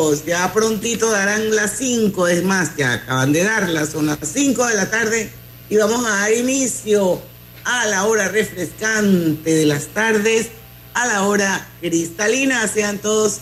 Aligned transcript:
bienvenidos. 0.00 0.24
Ya 0.24 0.52
prontito 0.52 1.10
darán 1.10 1.54
las 1.54 1.76
5, 1.78 2.28
es 2.28 2.42
más, 2.42 2.76
ya 2.76 2.94
acaban 2.94 3.32
de 3.32 3.44
darlas, 3.44 3.90
son 3.90 4.06
las 4.06 4.18
5 4.22 4.66
de 4.66 4.74
la 4.74 4.90
tarde 4.90 5.30
y 5.68 5.76
vamos 5.76 6.04
a 6.06 6.10
dar 6.10 6.32
inicio 6.32 7.20
a 7.64 7.86
la 7.86 8.06
hora 8.06 8.28
refrescante 8.28 9.54
de 9.54 9.66
las 9.66 9.88
tardes, 9.88 10.48
a 10.94 11.06
la 11.06 11.24
hora 11.24 11.66
cristalina. 11.80 12.66
Sean 12.68 12.98
todos 12.98 13.38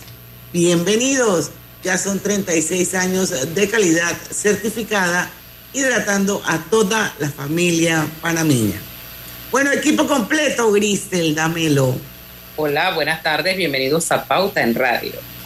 bienvenidos. 0.52 1.50
Ya 1.84 1.96
son 1.96 2.18
36 2.18 2.94
años 2.94 3.54
de 3.54 3.68
calidad 3.68 4.16
certificada, 4.32 5.30
hidratando 5.72 6.42
a 6.44 6.58
toda 6.58 7.14
la 7.20 7.30
familia 7.30 8.04
panameña. 8.20 8.80
Bueno, 9.52 9.70
equipo 9.70 10.06
completo, 10.06 10.72
Grisel, 10.72 11.36
dámelo. 11.36 11.94
Hola, 12.56 12.94
buenas 12.94 13.22
tardes, 13.22 13.56
bienvenidos 13.56 14.10
a 14.10 14.24
Pauta 14.24 14.60
en 14.60 14.74
Radio. 14.74 15.37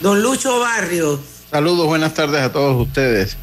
Don 0.00 0.22
Lucho 0.22 0.60
Barrios. 0.60 1.20
Saludos, 1.50 1.86
buenas 1.86 2.14
tardes 2.14 2.40
a 2.40 2.52
todos 2.52 2.86
ustedes. 2.86 3.36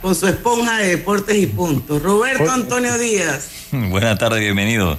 Con 0.00 0.14
su 0.14 0.28
esponja 0.28 0.78
de 0.78 0.96
deportes 0.96 1.36
y 1.36 1.46
puntos. 1.46 2.00
Roberto 2.02 2.50
Antonio 2.50 2.96
Díaz. 2.98 3.48
Buenas 3.72 4.18
tardes, 4.18 4.40
bienvenido. 4.40 4.96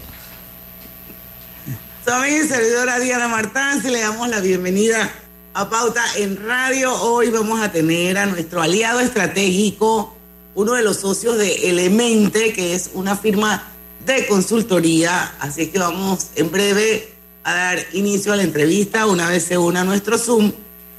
Su 2.05 2.11
amiga 2.11 2.37
y 2.37 2.47
servidora 2.47 2.99
Diana 2.99 3.27
Martán, 3.27 3.81
se 3.81 3.91
le 3.91 4.01
damos 4.01 4.27
la 4.27 4.39
bienvenida 4.41 5.11
a 5.53 5.69
Pauta 5.69 6.03
en 6.17 6.45
Radio. 6.45 6.93
Hoy 7.01 7.29
vamos 7.29 7.61
a 7.61 7.71
tener 7.71 8.17
a 8.17 8.25
nuestro 8.25 8.61
aliado 8.61 8.99
estratégico, 8.99 10.15
uno 10.55 10.73
de 10.73 10.83
los 10.83 10.97
socios 10.97 11.37
de 11.37 11.69
Elemente, 11.69 12.53
que 12.53 12.73
es 12.73 12.91
una 12.93 13.15
firma 13.15 13.63
de 14.05 14.27
consultoría. 14.27 15.33
Así 15.39 15.67
que 15.67 15.79
vamos 15.79 16.31
en 16.35 16.51
breve 16.51 17.10
a 17.43 17.53
dar 17.53 17.79
inicio 17.93 18.33
a 18.33 18.35
la 18.35 18.43
entrevista 18.43 19.05
una 19.05 19.29
vez 19.29 19.43
se 19.43 19.57
una 19.57 19.83
nuestro 19.83 20.17
Zoom 20.17 20.51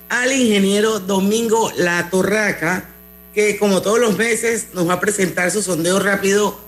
al 0.08 0.32
ingeniero 0.32 1.00
Domingo 1.00 1.72
La 1.76 2.10
Torraca, 2.10 2.88
que 3.32 3.58
como 3.58 3.80
todos 3.80 3.98
los 3.98 4.18
meses 4.18 4.68
nos 4.74 4.88
va 4.88 4.94
a 4.94 5.00
presentar 5.00 5.50
su 5.50 5.62
sondeo 5.62 5.98
rápido 5.98 6.58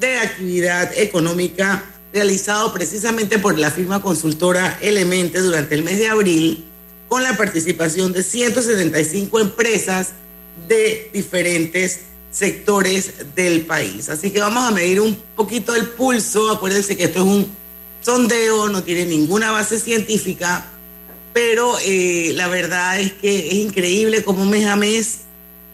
de 0.00 0.18
actividad 0.18 0.96
económica 0.96 1.84
realizado 2.12 2.72
precisamente 2.72 3.38
por 3.38 3.58
la 3.58 3.70
firma 3.70 4.02
consultora 4.02 4.78
Elemente 4.80 5.40
durante 5.40 5.74
el 5.74 5.84
mes 5.84 5.98
de 5.98 6.08
abril, 6.08 6.64
con 7.08 7.22
la 7.22 7.36
participación 7.36 8.12
de 8.12 8.22
175 8.22 9.40
empresas 9.40 10.12
de 10.66 11.10
diferentes 11.12 12.00
sectores 12.30 13.34
del 13.34 13.62
país. 13.62 14.08
Así 14.08 14.30
que 14.30 14.40
vamos 14.40 14.64
a 14.64 14.70
medir 14.70 15.00
un 15.00 15.16
poquito 15.36 15.74
el 15.74 15.88
pulso. 15.88 16.50
Acuérdense 16.50 16.96
que 16.96 17.04
esto 17.04 17.20
es 17.20 17.24
un 17.24 17.57
sondeo, 18.00 18.68
no 18.68 18.82
tiene 18.82 19.06
ninguna 19.06 19.50
base 19.50 19.78
científica, 19.78 20.64
pero 21.32 21.76
eh, 21.84 22.32
la 22.34 22.48
verdad 22.48 23.00
es 23.00 23.12
que 23.12 23.48
es 23.48 23.54
increíble 23.54 24.24
cómo 24.24 24.44
mes 24.44 24.66
a 24.66 24.76
mes 24.76 25.20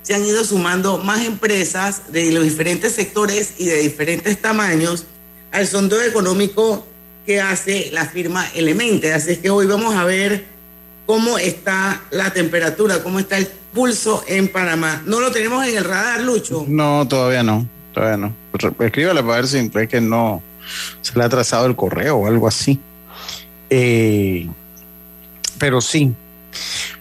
se 0.02 0.14
han 0.14 0.24
ido 0.24 0.44
sumando 0.44 0.98
más 0.98 1.24
empresas 1.24 2.12
de 2.12 2.30
los 2.30 2.44
diferentes 2.44 2.92
sectores 2.92 3.54
y 3.58 3.66
de 3.66 3.76
diferentes 3.76 4.40
tamaños 4.40 5.06
al 5.50 5.66
sondeo 5.66 6.02
económico 6.02 6.86
que 7.24 7.40
hace 7.40 7.90
la 7.92 8.04
firma 8.04 8.46
Elemente. 8.54 9.14
Así 9.14 9.32
es 9.32 9.38
que 9.38 9.48
hoy 9.48 9.66
vamos 9.66 9.94
a 9.94 10.04
ver 10.04 10.44
cómo 11.06 11.38
está 11.38 12.02
la 12.10 12.32
temperatura, 12.32 13.02
cómo 13.02 13.18
está 13.18 13.38
el 13.38 13.46
pulso 13.72 14.22
en 14.26 14.48
Panamá. 14.48 15.02
¿No 15.06 15.20
lo 15.20 15.30
tenemos 15.30 15.66
en 15.66 15.76
el 15.78 15.84
radar, 15.84 16.20
Lucho? 16.20 16.66
No, 16.68 17.08
todavía 17.08 17.42
no, 17.42 17.66
todavía 17.92 18.18
no. 18.18 18.34
Escríbale 18.80 19.22
para 19.22 19.36
ver 19.36 19.46
si 19.46 19.70
es 19.72 19.88
que 19.88 20.00
no 20.02 20.42
se 21.00 21.18
le 21.18 21.24
ha 21.24 21.28
trazado 21.28 21.66
el 21.66 21.76
correo 21.76 22.16
o 22.16 22.26
algo 22.26 22.48
así. 22.48 22.80
Eh, 23.70 24.48
pero 25.58 25.80
sí. 25.80 26.12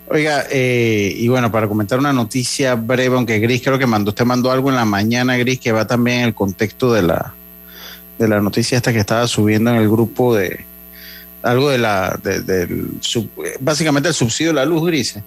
Oiga, 0.08 0.46
eh, 0.52 1.14
y 1.16 1.28
bueno, 1.28 1.52
para 1.52 1.68
comentar 1.68 1.98
una 1.98 2.14
noticia 2.14 2.76
breve, 2.76 3.16
aunque 3.16 3.40
Gris 3.40 3.62
creo 3.64 3.80
que 3.80 3.88
mandó, 3.88 4.10
usted 4.10 4.26
mandó 4.26 4.52
algo 4.52 4.70
en 4.70 4.76
la 4.76 4.86
mañana, 4.86 5.38
Gris, 5.38 5.60
que 5.60 5.72
va 5.72 5.88
también 5.88 6.20
en 6.20 6.26
el 6.26 6.34
contexto 6.34 6.94
de 6.94 7.04
la, 7.04 7.34
de 8.18 8.28
la 8.28 8.42
noticia 8.42 8.78
esta 8.78 8.94
que 8.94 9.00
estaba 9.00 9.28
subiendo 9.28 9.72
en 9.72 9.78
el 9.78 9.90
grupo 9.90 10.36
de 10.36 10.66
algo 11.42 11.70
de 11.70 11.78
la, 11.78 12.20
del, 12.24 12.92
básicamente 13.60 14.10
el 14.10 14.16
subsidio 14.16 14.52
de 14.52 14.56
la 14.56 14.66
luz, 14.66 14.86
Gris. 14.86 15.20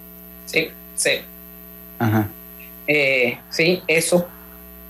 Sí, 0.45 0.67
sí. 0.95 1.11
Ajá. 1.99 2.27
Eh, 2.87 3.37
sí, 3.49 3.81
eso, 3.87 4.27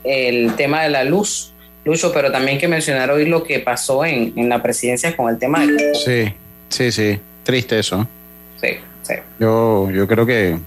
el 0.03 0.55
tema 0.55 0.83
de 0.83 0.89
la 0.89 1.03
luz 1.03 1.53
Lucho, 1.87 2.11
pero 2.11 2.29
también 2.29 2.57
que 2.57 2.67
mencionar 2.67 3.09
hoy 3.11 3.25
lo 3.25 3.43
que 3.43 3.59
pasó 3.59 4.03
en, 4.03 4.33
la 4.49 4.61
presidencia 4.61 5.15
con 5.15 5.29
el 5.29 5.39
tema 5.39 5.61
del 5.61 5.95
Sí, 5.95 6.33
sí, 6.67 6.91
sí. 6.91 7.19
Triste 7.43 7.79
eso. 7.79 8.05
Sí, 8.61 8.67
sí. 9.03 9.13
Yo, 9.39 9.89
yo 9.89 10.05
creo 10.05 10.25
que. 10.25 10.57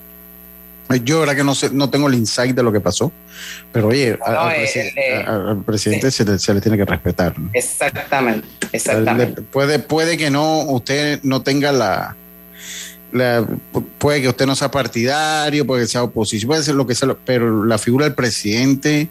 Yo, 1.05 1.21
verdad 1.21 1.37
que 1.37 1.45
no 1.45 1.55
sé, 1.55 1.71
no 1.71 1.91
tengo 1.91 2.09
el 2.09 2.15
insight 2.15 2.57
de 2.57 2.63
lo 2.63 2.73
que 2.73 2.81
pasó, 2.81 3.13
pero 3.71 3.89
oye, 3.89 4.19
al, 4.25 4.53
eh, 4.57 5.63
presidente 5.65 6.11
se, 6.11 6.25
le, 6.25 6.61
tiene 6.61 6.77
que 6.77 6.85
respetar. 6.85 7.35
Exactamente, 7.53 8.49
exactamente. 8.73 9.43
Puede, 9.43 9.79
puede 9.79 10.17
que 10.17 10.31
no, 10.31 10.63
usted 10.63 11.21
no 11.23 11.43
tenga 11.43 11.71
la, 11.71 12.17
puede 13.99 14.23
que 14.23 14.29
usted 14.29 14.47
no 14.47 14.57
sea 14.57 14.71
partidario, 14.71 15.65
puede 15.65 15.83
que 15.83 15.89
sea 15.89 16.03
oposición, 16.03 16.49
puede 16.49 16.63
ser 16.65 16.75
lo 16.75 16.89
que 16.89 16.97
sea, 16.97 17.15
pero 17.25 17.65
la 17.65 17.79
figura 17.79 18.07
del 18.07 18.15
presidente 18.15 19.09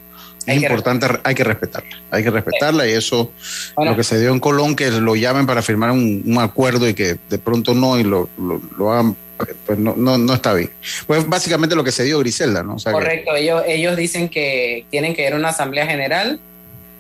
es 0.50 0.62
importante, 0.62 1.08
hay 1.24 1.36
que 1.36 1.44
respetarla, 1.44 1.98
hay 2.12 2.24
que 2.24 2.30
respetarla 2.30 2.88
y 2.88 2.92
eso, 2.92 3.32
lo 3.78 3.96
que 3.96 4.04
se 4.04 4.20
dio 4.20 4.32
en 4.32 4.40
Colón, 4.40 4.76
que 4.76 4.90
lo 4.92 5.16
llamen 5.16 5.46
para 5.46 5.62
firmar 5.62 5.92
un, 5.92 6.38
acuerdo 6.40 6.88
y 6.88 6.94
que 6.94 7.18
de 7.30 7.38
pronto 7.38 7.74
no 7.74 8.00
y 8.00 8.04
lo, 8.04 8.30
lo, 8.38 8.92
hagan, 8.92 9.16
pues 9.66 9.78
no, 9.78 9.96
no, 9.96 10.34
está 10.34 10.54
bien. 10.54 10.72
Pues 11.08 11.28
básicamente 11.28 11.76
lo 11.76 11.84
que 11.84 11.92
se 11.92 12.04
dio 12.04 12.20
Griselda, 12.20 12.64
¿no? 12.64 12.78
Correcto, 12.78 13.36
ellos, 13.36 13.64
ellos 13.68 13.96
dicen 13.96 14.30
que 14.30 14.86
tienen 14.90 15.14
que 15.14 15.28
ir 15.28 15.34
a 15.34 15.38
una 15.38 15.50
asamblea 15.50 15.86
general 15.86 16.40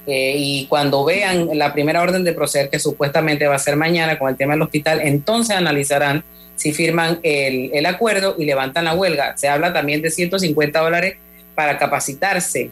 eh, 0.07 0.35
y 0.37 0.65
cuando 0.67 1.05
vean 1.05 1.49
la 1.53 1.73
primera 1.73 2.01
orden 2.01 2.23
de 2.23 2.33
proceder, 2.33 2.69
que 2.69 2.79
supuestamente 2.79 3.47
va 3.47 3.55
a 3.55 3.59
ser 3.59 3.75
mañana 3.75 4.17
con 4.17 4.29
el 4.29 4.37
tema 4.37 4.53
del 4.53 4.61
hospital, 4.61 5.01
entonces 5.03 5.55
analizarán 5.55 6.23
si 6.55 6.73
firman 6.73 7.19
el, 7.23 7.71
el 7.73 7.85
acuerdo 7.85 8.35
y 8.37 8.45
levantan 8.45 8.85
la 8.85 8.93
huelga. 8.93 9.37
Se 9.37 9.47
habla 9.47 9.71
también 9.71 10.01
de 10.01 10.11
150 10.11 10.79
dólares 10.79 11.15
para 11.55 11.77
capacitarse 11.77 12.69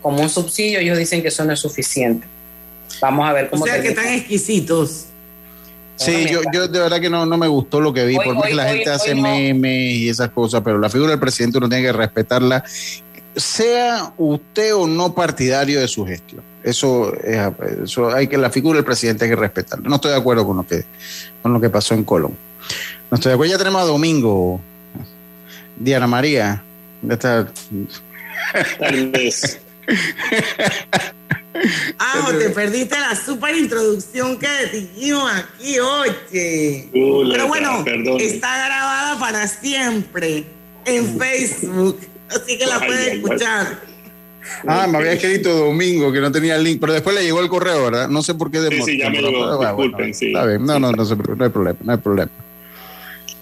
como 0.00 0.20
un 0.20 0.28
subsidio, 0.28 0.78
ellos 0.80 0.98
dicen 0.98 1.22
que 1.22 1.28
eso 1.28 1.44
no 1.44 1.52
es 1.52 1.60
suficiente. 1.60 2.26
Vamos 3.00 3.28
a 3.28 3.32
ver 3.32 3.50
cómo. 3.50 3.64
O 3.64 3.66
sea, 3.66 3.80
que 3.80 3.88
están 3.88 4.08
exquisitos. 4.08 5.06
Sí, 5.96 6.26
yo, 6.30 6.40
yo 6.52 6.66
de 6.66 6.78
verdad 6.78 6.98
que 6.98 7.10
no, 7.10 7.26
no 7.26 7.36
me 7.36 7.46
gustó 7.46 7.78
lo 7.78 7.92
que 7.92 8.06
vi, 8.06 8.16
por 8.16 8.34
más 8.34 8.46
que 8.46 8.54
la 8.54 8.68
gente 8.68 8.88
hace 8.88 9.14
memes 9.14 9.96
y 9.96 10.08
esas 10.08 10.30
cosas, 10.30 10.62
pero 10.64 10.78
la 10.78 10.88
figura 10.88 11.10
del 11.10 11.20
presidente 11.20 11.58
uno 11.58 11.68
tiene 11.68 11.84
que 11.84 11.92
respetarla, 11.92 12.64
sea 13.36 14.14
usted 14.16 14.74
o 14.74 14.86
no 14.86 15.14
partidario 15.14 15.78
de 15.78 15.88
su 15.88 16.06
gestión. 16.06 16.42
Eso, 16.62 17.14
es, 17.16 17.38
eso 17.84 18.14
hay 18.14 18.28
que, 18.28 18.38
la 18.38 18.48
figura 18.48 18.76
del 18.76 18.84
presidente 18.84 19.24
hay 19.24 19.30
que 19.30 19.36
respetarla. 19.36 19.88
No 19.88 19.96
estoy 19.96 20.12
de 20.12 20.16
acuerdo 20.16 20.46
con 20.46 20.56
lo 20.56 20.66
que, 20.66 20.84
con 21.42 21.52
lo 21.52 21.60
que 21.60 21.68
pasó 21.68 21.92
en 21.92 22.04
Colón. 22.04 22.34
No 23.10 23.16
estoy 23.16 23.30
de 23.30 23.34
acuerdo. 23.34 23.52
Ya 23.52 23.58
tenemos 23.58 23.82
a 23.82 23.84
Domingo, 23.84 24.58
Diana 25.76 26.06
María. 26.06 26.62
Ya 27.02 27.18
Tal 27.18 29.10
vez. 29.10 29.60
Ah, 31.98 32.30
te 32.38 32.50
perdiste 32.50 32.98
la 32.98 33.14
super 33.14 33.54
introducción 33.54 34.38
que 34.38 34.48
dijimos 34.72 35.30
aquí, 35.30 35.78
oye. 35.78 36.88
Pero 36.92 37.48
bueno, 37.48 37.84
está 38.18 38.66
grabada 38.66 39.18
para 39.18 39.46
siempre 39.48 40.44
en 40.84 41.18
Facebook, 41.18 41.98
así 42.28 42.56
que 42.56 42.66
la 42.66 42.78
puedes 42.78 43.14
escuchar. 43.14 43.78
Ah, 44.66 44.86
me 44.86 44.98
había 44.98 45.12
escrito 45.12 45.52
domingo 45.52 46.12
que 46.12 46.20
no 46.20 46.32
tenía 46.32 46.56
el 46.56 46.64
link, 46.64 46.80
pero 46.80 46.92
después 46.92 47.14
le 47.14 47.22
llegó 47.22 47.40
el 47.40 47.48
correo, 47.48 47.84
¿verdad? 47.84 48.08
No 48.08 48.22
sé 48.22 48.34
por 48.34 48.50
qué 48.50 48.60
de 48.60 48.70
Sí, 48.70 48.82
sí, 48.82 48.98
ya 48.98 49.10
me 49.10 49.20
llegó. 49.20 49.58
Disculpen, 49.58 50.14
sí. 50.14 50.28
Está 50.28 50.46
bien. 50.46 50.64
No, 50.64 50.78
no, 50.78 50.92
no, 50.92 51.04
no 51.04 51.44
hay 51.44 51.50
problema, 51.50 51.78
no 51.82 51.92
hay 51.92 51.98
problema. 51.98 52.30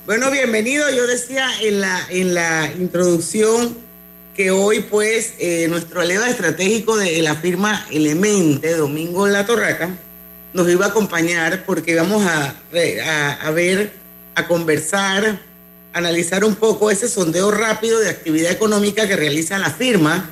Bueno, 0.06 0.30
bienvenido. 0.30 0.90
Yo 0.90 1.06
decía 1.06 1.46
en 1.62 1.80
la, 1.80 2.00
en 2.10 2.34
la 2.34 2.72
introducción 2.78 3.76
que 4.38 4.52
hoy 4.52 4.82
pues 4.82 5.32
eh, 5.40 5.66
nuestro 5.68 6.00
aliado 6.00 6.24
estratégico 6.26 6.96
de 6.96 7.20
la 7.22 7.34
firma 7.34 7.84
Elemente, 7.90 8.72
Domingo 8.76 9.26
La 9.26 9.44
Torraca, 9.44 9.90
nos 10.52 10.70
iba 10.70 10.86
a 10.86 10.90
acompañar 10.90 11.64
porque 11.66 11.96
vamos 11.96 12.24
a, 12.24 12.54
a, 13.42 13.50
ver, 13.50 13.92
a 14.36 14.46
conversar, 14.46 15.40
analizar 15.92 16.44
un 16.44 16.54
poco 16.54 16.88
ese 16.88 17.08
sondeo 17.08 17.50
rápido 17.50 17.98
de 17.98 18.10
actividad 18.10 18.52
económica 18.52 19.08
que 19.08 19.16
realiza 19.16 19.58
la 19.58 19.70
firma 19.70 20.30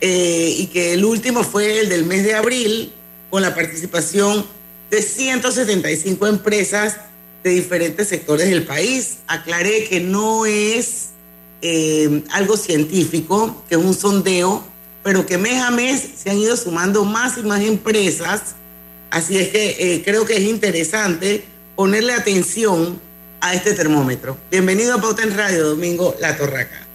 eh, 0.00 0.54
y 0.56 0.68
que 0.68 0.94
el 0.94 1.04
último 1.04 1.44
fue 1.44 1.80
el 1.80 1.90
del 1.90 2.06
mes 2.06 2.24
de 2.24 2.34
abril 2.34 2.94
con 3.28 3.42
la 3.42 3.54
participación 3.54 4.46
de 4.90 5.02
175 5.02 6.26
empresas 6.28 6.96
de 7.44 7.50
diferentes 7.50 8.08
sectores 8.08 8.48
del 8.48 8.62
país. 8.62 9.18
Aclaré 9.26 9.84
que 9.84 10.00
no 10.00 10.46
es 10.46 11.10
eh, 11.62 12.22
algo 12.32 12.56
científico, 12.56 13.64
que 13.68 13.74
es 13.74 13.80
un 13.80 13.94
sondeo, 13.94 14.64
pero 15.02 15.26
que 15.26 15.38
mes 15.38 15.62
a 15.62 15.70
mes 15.70 16.06
se 16.16 16.30
han 16.30 16.38
ido 16.38 16.56
sumando 16.56 17.04
más 17.04 17.38
y 17.38 17.42
más 17.42 17.60
empresas. 17.60 18.56
Así 19.10 19.38
es 19.38 19.48
que 19.48 19.76
eh, 19.78 20.02
creo 20.04 20.26
que 20.26 20.36
es 20.36 20.42
interesante 20.42 21.44
ponerle 21.74 22.12
atención 22.12 23.00
a 23.40 23.54
este 23.54 23.74
termómetro. 23.74 24.36
Bienvenido 24.50 24.94
a 24.94 25.00
Pauta 25.00 25.22
en 25.22 25.36
Radio, 25.36 25.68
Domingo 25.68 26.14
La 26.20 26.36
Torraca. 26.36 26.86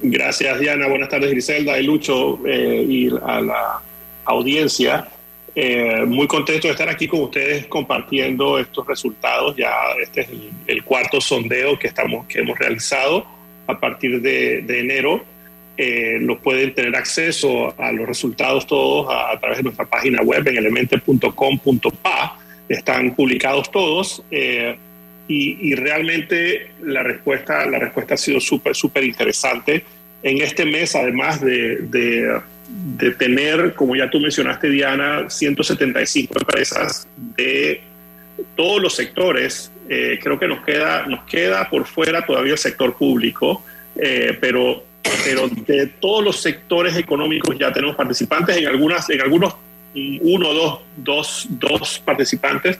Gracias, 0.00 0.60
Diana. 0.60 0.88
Buenas 0.88 1.08
tardes, 1.08 1.30
Griselda 1.30 1.78
y 1.78 1.84
Lucho 1.84 2.40
eh, 2.46 2.84
y 2.88 3.08
a 3.24 3.40
la 3.40 3.80
audiencia. 4.24 5.08
Eh, 5.54 6.04
muy 6.06 6.26
contento 6.26 6.66
de 6.66 6.72
estar 6.72 6.88
aquí 6.88 7.06
con 7.06 7.20
ustedes 7.20 7.66
compartiendo 7.66 8.58
estos 8.58 8.86
resultados. 8.86 9.56
Ya 9.56 9.70
este 10.02 10.22
es 10.22 10.28
el, 10.66 10.82
cuarto 10.82 11.20
sondeo 11.20 11.78
que, 11.78 11.86
estamos, 11.86 12.26
que 12.26 12.40
hemos 12.40 12.58
realizado 12.58 13.26
a 13.66 13.78
partir 13.78 14.20
de, 14.20 14.58
enero. 14.68 15.24
Eh, 15.76 16.18
lo 16.20 16.38
pueden 16.38 16.72
tener 16.72 16.94
acceso 16.94 17.74
a 17.80 17.90
los 17.90 18.06
resultados 18.06 18.64
todos 18.66 19.08
a, 19.10 19.38
través 19.40 19.58
de 19.58 19.64
nuestra 19.64 19.84
página 19.84 20.22
web 20.22 20.46
en 20.46 20.56
elemente.com.pa. 20.56 22.38
Están 22.68 23.14
publicados 23.14 23.70
todos. 23.70 24.22
Eh, 24.30 24.76
y, 25.26 25.74
realmente 25.74 26.68
la 26.82 27.02
respuesta, 27.02 27.64
la 27.66 27.78
respuesta 27.78 28.14
ha 28.14 28.18
sido 28.18 28.40
súper, 28.40 28.74
súper 28.74 29.04
interesante. 29.04 29.84
En 30.22 30.40
este 30.40 30.64
mes, 30.64 30.94
además 30.94 31.40
de 31.40 32.40
de 32.68 33.10
tener, 33.12 33.74
como 33.74 33.96
ya 33.96 34.08
tú 34.10 34.20
mencionaste, 34.20 34.68
Diana, 34.68 35.28
175 35.28 36.34
empresas 36.38 37.06
de 37.36 37.80
todos 38.56 38.80
los 38.80 38.94
sectores. 38.94 39.70
Eh, 39.88 40.18
creo 40.22 40.38
que 40.38 40.48
nos 40.48 40.64
queda, 40.64 41.06
nos 41.06 41.24
queda 41.24 41.68
por 41.68 41.86
fuera 41.86 42.24
todavía 42.24 42.52
el 42.52 42.58
sector 42.58 42.94
público, 42.96 43.62
eh, 43.96 44.36
pero, 44.40 44.84
pero 45.24 45.48
de 45.48 45.86
todos 45.86 46.24
los 46.24 46.40
sectores 46.40 46.96
económicos 46.96 47.58
ya 47.58 47.72
tenemos 47.72 47.96
participantes, 47.96 48.56
en, 48.56 48.66
algunas, 48.66 49.08
en 49.10 49.20
algunos 49.20 49.54
uno, 50.22 50.52
dos, 50.52 50.80
dos, 50.96 51.46
dos 51.50 52.02
participantes 52.04 52.78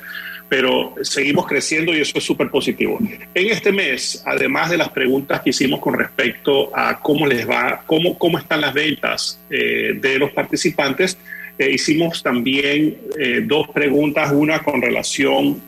pero 0.48 0.94
seguimos 1.02 1.46
creciendo 1.46 1.94
y 1.94 2.00
eso 2.00 2.18
es 2.18 2.24
súper 2.24 2.50
positivo. 2.50 2.98
En 3.34 3.50
este 3.50 3.72
mes, 3.72 4.22
además 4.26 4.70
de 4.70 4.76
las 4.76 4.88
preguntas 4.90 5.40
que 5.40 5.50
hicimos 5.50 5.80
con 5.80 5.94
respecto 5.94 6.70
a 6.76 7.00
cómo 7.00 7.26
les 7.26 7.48
va, 7.48 7.82
cómo, 7.86 8.18
cómo 8.18 8.38
están 8.38 8.60
las 8.60 8.74
ventas 8.74 9.40
eh, 9.50 9.98
de 10.00 10.18
los 10.18 10.30
participantes, 10.32 11.18
eh, 11.58 11.70
hicimos 11.70 12.22
también 12.22 12.98
eh, 13.18 13.42
dos 13.44 13.68
preguntas, 13.68 14.32
una 14.32 14.60
con 14.62 14.82
relación 14.82 15.60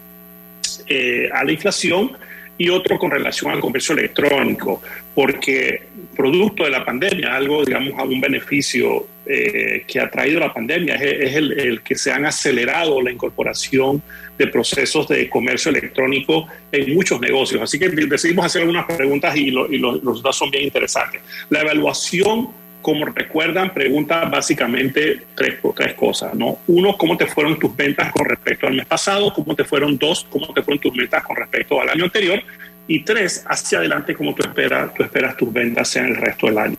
a 1.33 1.45
la 1.45 1.53
inflación 1.53 2.13
y 2.59 2.69
otro 2.71 2.99
con 2.99 3.11
relación 3.11 3.51
al 3.51 3.61
comercio 3.61 3.95
electrónico, 3.95 4.83
porque 5.15 5.83
producto 6.17 6.65
de 6.65 6.71
la 6.71 6.85
pandemia, 6.85 7.35
algo, 7.35 7.65
digamos, 7.65 7.99
a 7.99 8.05
un 8.05 8.21
beneficio 8.21 9.07
que 9.27 10.01
ha 10.01 10.09
traído 10.09 10.39
la 10.39 10.55
pandemia 10.55 10.95
es, 10.95 11.35
el, 11.35 11.59
el, 11.59 11.83
que 11.83 11.97
se 11.97 12.13
han 12.13 12.25
acelerado 12.25 13.03
la 13.03 13.11
incorporación 13.11 14.01
de 14.39 14.47
procesos 14.49 15.09
de 15.09 15.29
comercio 15.29 15.71
electrónico 15.71 16.47
en 16.71 16.95
muchos 16.95 17.21
negocios. 17.21 17.63
Así 17.63 17.79
que 17.79 17.89
decidimos 17.89 18.47
hacer 18.47 18.63
algunas 18.63 18.87
preguntas 18.87 19.37
y, 19.37 19.51
los 19.51 19.71
resultados 19.71 20.37
son 20.37 20.51
bien 20.51 20.65
interesantes. 20.65 21.23
La 21.51 21.63
evaluación, 21.63 22.49
como 22.87 23.05
recuerdan, 23.05 23.75
pregunta 23.75 24.27
básicamente 24.27 25.21
tres, 25.35 25.57
tres 25.75 25.95
cosas. 25.95 26.35
¿no? 26.35 26.59
Uno, 26.69 26.97
¿cómo 26.97 27.17
te 27.17 27.27
fueron 27.27 27.59
tus 27.59 27.75
ventas 27.75 28.13
con 28.13 28.25
respecto 28.25 28.69
al 28.69 28.75
mes 28.75 28.87
pasado? 28.87 29.33
¿Cómo 29.33 29.57
te 29.57 29.65
fueron? 29.65 29.99
Dos, 29.99 30.25
¿cómo 30.31 30.55
te 30.55 30.63
fueron 30.63 30.79
tus 30.81 30.95
ventas 30.97 31.25
con 31.25 31.35
respecto 31.35 31.81
al 31.81 31.89
año 31.89 32.05
anterior? 32.05 32.41
y 32.89 33.01
tres, 33.01 33.45
hacia 33.49 33.79
adelante, 33.79 34.15
cómo 34.15 34.33
tú 34.33 34.45
esperas, 34.45 34.95
tú 34.95 35.03
esperas 35.03 35.37
tus 35.37 35.53
ventas 35.53 35.97
en 35.97 36.05
el 36.05 36.15
resto 36.15 36.47
del 36.47 36.59
año. 36.59 36.77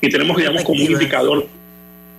Y 0.00 0.08
tenemos, 0.08 0.38
digamos, 0.38 0.64
como 0.64 0.82
un 0.82 0.92
indicador 0.92 1.46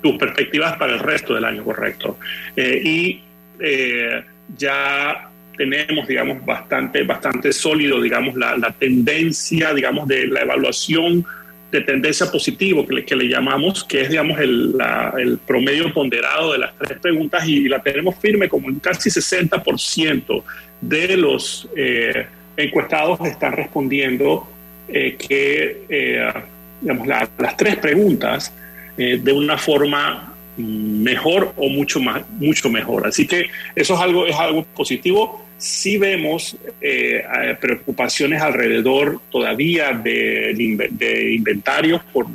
tus 0.04 0.16
perspectivas 0.18 0.78
para 0.78 0.94
el 0.94 1.00
resto 1.00 1.34
del 1.34 1.46
año, 1.46 1.64
correcto. 1.64 2.20
Eh, 2.56 2.80
y 2.84 3.24
eh, 3.60 4.24
ya 4.56 5.32
tenemos, 5.58 6.08
digamos, 6.08 6.46
bastante, 6.46 7.02
bastante 7.02 7.52
sólido, 7.52 8.00
digamos, 8.00 8.36
la, 8.36 8.72
tendencia, 8.78 9.74
digamos, 9.74 10.08
de 10.08 10.28
la 10.28 10.42
evaluación 10.42 11.26
de 11.72 11.82
tendencia 11.82 12.30
positivo 12.30 12.86
que 12.86 12.96
le, 12.96 13.06
que 13.06 13.16
le 13.16 13.30
llamamos, 13.30 13.84
que 13.84 14.02
es, 14.02 14.10
digamos, 14.10 14.40
el, 14.40 14.76
el, 15.18 15.38
promedio 15.38 15.92
ponderado 15.94 16.52
de 16.52 16.60
las 16.60 16.78
tres 16.78 17.00
preguntas 17.00 17.48
y, 17.48 17.70
la 17.70 17.82
tenemos 17.82 18.16
firme 18.18 18.50
como 18.50 18.68
en 18.68 18.80
casi 18.80 19.10
60% 19.10 20.44
de 20.82 21.18
los 21.18 21.70
eh, 21.76 22.26
encuestados 22.58 23.20
están 23.22 23.54
respondiendo 23.54 24.48
eh, 24.90 25.16
que, 25.18 25.84
eh, 25.88 26.34
digamos, 26.82 27.08
las 27.08 27.58
tres 27.58 27.78
preguntas 27.78 28.54
de 28.98 29.34
una 29.34 29.58
forma 29.58 30.36
mejor 30.58 31.54
o 31.56 31.70
mucho 31.70 32.00
más 32.00 32.24
mucho 32.32 32.70
mejor. 32.70 33.08
Así 33.08 33.26
que 33.26 33.50
eso 33.74 33.96
es 33.96 34.00
algo 34.00 34.28
es 34.28 34.36
algo 34.36 34.64
positivo 34.76 35.44
sí 35.62 35.98
vemos 36.00 36.58
eh, 36.82 37.24
preocupaciones 37.62 38.42
alrededor 38.42 39.22
todavía 39.30 39.92
de, 39.94 40.56
de, 40.90 41.34
inventarios 41.34 42.02
por 42.12 42.26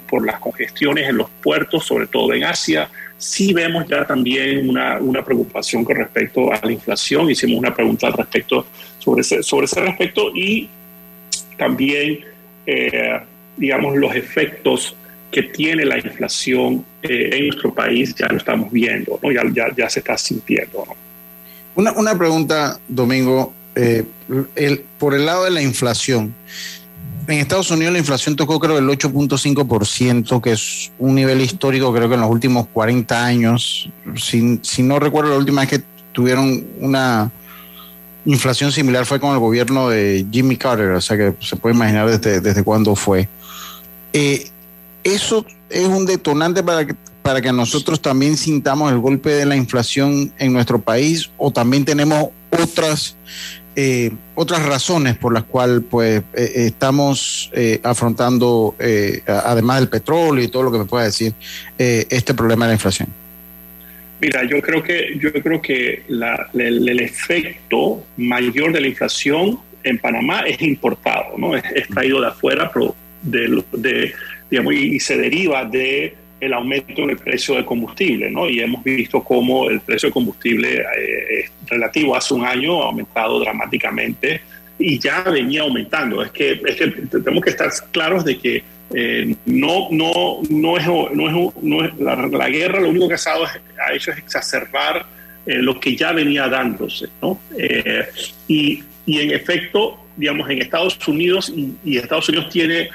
por 0.00 0.26
las 0.26 0.40
congestiones 0.40 1.08
en 1.08 1.18
los 1.18 1.30
puertos 1.42 1.84
sobre 1.84 2.08
todo 2.08 2.34
en 2.34 2.42
Asia 2.42 2.90
sí 3.18 3.52
vemos 3.52 3.86
ya 3.88 4.04
también 4.04 4.68
una, 4.68 4.98
una 4.98 5.24
preocupación 5.24 5.84
con 5.84 5.94
respecto 5.94 6.52
a 6.52 6.58
la 6.60 6.72
inflación 6.72 7.30
hicimos 7.30 7.60
una 7.60 7.72
pregunta 7.72 8.08
al 8.08 8.14
respecto 8.14 8.66
sobre 8.98 9.20
ese, 9.20 9.44
sobre 9.44 9.66
ese 9.66 9.80
respecto 9.80 10.32
y 10.34 10.68
también 11.56 12.18
eh, 12.66 13.20
digamos 13.56 13.96
los 13.96 14.12
efectos 14.16 14.96
que 15.30 15.44
tiene 15.44 15.84
la 15.84 15.98
inflación 15.98 16.84
eh, 17.00 17.30
en 17.32 17.46
nuestro 17.46 17.72
país 17.72 18.12
ya 18.14 18.26
lo 18.28 18.38
estamos 18.38 18.70
viendo, 18.70 19.18
¿no? 19.22 19.30
ya, 19.32 19.42
ya, 19.52 19.74
ya 19.74 19.88
se 19.88 20.00
está 20.00 20.18
sintiendo. 20.18 20.84
Una, 21.74 21.92
una, 21.92 22.16
pregunta, 22.16 22.78
Domingo, 22.88 23.52
eh, 23.74 24.04
por 24.98 25.14
el 25.14 25.26
lado 25.26 25.44
de 25.44 25.50
la 25.50 25.62
inflación. 25.62 26.34
En 27.28 27.38
Estados 27.38 27.70
Unidos 27.70 27.92
la 27.92 28.00
inflación 28.00 28.34
tocó 28.34 28.58
creo 28.58 28.78
el 28.78 28.88
8.5%, 28.88 30.40
que 30.40 30.52
es 30.52 30.90
un 30.98 31.14
nivel 31.14 31.40
histórico 31.40 31.92
creo 31.92 32.08
que 32.08 32.16
en 32.16 32.20
los 32.20 32.30
últimos 32.30 32.66
40 32.72 33.24
años. 33.24 33.88
Si, 34.16 34.58
si 34.62 34.82
no 34.82 34.98
recuerdo 34.98 35.30
la 35.30 35.36
última 35.36 35.60
vez 35.60 35.70
que 35.70 35.82
tuvieron 36.12 36.66
una 36.80 37.30
inflación 38.24 38.72
similar 38.72 39.06
fue 39.06 39.20
con 39.20 39.32
el 39.32 39.38
gobierno 39.38 39.88
de 39.88 40.26
Jimmy 40.30 40.56
Carter, 40.56 40.90
o 40.90 41.00
sea 41.00 41.16
que 41.16 41.34
se 41.40 41.56
puede 41.56 41.74
imaginar 41.74 42.08
desde, 42.08 42.40
desde 42.40 42.62
cuándo 42.64 42.94
fue. 42.96 43.28
Eh, 44.12 44.50
eso 45.04 45.46
es 45.70 45.86
un 45.86 46.06
detonante 46.06 46.62
para 46.62 46.86
que, 46.86 46.94
para 47.22 47.40
que 47.40 47.52
nosotros 47.52 48.02
también 48.02 48.36
sintamos 48.36 48.92
el 48.92 48.98
golpe 48.98 49.30
de 49.30 49.46
la 49.46 49.56
inflación 49.56 50.32
en 50.38 50.52
nuestro 50.52 50.80
país 50.80 51.30
o 51.38 51.52
también 51.52 51.84
tenemos 51.84 52.30
otras 52.50 53.16
eh, 53.74 54.10
otras 54.34 54.66
razones 54.66 55.16
por 55.16 55.32
las 55.32 55.44
cuales 55.44 55.80
pues 55.88 56.20
eh, 56.20 56.24
eh, 56.34 56.52
estamos 56.66 57.50
afrontando 57.82 58.74
además 59.26 59.80
del 59.80 59.88
petróleo 59.88 60.44
y 60.44 60.48
todo 60.48 60.64
lo 60.64 60.72
que 60.72 60.78
me 60.78 60.84
pueda 60.84 61.04
decir 61.04 61.32
este 61.78 62.34
problema 62.34 62.66
de 62.66 62.70
la 62.70 62.74
inflación. 62.74 63.08
Mira 64.20 64.44
yo 64.44 64.60
creo 64.60 64.82
que 64.82 65.18
yo 65.18 65.32
creo 65.32 65.62
que 65.62 66.02
el, 66.08 67.00
efecto 67.00 68.04
mayor 68.18 68.72
de 68.72 68.80
la 68.82 68.88
inflación 68.88 69.58
en 69.84 69.98
Panamá 69.98 70.40
es 70.40 70.60
importado 70.60 71.36
no 71.38 71.56
es, 71.56 71.64
traído 71.88 72.20
de 72.20 72.26
afuera 72.26 72.70
de, 73.22 73.64
de 73.72 74.14
y, 74.50 75.00
se 75.00 75.16
deriva 75.16 75.64
de 75.64 76.14
el 76.42 76.52
aumento 76.54 77.02
en 77.02 77.10
el 77.10 77.18
precio 77.18 77.54
del 77.54 77.64
combustible, 77.64 78.28
¿no? 78.28 78.50
Y 78.50 78.60
hemos 78.60 78.82
visto 78.82 79.22
cómo 79.22 79.70
el 79.70 79.80
precio 79.80 80.08
del 80.08 80.12
combustible 80.12 80.80
eh, 80.80 81.48
relativo 81.68 82.16
hace 82.16 82.34
un 82.34 82.44
año 82.44 82.82
ha 82.82 82.86
aumentado 82.86 83.38
dramáticamente 83.38 84.40
y 84.76 84.98
ya 84.98 85.22
venía 85.22 85.62
aumentando. 85.62 86.20
Es 86.20 86.32
que, 86.32 86.60
es 86.66 86.76
que 86.76 86.88
tenemos 86.88 87.44
que 87.44 87.50
estar 87.50 87.70
claros 87.92 88.24
de 88.24 88.38
que 88.38 88.64
eh, 88.92 89.36
no, 89.46 89.86
no, 89.92 90.40
no 90.50 90.76
es, 90.76 90.86
no 91.12 91.84
es, 91.84 91.96
la, 91.98 92.48
guerra 92.48 92.80
lo 92.80 92.88
único 92.88 93.08
que 93.08 93.14
ha, 93.14 93.94
hecho 93.94 94.10
es 94.10 94.18
exacerbar 94.18 95.06
eh, 95.46 95.58
lo 95.58 95.78
que 95.78 95.94
ya 95.94 96.10
venía 96.10 96.48
dándose, 96.48 97.06
¿no? 97.22 97.40
y, 98.48 98.82
y 99.06 99.20
en 99.20 99.30
efecto, 99.30 100.04
digamos, 100.16 100.50
en 100.50 100.60
Estados 100.60 100.98
Unidos, 101.06 101.52
y 101.84 101.96
Estados 101.96 102.28
Unidos 102.28 102.48
tiene 102.50 102.90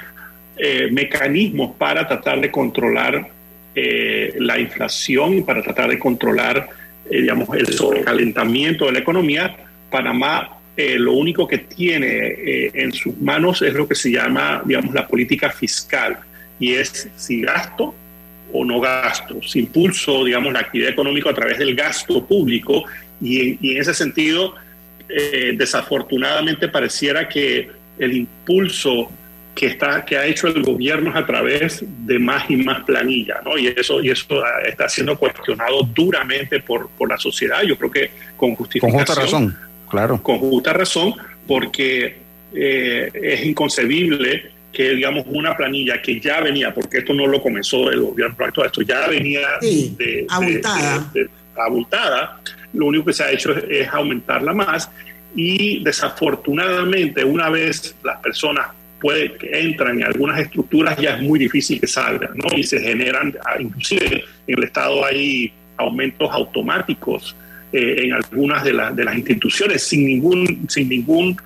eh, 0.60 0.88
mecanismos 0.90 1.76
para 1.76 2.08
tratar 2.08 2.40
de 2.40 2.50
controlar 2.50 3.30
eh, 3.80 4.34
la 4.38 4.58
inflación 4.58 5.38
y 5.38 5.42
para 5.42 5.62
tratar 5.62 5.90
de 5.90 5.98
controlar, 5.98 6.68
eh, 7.08 7.20
digamos, 7.20 7.48
el 7.56 7.66
sobrecalentamiento 7.68 8.86
de 8.86 8.92
la 8.92 8.98
economía, 8.98 9.56
Panamá 9.90 10.54
lo 10.96 11.14
único 11.14 11.48
que 11.48 11.58
tiene 11.58 12.70
en 12.72 12.92
sus 12.92 13.16
manos 13.18 13.62
es 13.62 13.74
lo 13.74 13.88
que 13.88 13.96
se 13.96 14.12
llama, 14.12 14.62
digamos, 14.64 14.94
la 14.94 15.08
política 15.08 15.50
fiscal 15.50 16.18
y 16.60 16.74
es 16.74 17.08
si 17.16 17.40
gasto 17.40 17.96
o 18.52 18.64
no 18.64 18.78
gasto, 18.78 19.42
si 19.42 19.58
impulso, 19.58 20.24
digamos, 20.24 20.52
la 20.52 20.60
actividad 20.60 20.90
económica 20.90 21.30
a 21.30 21.34
través 21.34 21.58
del 21.58 21.74
gasto 21.74 22.24
público 22.24 22.84
y, 23.20 23.58
y 23.60 23.72
en 23.72 23.82
ese 23.82 23.92
sentido, 23.92 24.54
desafortunadamente 25.56 26.68
pareciera 26.68 27.28
que 27.28 27.70
el 27.98 28.16
impulso 28.16 29.10
que, 29.58 29.66
está, 29.66 30.04
que 30.04 30.16
ha 30.16 30.24
hecho 30.24 30.46
el 30.46 30.62
gobierno 30.62 31.12
a 31.12 31.26
través 31.26 31.82
de 31.82 32.16
más 32.20 32.48
y 32.48 32.56
más 32.58 32.84
planilla, 32.84 33.40
¿no? 33.44 33.58
Y 33.58 33.66
eso, 33.66 34.00
y 34.00 34.10
eso 34.10 34.40
está 34.64 34.88
siendo 34.88 35.18
cuestionado 35.18 35.82
duramente 35.82 36.60
por, 36.60 36.88
por 36.90 37.08
la 37.08 37.18
sociedad, 37.18 37.62
yo 37.62 37.76
creo 37.76 37.90
que 37.90 38.10
con 38.36 38.54
justificación. 38.54 38.92
Con 38.92 39.06
justa 39.06 39.20
razón, 39.20 39.58
claro. 39.90 40.22
Con 40.22 40.38
justa 40.38 40.72
razón, 40.72 41.14
porque 41.48 42.18
eh, 42.54 43.10
es 43.12 43.44
inconcebible 43.44 44.52
que, 44.72 44.90
digamos, 44.90 45.24
una 45.26 45.56
planilla 45.56 46.00
que 46.00 46.20
ya 46.20 46.40
venía, 46.40 46.72
porque 46.72 46.98
esto 46.98 47.12
no 47.12 47.26
lo 47.26 47.42
comenzó 47.42 47.90
el 47.90 48.00
gobierno 48.00 48.36
actual, 48.38 48.68
esto 48.68 48.82
ya 48.82 49.08
venía 49.08 49.40
de, 49.60 50.24
abultada. 50.28 51.12
abultada, 51.56 52.40
lo 52.74 52.86
único 52.86 53.06
que 53.06 53.12
se 53.12 53.24
ha 53.24 53.32
hecho 53.32 53.56
es, 53.56 53.88
aumentarla 53.88 54.52
más 54.52 54.88
y 55.34 55.82
desafortunadamente 55.82 57.24
una 57.24 57.50
vez 57.50 57.96
las 58.04 58.20
personas 58.20 58.68
puede, 59.00 59.34
que 59.34 59.58
entran 59.58 59.98
en 60.00 60.04
algunas 60.04 60.40
estructuras 60.40 60.96
ya 60.98 61.16
es 61.16 61.22
muy 61.22 61.38
difícil 61.38 61.80
que 61.80 61.86
salgan, 61.86 62.30
¿no? 62.34 62.56
Y 62.56 62.62
se 62.62 62.80
generan, 62.80 63.36
ah, 63.44 63.56
inclusive 63.60 64.24
en 64.46 64.58
el 64.58 64.64
Estado 64.64 65.04
hay 65.04 65.52
aumentos 65.76 66.28
automáticos 66.32 67.36
eh, 67.72 68.04
en 68.04 68.12
algunas 68.14 68.64
de, 68.64 68.72
de, 68.72 69.04
las 69.04 69.16
instituciones 69.16 69.82
sin 69.82 70.06
ningún, 70.06 70.66
sin 70.68 70.88
ningún, 70.88 71.36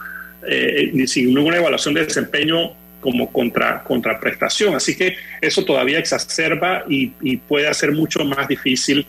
eh, 0.49 0.93
sin 1.07 1.35
ninguna 1.35 1.57
evaluación 1.57 1.95
de 1.95 2.05
desempeño 2.05 2.73
como 3.01 3.31
contra, 3.31 3.83
contraprestación. 3.83 4.75
Así 4.75 4.97
que 4.97 5.17
eso 5.41 5.65
todavía 5.65 5.99
exacerba 5.99 6.85
y, 6.89 7.09
puede 7.37 7.69
hacer 7.69 7.93
mucho 7.93 8.25
más 8.25 8.49
difícil, 8.49 9.05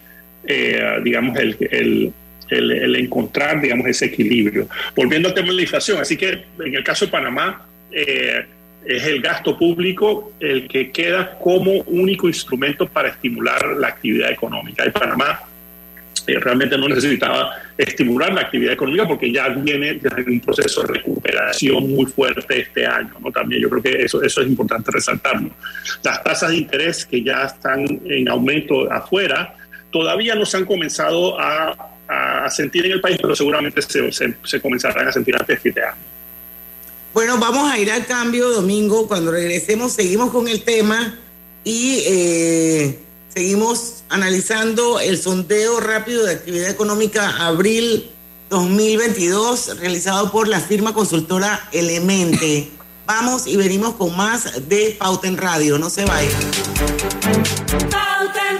eh, 0.46 1.00
digamos, 1.04 1.38
el, 1.40 1.56
el, 1.72 2.14
el, 2.50 2.96
encontrar, 2.96 3.62
digamos, 3.62 3.88
ese 3.88 4.06
equilibrio. 4.06 4.68
Volviendo 4.96 5.30
al 5.30 5.36
tema 5.36 5.50
de 5.50 5.54
la 5.54 5.62
inflación, 5.62 6.02
así 6.02 6.18
que 6.18 6.46
en 6.60 6.76
el 6.76 6.84
caso 6.84 7.06
de 7.06 7.12
Panamá, 7.12 7.68
eh, 7.94 8.46
es 8.86 9.04
el 9.06 9.22
gasto 9.22 9.58
público 9.58 10.34
el 10.40 10.68
que 10.68 10.92
queda 10.92 11.38
como 11.40 11.72
único 11.88 12.28
instrumento 12.28 12.88
para 12.88 13.10
estimular 13.10 13.78
la 13.78 13.88
actividad 13.88 14.32
económica. 14.32 14.86
Y 14.86 14.92
Panamá 14.92 15.40
eh, 16.26 16.40
realmente 16.40 16.78
no 16.78 16.88
necesitaba 16.88 17.54
estimular 17.78 18.34
la 18.34 18.42
actividad 18.42 18.74
económica 18.74 19.08
porque 19.08 19.32
ya 19.32 19.50
viene 19.50 20.00
un 20.28 20.40
proceso 20.40 20.82
de 20.84 20.94
recuperación 20.94 21.94
muy 21.94 22.06
fuerte 22.06 22.62
este 22.62 22.86
año. 22.86 23.14
¿no? 23.20 23.32
También 23.32 23.62
yo 23.62 23.70
creo 23.70 23.84
que 23.84 24.04
eso, 24.04 24.22
eso 24.22 24.42
es 24.42 24.48
importante 24.48 24.92
resaltarlo. 24.92 25.50
Las 26.04 26.24
tasas 26.24 26.52
de 26.52 26.58
interés 26.58 27.06
que 27.06 27.22
ya 27.24 27.44
están 27.44 27.86
en 28.06 28.30
aumento 28.30 28.92
afuera 28.92 29.56
todavía 29.92 30.36
no 30.36 30.46
se 30.46 30.58
han 30.58 30.66
comenzado 30.66 31.40
a, 31.40 31.90
sentir 32.50 32.86
en 32.86 32.92
el 32.92 33.02
país, 33.02 33.18
pero 33.20 33.36
seguramente 33.36 33.82
se, 33.82 34.12
se, 34.12 34.62
comenzarán 34.62 35.08
a 35.08 35.12
sentir 35.12 35.36
antes 35.36 35.64
de 35.64 35.70
este 35.70 35.82
año. 35.82 35.98
Bueno, 37.14 37.38
vamos 37.38 37.72
a 37.72 37.78
ir 37.78 37.92
al 37.92 38.08
cambio 38.08 38.50
domingo. 38.50 39.08
Cuando 39.08 39.32
regresemos 39.32 39.94
seguimos 39.94 40.32
con 40.32 40.48
el 40.48 40.64
tema 40.64 41.20
y 41.64 42.04
eh, 42.08 43.00
seguimos 43.32 44.04
analizando 44.10 45.00
el 45.00 45.20
sondeo 45.20 45.80
rápido 45.80 46.26
de 46.26 46.34
actividad 46.34 46.72
económica 46.72 47.46
abril 47.46 48.10
2022 48.50 49.78
realizado 49.80 50.32
por 50.32 50.48
la 50.48 50.60
firma 50.60 50.94
consultora 50.94 51.70
Elemente. 51.72 52.72
Vamos 53.06 53.46
y 53.48 53.58
venimos 53.58 53.94
con 53.94 54.16
más 54.16 54.68
de 54.68 54.96
Pauta 54.98 55.28
en 55.28 55.38
Radio. 55.38 55.78
No 55.78 55.90
se 55.92 56.06
vayan. 56.06 56.42
Pauta 57.92 58.50
en 58.50 58.60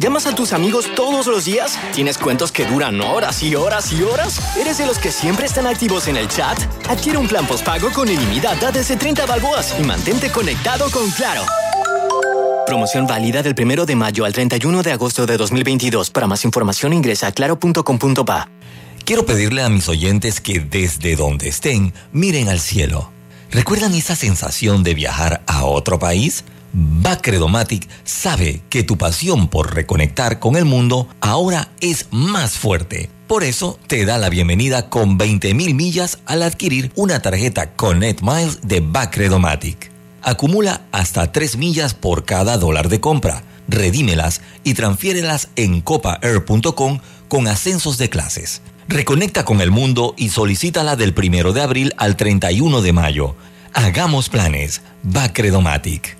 ¿Llamas 0.00 0.24
a 0.24 0.34
tus 0.34 0.54
amigos 0.54 0.86
todos 0.96 1.26
los 1.26 1.44
días? 1.44 1.78
¿Tienes 1.94 2.16
cuentos 2.16 2.50
que 2.50 2.64
duran 2.64 3.02
horas 3.02 3.42
y 3.42 3.54
horas 3.54 3.92
y 3.92 4.02
horas? 4.02 4.56
¿Eres 4.56 4.78
de 4.78 4.86
los 4.86 4.98
que 4.98 5.12
siempre 5.12 5.44
están 5.44 5.66
activos 5.66 6.08
en 6.08 6.16
el 6.16 6.26
chat? 6.26 6.58
Adquiere 6.88 7.18
un 7.18 7.28
plan 7.28 7.46
postpago 7.46 7.90
con 7.92 8.08
ilimitada 8.08 8.72
desde 8.72 8.96
30 8.96 9.26
balboas 9.26 9.76
y 9.78 9.82
mantente 9.82 10.32
conectado 10.32 10.90
con 10.90 11.10
Claro. 11.10 11.42
Promoción 12.66 13.06
válida 13.06 13.42
del 13.42 13.54
1 13.54 13.84
de 13.84 13.94
mayo 13.94 14.24
al 14.24 14.32
31 14.32 14.82
de 14.82 14.92
agosto 14.92 15.26
de 15.26 15.36
2022. 15.36 16.08
Para 16.08 16.26
más 16.26 16.46
información 16.46 16.94
ingresa 16.94 17.26
a 17.26 17.32
claro.com.pa. 17.32 18.48
Quiero 19.04 19.26
pedirle 19.26 19.62
a 19.62 19.68
mis 19.68 19.86
oyentes 19.86 20.40
que 20.40 20.60
desde 20.60 21.14
donde 21.14 21.50
estén 21.50 21.92
miren 22.10 22.48
al 22.48 22.60
cielo. 22.60 23.10
¿Recuerdan 23.50 23.92
esa 23.92 24.16
sensación 24.16 24.82
de 24.82 24.94
viajar 24.94 25.42
a 25.46 25.64
otro 25.64 25.98
país? 25.98 26.42
Bacredomatic 26.72 27.88
sabe 28.04 28.62
que 28.68 28.82
tu 28.82 28.96
pasión 28.96 29.48
por 29.48 29.74
reconectar 29.74 30.38
con 30.38 30.56
el 30.56 30.64
mundo 30.64 31.08
ahora 31.20 31.70
es 31.80 32.06
más 32.10 32.52
fuerte. 32.52 33.10
Por 33.26 33.44
eso 33.44 33.78
te 33.86 34.04
da 34.04 34.18
la 34.18 34.28
bienvenida 34.28 34.88
con 34.88 35.18
20.000 35.18 35.74
millas 35.74 36.18
al 36.26 36.42
adquirir 36.42 36.92
una 36.94 37.22
tarjeta 37.22 37.72
Connect 37.74 38.22
Miles 38.22 38.60
de 38.62 38.80
Bacredomatic. 38.80 39.90
Acumula 40.22 40.82
hasta 40.92 41.32
3 41.32 41.56
millas 41.56 41.94
por 41.94 42.24
cada 42.24 42.56
dólar 42.56 42.88
de 42.88 43.00
compra. 43.00 43.42
Redímelas 43.68 44.40
y 44.64 44.74
transfiérelas 44.74 45.48
en 45.56 45.80
copaair.com 45.80 47.00
con 47.28 47.46
ascensos 47.46 47.98
de 47.98 48.10
clases. 48.10 48.62
Reconecta 48.88 49.44
con 49.44 49.60
el 49.60 49.70
mundo 49.70 50.14
y 50.16 50.30
solicítala 50.30 50.96
del 50.96 51.14
1 51.16 51.52
de 51.52 51.62
abril 51.62 51.94
al 51.96 52.16
31 52.16 52.82
de 52.82 52.92
mayo. 52.92 53.36
Hagamos 53.72 54.28
planes. 54.28 54.82
Bacredomatic. 55.04 56.19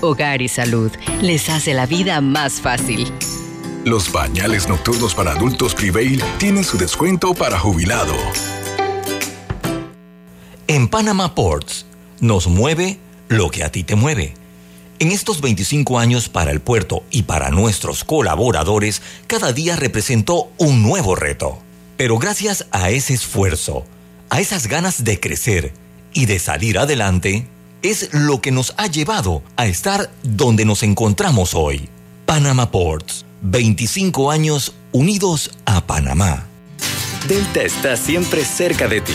Hogar 0.00 0.42
y 0.42 0.48
Salud 0.48 0.90
les 1.20 1.48
hace 1.48 1.74
la 1.74 1.86
vida 1.86 2.20
más 2.20 2.60
fácil. 2.60 3.12
Los 3.84 4.12
bañales 4.12 4.68
nocturnos 4.68 5.14
para 5.14 5.32
adultos 5.32 5.74
Prevail 5.74 6.22
tienen 6.38 6.64
su 6.64 6.78
descuento 6.78 7.34
para 7.34 7.58
jubilado. 7.58 8.14
En 10.66 10.88
Panama 10.88 11.34
Ports 11.34 11.86
nos 12.20 12.46
mueve 12.46 12.98
lo 13.28 13.50
que 13.50 13.64
a 13.64 13.72
ti 13.72 13.84
te 13.84 13.94
mueve. 13.94 14.34
En 14.98 15.12
estos 15.12 15.40
25 15.40 15.98
años 15.98 16.28
para 16.28 16.50
el 16.50 16.60
puerto 16.60 17.04
y 17.10 17.22
para 17.22 17.50
nuestros 17.50 18.04
colaboradores, 18.04 19.00
cada 19.26 19.52
día 19.52 19.76
representó 19.76 20.50
un 20.58 20.82
nuevo 20.82 21.14
reto. 21.14 21.58
Pero 21.96 22.18
gracias 22.18 22.66
a 22.72 22.90
ese 22.90 23.14
esfuerzo, 23.14 23.84
a 24.28 24.40
esas 24.40 24.66
ganas 24.66 25.04
de 25.04 25.18
crecer 25.20 25.72
y 26.12 26.26
de 26.26 26.38
salir 26.38 26.78
adelante, 26.78 27.46
es 27.82 28.12
lo 28.12 28.40
que 28.40 28.50
nos 28.50 28.74
ha 28.76 28.86
llevado 28.86 29.42
a 29.56 29.66
estar 29.66 30.10
donde 30.22 30.64
nos 30.64 30.82
encontramos 30.82 31.54
hoy. 31.54 31.88
Panama 32.26 32.70
Ports, 32.70 33.24
25 33.42 34.30
años 34.30 34.74
unidos 34.92 35.50
a 35.64 35.86
Panamá. 35.86 36.46
Delta 37.26 37.62
está 37.62 37.96
siempre 37.96 38.44
cerca 38.44 38.88
de 38.88 39.00
ti 39.00 39.14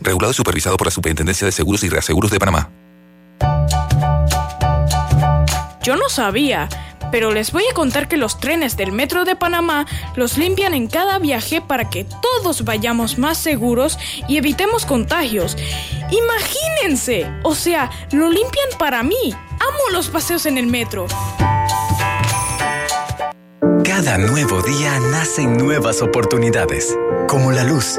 Regulado 0.00 0.30
y 0.30 0.34
supervisado 0.34 0.76
por 0.76 0.86
la 0.86 0.90
Superintendencia 0.90 1.46
de 1.46 1.52
Seguros 1.52 1.82
y 1.84 1.88
Reaseguros 1.88 2.30
de 2.30 2.38
Panamá. 2.38 2.70
Yo 5.82 5.96
no 5.96 6.08
sabía, 6.08 6.68
pero 7.10 7.32
les 7.32 7.52
voy 7.52 7.64
a 7.70 7.74
contar 7.74 8.08
que 8.08 8.16
los 8.16 8.38
trenes 8.38 8.76
del 8.76 8.92
Metro 8.92 9.24
de 9.24 9.36
Panamá 9.36 9.86
los 10.16 10.36
limpian 10.36 10.74
en 10.74 10.86
cada 10.86 11.18
viaje 11.18 11.60
para 11.60 11.88
que 11.88 12.04
todos 12.04 12.64
vayamos 12.64 13.18
más 13.18 13.38
seguros 13.38 13.98
y 14.28 14.36
evitemos 14.36 14.84
contagios. 14.84 15.56
Imagínense, 16.10 17.30
o 17.42 17.54
sea, 17.54 17.90
lo 18.12 18.28
limpian 18.28 18.68
para 18.78 19.02
mí. 19.02 19.32
Amo 19.32 19.90
los 19.92 20.08
paseos 20.08 20.46
en 20.46 20.58
el 20.58 20.66
metro. 20.66 21.06
Cada 23.84 24.18
nuevo 24.18 24.60
día 24.62 25.00
nacen 25.10 25.56
nuevas 25.56 26.02
oportunidades, 26.02 26.96
como 27.26 27.50
la 27.50 27.64
luz 27.64 27.98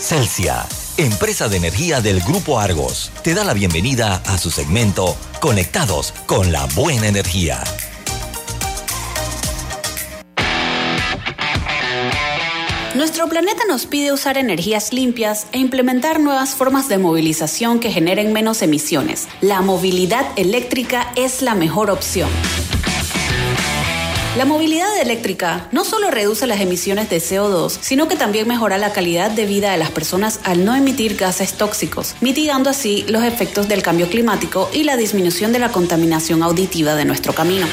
Celsia, 0.00 0.66
empresa 0.96 1.48
de 1.48 1.58
energía 1.58 2.00
del 2.00 2.20
Grupo 2.22 2.58
Argos, 2.58 3.12
te 3.22 3.34
da 3.34 3.44
la 3.44 3.52
bienvenida 3.52 4.22
a 4.26 4.38
su 4.38 4.50
segmento 4.50 5.14
Conectados 5.40 6.14
con 6.24 6.52
la 6.52 6.64
Buena 6.74 7.06
Energía. 7.06 7.62
Nuestro 12.94 13.28
planeta 13.28 13.62
nos 13.68 13.84
pide 13.84 14.12
usar 14.12 14.38
energías 14.38 14.94
limpias 14.94 15.46
e 15.52 15.58
implementar 15.58 16.18
nuevas 16.18 16.54
formas 16.54 16.88
de 16.88 16.96
movilización 16.96 17.78
que 17.78 17.92
generen 17.92 18.32
menos 18.32 18.62
emisiones. 18.62 19.28
La 19.42 19.60
movilidad 19.60 20.26
eléctrica 20.36 21.12
es 21.14 21.42
la 21.42 21.54
mejor 21.54 21.90
opción. 21.90 22.30
La 24.36 24.44
movilidad 24.44 24.96
eléctrica 25.00 25.66
no 25.72 25.84
solo 25.84 26.08
reduce 26.08 26.46
las 26.46 26.60
emisiones 26.60 27.10
de 27.10 27.18
CO2, 27.18 27.78
sino 27.80 28.06
que 28.06 28.14
también 28.14 28.46
mejora 28.46 28.78
la 28.78 28.92
calidad 28.92 29.28
de 29.28 29.44
vida 29.44 29.72
de 29.72 29.76
las 29.76 29.90
personas 29.90 30.38
al 30.44 30.64
no 30.64 30.76
emitir 30.76 31.16
gases 31.16 31.54
tóxicos, 31.54 32.14
mitigando 32.20 32.70
así 32.70 33.04
los 33.08 33.24
efectos 33.24 33.66
del 33.66 33.82
cambio 33.82 34.08
climático 34.08 34.70
y 34.72 34.84
la 34.84 34.96
disminución 34.96 35.52
de 35.52 35.58
la 35.58 35.72
contaminación 35.72 36.44
auditiva 36.44 36.94
de 36.94 37.06
nuestro 37.06 37.32
camino. 37.32 37.66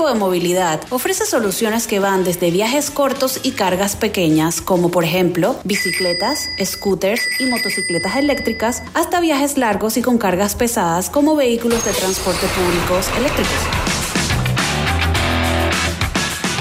De 0.00 0.14
movilidad 0.14 0.80
ofrece 0.88 1.26
soluciones 1.26 1.86
que 1.86 2.00
van 2.00 2.24
desde 2.24 2.50
viajes 2.50 2.90
cortos 2.90 3.38
y 3.42 3.52
cargas 3.52 3.96
pequeñas, 3.96 4.62
como 4.62 4.90
por 4.90 5.04
ejemplo 5.04 5.60
bicicletas, 5.62 6.48
scooters 6.64 7.20
y 7.38 7.44
motocicletas 7.44 8.16
eléctricas, 8.16 8.82
hasta 8.94 9.20
viajes 9.20 9.58
largos 9.58 9.98
y 9.98 10.02
con 10.02 10.16
cargas 10.16 10.54
pesadas 10.56 11.10
como 11.10 11.36
vehículos 11.36 11.84
de 11.84 11.92
transporte 11.92 12.46
públicos 12.46 13.08
eléctricos. 13.18 13.52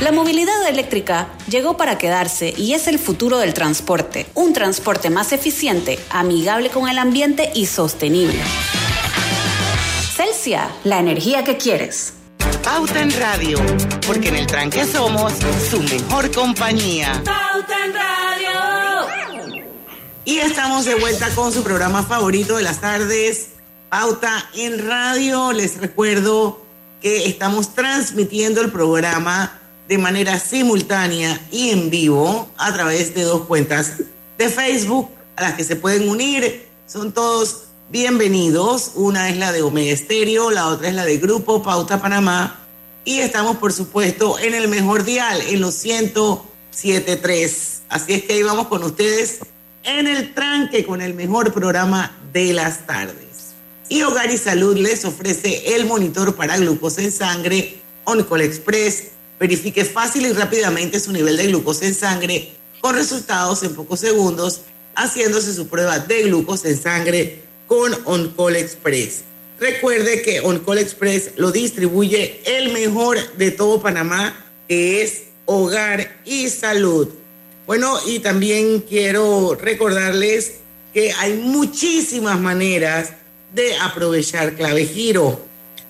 La 0.01 0.11
movilidad 0.11 0.67
eléctrica 0.67 1.29
llegó 1.49 1.77
para 1.77 1.97
quedarse 1.97 2.53
y 2.57 2.73
es 2.73 2.87
el 2.89 2.99
futuro 2.99 3.39
del 3.39 3.53
transporte, 3.53 4.27
un 4.35 4.51
transporte 4.51 5.09
más 5.09 5.31
eficiente, 5.31 5.97
amigable 6.09 6.69
con 6.69 6.89
el 6.89 6.99
ambiente 6.99 7.51
y 7.55 7.67
sostenible. 7.67 8.41
Celsia, 10.13 10.69
la 10.83 10.99
energía 10.99 11.45
que 11.45 11.57
quieres. 11.57 12.18
Pauta 12.63 13.01
en 13.01 13.11
Radio, 13.19 13.57
porque 14.05 14.29
en 14.29 14.35
el 14.35 14.47
tranque 14.47 14.85
somos 14.85 15.33
su 15.69 15.81
mejor 15.81 16.31
compañía. 16.31 17.21
Pauta 17.25 17.85
en 17.85 17.93
Radio. 17.93 19.39
Y 20.25 20.39
estamos 20.39 20.85
de 20.85 20.95
vuelta 20.95 21.29
con 21.35 21.53
su 21.53 21.63
programa 21.63 22.03
favorito 22.03 22.57
de 22.57 22.63
las 22.63 22.81
tardes, 22.81 23.49
Pauta 23.89 24.49
en 24.53 24.87
Radio. 24.87 25.53
Les 25.53 25.77
recuerdo 25.77 26.61
que 27.01 27.25
estamos 27.27 27.73
transmitiendo 27.73 28.61
el 28.61 28.71
programa 28.71 29.59
de 29.87 29.97
manera 29.97 30.39
simultánea 30.39 31.39
y 31.51 31.69
en 31.69 31.89
vivo 31.89 32.49
a 32.57 32.73
través 32.73 33.15
de 33.15 33.23
dos 33.23 33.41
cuentas 33.47 33.93
de 34.37 34.49
Facebook 34.49 35.09
a 35.35 35.41
las 35.43 35.53
que 35.55 35.63
se 35.63 35.75
pueden 35.75 36.07
unir. 36.09 36.67
Son 36.85 37.11
todos 37.13 37.68
bienvenidos. 37.91 38.91
Una 38.95 39.29
es 39.29 39.37
la 39.37 39.51
de 39.51 39.61
Omega 39.63 39.91
Estéreo, 39.91 40.51
la 40.51 40.67
otra 40.67 40.89
es 40.89 40.93
la 40.93 41.05
de 41.05 41.17
Grupo 41.17 41.63
Pauta 41.63 42.01
Panamá. 42.01 42.59
Y 43.03 43.19
estamos, 43.19 43.57
por 43.57 43.73
supuesto, 43.73 44.37
en 44.39 44.53
el 44.53 44.67
mejor 44.67 45.03
dial, 45.03 45.41
en 45.41 45.59
los 45.61 45.83
107.3. 45.83 47.79
Así 47.89 48.13
es 48.13 48.23
que 48.23 48.33
ahí 48.33 48.43
vamos 48.43 48.67
con 48.67 48.83
ustedes 48.83 49.39
en 49.83 50.07
el 50.07 50.33
tranque 50.33 50.85
con 50.85 51.01
el 51.01 51.15
mejor 51.15 51.51
programa 51.51 52.15
de 52.31 52.53
las 52.53 52.85
tardes. 52.85 53.53
Y 53.87 54.03
Hogar 54.03 54.29
y 54.29 54.37
Salud 54.37 54.77
les 54.77 55.03
ofrece 55.05 55.75
el 55.75 55.87
monitor 55.87 56.35
para 56.35 56.57
glucosa 56.57 57.01
en 57.01 57.11
sangre 57.11 57.79
Oncol 58.03 58.41
Express. 58.41 59.05
Verifique 59.39 59.83
fácil 59.85 60.27
y 60.27 60.33
rápidamente 60.33 60.99
su 60.99 61.11
nivel 61.11 61.37
de 61.37 61.47
glucosa 61.47 61.85
en 61.85 61.95
sangre 61.95 62.53
con 62.81 62.93
resultados 62.93 63.63
en 63.63 63.73
pocos 63.73 63.99
segundos, 63.99 64.61
haciéndose 64.95 65.53
su 65.53 65.67
prueba 65.67 65.97
de 65.99 66.23
glucosa 66.23 66.69
en 66.69 66.79
sangre 66.79 67.48
con 67.69 67.95
OnCall 68.05 68.55
Express. 68.55 69.21
Recuerde 69.59 70.23
que 70.23 70.41
OnCall 70.41 70.79
Express 70.79 71.33
lo 71.37 71.51
distribuye 71.51 72.41
el 72.45 72.73
mejor 72.73 73.17
de 73.37 73.51
todo 73.51 73.79
Panamá, 73.79 74.47
que 74.67 75.03
es 75.03 75.25
Hogar 75.45 76.19
y 76.25 76.49
Salud. 76.49 77.09
Bueno, 77.67 77.99
y 78.07 78.19
también 78.19 78.79
quiero 78.81 79.53
recordarles 79.53 80.55
que 80.93 81.11
hay 81.11 81.33
muchísimas 81.33 82.39
maneras 82.39 83.11
de 83.53 83.75
aprovechar 83.77 84.55
clave 84.55 84.85
giro. 84.85 85.39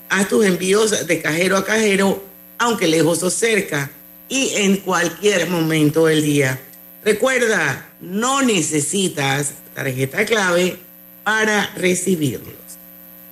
Haz 0.10 0.28
tus 0.28 0.46
envíos 0.46 1.08
de 1.08 1.22
cajero 1.22 1.56
a 1.56 1.64
cajero, 1.64 2.22
aunque 2.58 2.88
lejos 2.88 3.24
o 3.24 3.30
cerca, 3.30 3.90
y 4.28 4.52
en 4.56 4.78
cualquier 4.78 5.48
momento 5.50 6.08
del 6.08 6.24
día. 6.24 6.60
Recuerda, 7.06 7.90
no 8.02 8.42
necesitas 8.42 9.54
tarjeta 9.74 10.26
clave 10.26 10.89
para 11.24 11.72
recibirlos. 11.76 12.54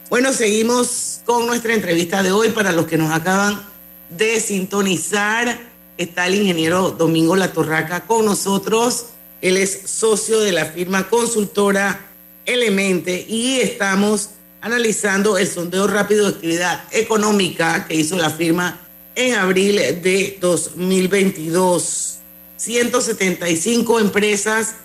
Bueno, 0.10 0.32
seguimos 0.34 1.22
con 1.26 1.48
nuestra 1.48 1.74
entrevista 1.74 2.24
de 2.24 2.32
hoy. 2.32 2.50
Para 2.50 2.72
los 2.72 2.88
que 2.88 2.98
nos 2.98 3.12
acaban 3.12 3.62
de 4.10 4.40
sintonizar, 4.40 5.60
está 5.98 6.28
el 6.28 6.36
ingeniero 6.36 6.92
Domingo 6.92 7.36
Latorraca 7.36 8.06
con 8.06 8.26
nosotros. 8.26 9.08
Él 9.42 9.58
es 9.58 9.82
socio 9.86 10.40
de 10.40 10.52
la 10.52 10.66
firma 10.66 11.10
consultora 11.10 12.06
Elemente 12.46 13.26
y 13.28 13.60
estamos 13.60 14.30
analizando 14.62 15.38
el 15.38 15.48
sondeo 15.48 15.86
rápido 15.86 16.24
de 16.24 16.36
actividad 16.36 16.84
económica 16.92 17.86
que 17.86 17.96
hizo 17.96 18.16
la 18.16 18.30
firma 18.30 18.80
en 19.16 19.36
abril 19.36 19.76
de 19.76 20.38
2022. 20.40 22.20
175 22.56 24.00
empresas 24.00 24.76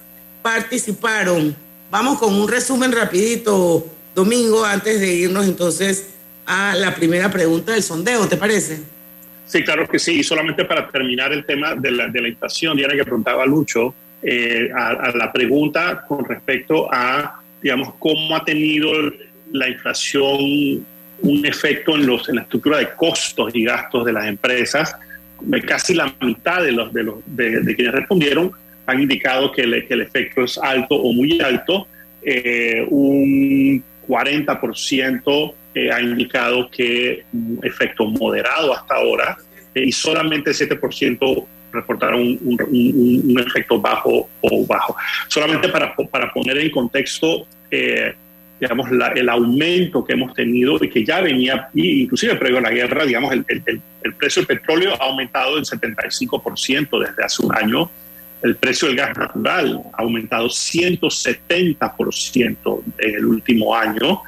participaron 0.43 1.57
vamos 1.93 2.19
con 2.19 2.35
un 2.35 2.49
resumen 2.49 2.91
rapidito, 2.91 3.87
Domingo, 4.15 4.65
antes 4.65 4.99
de 4.99 5.13
irnos 5.13 5.47
entonces 5.47 6.15
a 6.47 6.75
la 6.75 6.95
primera 6.95 7.31
pregunta 7.31 7.73
del 7.73 7.83
sondeo, 7.83 8.27
¿te 8.27 8.39
parece? 8.39 8.81
Sí, 9.47 9.63
claro 9.63 9.87
que 9.87 9.99
sí. 9.99 10.21
Y 10.21 10.25
solamente 10.25 10.65
para 10.65 10.89
terminar 10.89 11.33
el 11.35 11.45
tema 11.45 11.75
de 11.75 11.91
la, 11.91 12.09
de 12.09 12.23
la 12.23 12.29
inflación, 12.29 12.79
Diana, 12.79 12.95
que 12.95 13.05
preguntaba 13.05 13.45
Lucho, 13.45 13.95
eh, 14.23 14.71
a, 14.75 15.13
la 15.15 15.31
pregunta 15.31 16.05
con 16.09 16.25
respecto 16.25 16.89
a, 16.91 17.43
digamos, 17.61 17.95
cómo 17.99 18.37
ha 18.37 18.45
tenido 18.45 18.91
la 19.53 19.69
inflación 19.69 20.87
un 21.21 21.47
efecto 21.47 21.95
en, 21.95 22.07
los, 22.07 22.27
en 22.31 22.37
la 22.37 22.43
estructura 22.43 22.79
de 22.79 22.89
costos 22.97 23.55
y 23.55 23.65
gastos 23.65 24.07
de 24.07 24.13
las 24.13 24.27
empresas. 24.27 24.97
Casi 25.67 25.93
la 25.93 26.13
mitad 26.23 26.63
de, 26.63 26.73
los, 26.73 26.91
de, 26.93 27.03
los, 27.03 27.17
de, 27.27 27.75
quienes 27.77 27.93
respondieron 27.93 28.51
han 28.93 29.03
indicado 29.03 29.51
que, 29.53 29.63
el 29.63 30.01
efecto 30.01 30.45
es 30.45 30.59
alto 30.59 30.95
o 30.95 31.13
muy 31.13 31.41
alto. 31.41 31.87
Eh, 32.23 32.87
un 32.89 33.83
40% 34.07 35.55
eh, 35.75 35.91
ha 35.91 36.01
indicado 36.01 36.71
que 36.71 37.25
efecto 37.63 38.05
moderado 38.05 38.75
hasta 38.75 38.95
ahora 38.95 39.37
eh, 39.75 39.85
y 39.87 39.93
solamente 39.93 40.51
7% 40.51 41.47
reportaron 41.73 42.21
un, 42.21 43.37
efecto 43.39 43.81
bajo 43.81 44.29
o 44.43 44.67
bajo. 44.67 44.95
Solamente 45.29 45.69
para, 45.71 45.95
para 46.11 46.31
poner 46.31 46.59
en 46.59 46.71
contexto, 46.71 47.47
eh, 47.71 48.13
digamos, 48.61 48.91
el 49.17 49.29
aumento 49.31 50.05
que 50.05 50.13
hemos 50.13 50.35
tenido 50.35 50.77
y 50.85 50.91
que 50.91 51.05
ya 51.05 51.23
venía, 51.23 51.71
inclusive 51.75 52.37
previo 52.37 52.59
a 52.59 52.61
la 52.61 52.71
guerra, 52.71 53.07
digamos, 53.07 53.33
el, 53.33 53.45
el, 53.49 53.81
el 54.03 54.15
precio 54.15 54.43
del 54.43 54.59
petróleo 54.59 54.93
ha 55.01 55.07
aumentado 55.07 55.57
en 55.57 55.65
75% 55.65 57.01
desde 57.01 57.25
hace 57.25 57.47
un 57.47 57.55
año. 57.57 57.91
El 58.43 58.57
precio 58.57 58.89
del 58.89 58.97
gas 58.97 59.17
natural 59.17 59.81
ha 59.93 60.03
aumentado 60.03 60.49
170% 60.49 62.83
en 62.99 63.15
el 63.15 63.25
último 63.25 63.73
año. 63.75 64.21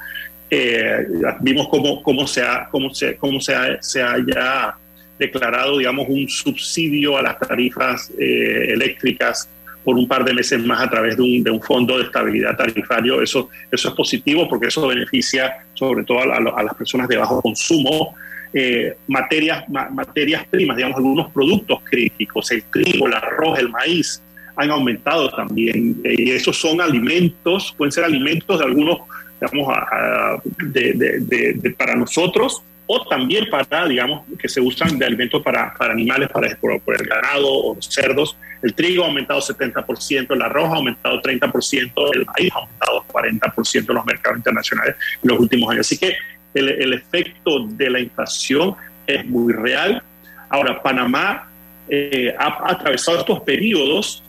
Eh, 0.49 1.05
vimos 1.41 1.67
cómo, 1.69 2.01
cómo, 2.01 2.25
se, 2.27 2.41
ha, 2.41 2.67
cómo, 2.69 2.93
se, 2.93 3.17
cómo 3.17 3.41
se, 3.41 3.53
se 3.81 4.01
haya 4.01 4.75
declarado, 5.17 5.77
digamos, 5.77 6.07
un 6.09 6.27
subsidio 6.29 7.17
a 7.17 7.21
las 7.21 7.39
tarifas 7.39 8.11
eh, 8.19 8.67
eléctricas 8.69 9.49
por 9.83 9.95
un 9.95 10.07
par 10.07 10.25
de 10.25 10.33
meses 10.33 10.63
más 10.65 10.81
a 10.81 10.89
través 10.89 11.15
de 11.15 11.21
un, 11.21 11.43
de 11.43 11.51
un, 11.51 11.61
fondo 11.61 11.97
de 11.97 12.05
estabilidad 12.05 12.57
tarifario. 12.57 13.21
Eso, 13.21 13.49
eso 13.71 13.89
es 13.89 13.93
positivo 13.93 14.49
porque 14.49 14.67
eso 14.67 14.87
beneficia 14.87 15.57
sobre 15.75 16.03
todo 16.03 16.21
a, 16.21 16.63
las 16.63 16.73
personas 16.73 17.07
de 17.07 17.17
bajo 17.17 17.41
consumo. 17.41 18.15
Eh, 18.57 18.95
materias, 19.07 19.67
materias 19.67 20.47
primas, 20.49 20.77
digamos, 20.77 20.95
algunos 20.95 21.29
productos 21.33 21.79
críticos, 21.83 22.49
el 22.51 22.63
trigo, 22.63 23.05
el 23.07 23.13
arroz, 23.13 23.59
el 23.59 23.69
maíz, 23.69 24.21
han 24.55 24.71
aumentado 24.71 25.29
también. 25.29 26.01
y 26.05 26.31
esos 26.31 26.57
son 26.57 26.79
alimentos, 26.79 27.75
pueden 27.77 27.91
ser 27.91 28.05
alimentos 28.05 28.57
de 28.57 28.65
algunos 28.65 28.99
digamos, 29.41 30.41
de, 30.71 31.75
para 31.77 31.95
nosotros 31.95 32.63
o 32.87 33.05
también 33.07 33.49
para, 33.49 33.87
digamos, 33.87 34.23
que 34.39 34.47
se 34.47 34.61
usan 34.61 34.97
de 34.99 35.05
alimentos 35.05 35.41
para, 35.41 35.73
para 35.73 35.93
animales, 35.93 36.29
para 36.29 36.55
por, 36.55 36.79
por, 36.81 37.01
el 37.01 37.07
ganado 37.07 37.51
o 37.51 37.75
los 37.75 37.85
cerdos. 37.87 38.37
El 38.61 38.73
trigo 38.73 39.03
ha 39.03 39.07
aumentado 39.07 39.41
70%, 39.41 40.33
el 40.33 40.41
arroz 40.41 40.69
ha 40.71 40.75
aumentado 40.75 41.21
30%, 41.21 41.91
el 42.13 42.25
maíz 42.25 42.51
ha 42.53 42.59
aumentado 42.59 43.05
40% 43.11 43.89
en 43.89 43.95
los 43.95 44.05
mercados 44.05 44.37
internacionales 44.37 44.95
en 45.23 45.29
los 45.29 45.39
últimos 45.39 45.71
años. 45.71 45.87
Así 45.87 45.97
que 45.97 46.15
el, 46.55 46.69
el 46.69 46.93
efecto 46.93 47.67
de 47.67 47.89
la 47.89 47.99
inflación 47.99 48.75
es 49.05 49.25
muy 49.25 49.53
real. 49.53 50.01
Ahora, 50.49 50.81
Panamá 50.81 51.47
eh, 51.87 52.33
ha, 52.37 52.71
atravesado 52.71 53.19
estos 53.19 53.41
periodos 53.41 54.23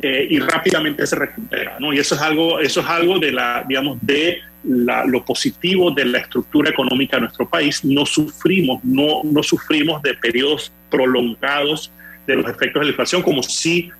eh, 0.00 0.26
y 0.30 0.38
rápidamente 0.38 1.06
se 1.06 1.16
recupera, 1.16 1.76
¿no? 1.80 1.92
Y 1.92 1.98
eso 1.98 2.14
es 2.14 2.20
algo, 2.20 2.60
eso 2.60 2.80
es 2.80 2.86
algo 2.86 3.18
de 3.18 3.32
la, 3.32 3.64
digamos, 3.66 3.98
de 4.00 4.40
lo 4.64 5.24
positivo 5.24 5.90
de 5.90 6.04
la 6.04 6.18
estructura 6.18 6.70
económica 6.70 7.16
de 7.16 7.22
nuestro 7.22 7.48
país. 7.48 7.84
No 7.84 8.06
sufrimos, 8.06 8.82
no, 8.84 9.22
no 9.24 9.42
sufrimos 9.42 10.00
de 10.02 10.14
periodos 10.14 10.70
prolongados 10.88 11.90
de 12.26 12.36
los 12.36 12.48
efectos 12.48 12.80
de 12.80 12.84
la 12.84 12.90
inflación, 12.90 13.22
como 13.22 13.42
si 13.42 13.90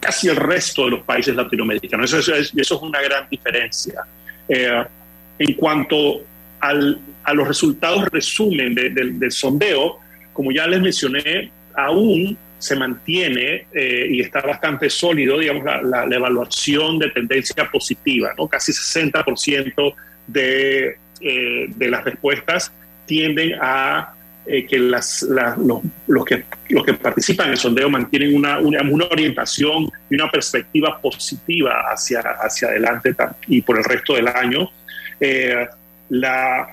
casi 0.00 0.28
el 0.28 0.36
resto 0.36 0.84
de 0.84 0.92
los 0.92 1.00
países 1.00 1.34
latinoamericanos. 1.34 2.12
Eso, 2.12 2.34
es, 2.34 2.52
eso 2.54 2.76
es 2.76 2.82
una 2.82 3.02
gran 3.02 3.28
diferencia. 3.28 4.04
Eh, 4.48 4.84
en 5.38 5.54
cuanto 5.54 6.22
al, 6.62 6.98
a 7.24 7.34
los 7.34 7.46
resultados 7.46 8.08
resumen 8.10 8.74
del 8.74 9.32
sondeo, 9.32 9.98
como 10.32 10.50
ya 10.52 10.66
les 10.66 10.80
mencioné, 10.80 11.50
aún 11.74 12.38
se 12.62 12.76
mantiene 12.76 13.66
eh, 13.72 14.06
y 14.08 14.20
está 14.20 14.40
bastante 14.40 14.88
sólido, 14.88 15.36
digamos, 15.38 15.64
la, 15.82 16.04
evaluación 16.04 17.00
de 17.00 17.10
tendencia 17.10 17.68
positiva, 17.68 18.32
¿no? 18.38 18.46
Casi 18.46 18.70
60% 18.70 19.94
de, 20.28 20.96
eh, 21.20 21.66
de 21.68 21.88
las 21.90 22.04
respuestas 22.04 22.72
tienden 23.04 23.54
a 23.60 24.14
eh, 24.46 24.64
que, 24.64 24.78
las, 24.78 25.26
los, 25.26 26.24
que 26.24 26.44
los 26.68 26.84
que 26.84 26.94
participan 26.94 27.46
en 27.46 27.52
el 27.52 27.58
sondeo 27.58 27.90
mantienen 27.90 28.36
una, 28.36 28.60
una, 28.60 28.80
una, 28.82 29.06
orientación 29.06 29.90
y 30.08 30.14
una 30.14 30.30
perspectiva 30.30 31.00
positiva 31.00 31.82
hacia, 31.92 32.20
hacia 32.20 32.68
adelante 32.68 33.12
y 33.48 33.60
por 33.62 33.78
el 33.78 33.84
resto 33.84 34.14
del 34.14 34.28
año. 34.28 34.70
La, 36.12 36.68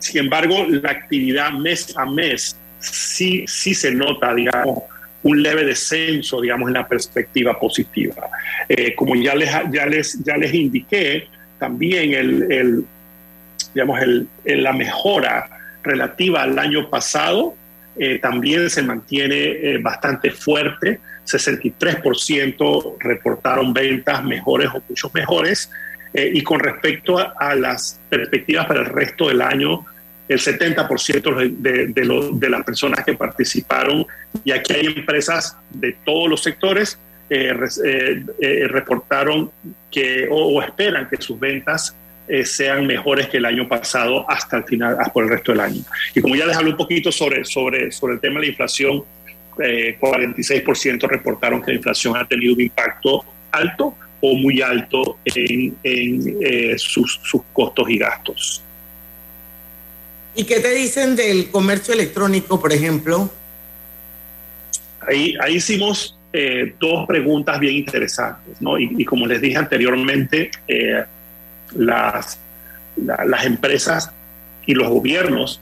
sin 0.00 0.22
embargo, 0.22 0.66
la 0.68 0.90
actividad 0.90 1.52
mes 1.52 1.96
a 1.96 2.04
mes 2.04 2.56
sí, 2.80 3.44
sí 3.46 3.72
se 3.72 3.92
nota, 3.92 4.34
digamos, 4.34 4.82
un 5.22 5.40
leve 5.40 5.64
descenso, 5.64 6.40
digamos, 6.40 6.68
en 6.68 6.74
la 6.74 6.88
perspectiva 6.88 7.58
positiva. 7.58 8.28
Eh, 8.68 8.96
como 8.96 9.14
ya 9.14 9.36
les, 9.36 9.48
ya, 9.70 9.86
les, 9.86 10.24
ya 10.24 10.36
les 10.36 10.52
indiqué, 10.52 11.28
también 11.60 12.14
el, 12.14 12.84
digamos, 13.72 14.00
el, 14.02 14.28
la 14.44 14.72
mejora 14.72 15.48
relativa 15.84 16.42
al 16.42 16.58
año 16.58 16.90
pasado 16.90 17.54
eh, 17.96 18.18
también 18.18 18.70
se 18.70 18.82
mantiene 18.82 19.36
eh, 19.36 19.78
bastante 19.80 20.32
fuerte. 20.32 20.98
63% 21.26 22.96
reportaron 22.98 23.72
ventas 23.72 24.24
mejores 24.24 24.68
o 24.74 24.82
muchos 24.88 25.14
mejores. 25.14 25.70
Y 26.14 26.42
con 26.42 26.60
respecto 26.60 27.18
a, 27.18 27.54
las 27.54 27.98
perspectivas 28.10 28.66
para 28.66 28.80
el 28.80 28.86
resto 28.86 29.28
del 29.28 29.40
año, 29.40 29.86
el 30.28 30.38
70% 30.38 31.58
de, 31.58 31.86
de, 31.86 32.30
de, 32.32 32.50
las 32.50 32.64
personas 32.64 33.04
que 33.04 33.14
participaron, 33.14 34.06
y 34.44 34.52
aquí 34.52 34.74
hay 34.74 34.86
empresas 34.86 35.56
de 35.70 35.96
todos 36.04 36.28
los 36.28 36.42
sectores, 36.42 36.98
eh, 37.34 37.54
eh, 37.82 38.24
eh, 38.40 38.68
reportaron 38.68 39.50
que 39.90 40.28
o, 40.30 40.60
esperan 40.60 41.08
que 41.08 41.16
sus 41.16 41.40
ventas 41.40 41.96
sean 42.44 42.86
mejores 42.86 43.28
que 43.28 43.38
el 43.38 43.46
año 43.46 43.66
pasado 43.68 44.28
hasta 44.30 44.58
el 44.58 44.64
final, 44.64 44.96
hasta 44.98 45.12
por 45.12 45.24
el 45.24 45.30
resto 45.30 45.52
del 45.52 45.60
año. 45.60 45.82
Y 46.14 46.20
como 46.20 46.36
ya 46.36 46.46
les 46.46 46.56
hablé 46.56 46.70
un 46.70 46.76
poquito 46.76 47.10
sobre, 47.10 47.44
sobre, 47.44 47.90
sobre 47.90 48.14
el 48.14 48.20
tema 48.20 48.34
de 48.34 48.46
la 48.46 48.50
inflación, 48.50 49.02
46% 49.56 51.08
reportaron 51.08 51.60
que 51.60 51.72
la 51.72 51.76
inflación 51.76 52.16
ha 52.16 52.26
tenido 52.26 52.54
un 52.54 52.60
impacto 52.60 53.24
alto 53.50 53.96
o 54.22 54.34
muy 54.34 54.62
alto 54.62 55.18
en, 55.26 55.76
en 55.82 56.78
sus, 56.78 57.20
sus 57.22 57.42
costos 57.52 57.90
y 57.90 57.98
gastos. 57.98 58.62
¿Y 60.34 60.44
qué 60.44 60.60
te 60.60 60.72
dicen 60.72 61.14
del 61.14 61.50
comercio 61.50 61.92
electrónico, 61.92 62.58
por 62.58 62.72
ejemplo? 62.72 63.30
Ahí, 65.00 65.34
ahí 65.40 65.56
hicimos 65.56 66.16
eh, 66.32 66.74
dos 66.80 67.06
preguntas 67.06 67.60
bien 67.60 67.74
interesantes, 67.74 68.60
¿no? 68.60 68.78
Y, 68.78 69.04
como 69.04 69.26
les 69.26 69.40
dije 69.42 69.58
anteriormente, 69.58 70.50
eh, 70.66 71.04
las, 71.74 72.38
las 72.96 73.44
empresas 73.44 74.10
y 74.64 74.72
los 74.72 74.88
gobiernos, 74.88 75.60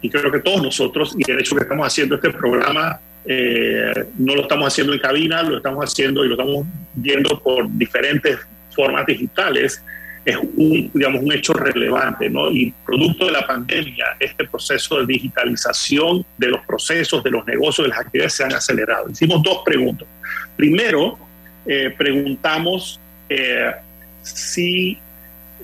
y 0.00 0.10
creo 0.10 0.30
que 0.30 0.38
todos 0.38 0.62
nosotros, 0.62 1.14
y 1.18 1.28
el 1.28 1.40
hecho 1.40 1.56
que 1.56 1.62
estamos 1.62 1.86
haciendo 1.86 2.16
este 2.16 2.30
programa, 2.30 3.00
eh, 3.24 4.04
no 4.18 4.34
lo 4.34 4.42
estamos 4.42 4.66
haciendo 4.68 4.92
en 4.92 4.98
cabina, 4.98 5.42
lo 5.42 5.58
estamos 5.58 5.84
haciendo 5.84 6.24
y 6.24 6.28
lo 6.28 6.34
estamos 6.34 6.66
viendo 6.94 7.40
por 7.40 7.70
diferentes 7.70 8.38
formas 8.74 9.06
digitales, 9.06 9.82
es 10.24 10.36
un, 10.36 10.90
digamos, 10.92 11.22
un 11.22 11.32
hecho 11.32 11.52
relevante, 11.52 12.30
¿no? 12.30 12.50
Y 12.50 12.72
producto 12.84 13.26
de 13.26 13.32
la 13.32 13.46
pandemia, 13.46 14.06
este 14.20 14.46
proceso 14.46 15.00
de 15.00 15.06
digitalización 15.06 16.24
de 16.38 16.48
los 16.48 16.64
procesos, 16.66 17.22
de 17.22 17.30
los 17.30 17.44
negocios, 17.46 17.86
de 17.86 17.88
las 17.90 18.00
actividades 18.00 18.34
se 18.34 18.44
han 18.44 18.54
acelerado. 18.54 19.10
Hicimos 19.10 19.42
dos 19.42 19.62
preguntas. 19.64 20.06
Primero, 20.56 21.18
eh, 21.66 21.92
preguntamos 21.96 23.00
eh, 23.28 23.72
si 24.22 24.98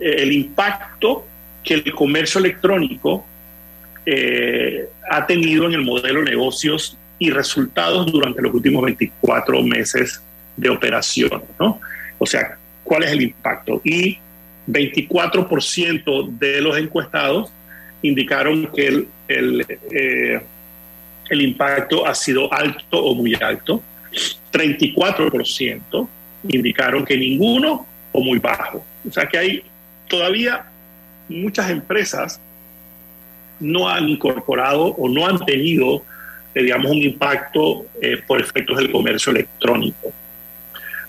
el 0.00 0.32
impacto 0.32 1.26
que 1.62 1.74
el 1.74 1.92
comercio 1.92 2.38
electrónico 2.38 3.26
ha 5.10 5.26
tenido 5.26 5.66
en 5.66 5.74
el 5.74 5.82
modelo 5.82 6.20
de 6.20 6.30
negocios 6.30 6.97
y 7.18 7.30
resultados 7.30 8.10
durante 8.10 8.42
los 8.42 8.54
últimos 8.54 8.84
24 8.84 9.62
meses 9.62 10.22
de 10.56 10.70
operación, 10.70 11.42
¿no? 11.58 11.80
O 12.18 12.26
sea, 12.26 12.58
¿cuál 12.84 13.04
es 13.04 13.12
el 13.12 13.22
impacto? 13.22 13.80
Y 13.84 14.18
24% 14.68 16.38
de 16.38 16.60
los 16.60 16.76
encuestados 16.76 17.50
indicaron 18.02 18.66
que 18.74 18.86
el, 18.86 19.08
el, 19.28 19.66
eh, 19.90 20.40
el, 21.30 21.42
impacto 21.42 22.06
ha 22.06 22.14
sido 22.14 22.52
alto 22.52 23.04
o 23.04 23.14
muy 23.14 23.34
alto. 23.40 23.82
34% 24.52 26.08
indicaron 26.48 27.04
que 27.04 27.16
ninguno 27.16 27.86
o 28.12 28.20
muy 28.20 28.38
bajo. 28.38 28.84
O 29.08 29.12
sea 29.12 29.26
que 29.26 29.38
hay 29.38 29.62
todavía 30.08 30.66
muchas 31.28 31.70
empresas 31.70 32.40
no 33.60 33.88
han 33.88 34.08
incorporado 34.08 34.86
o 34.86 35.08
no 35.08 35.26
han 35.26 35.38
tenido, 35.44 36.02
digamos, 36.54 36.90
un 36.90 37.02
impacto 37.02 37.86
eh, 38.00 38.22
por 38.26 38.40
efectos 38.40 38.78
del 38.78 38.90
comercio 38.90 39.32
electrónico. 39.32 40.12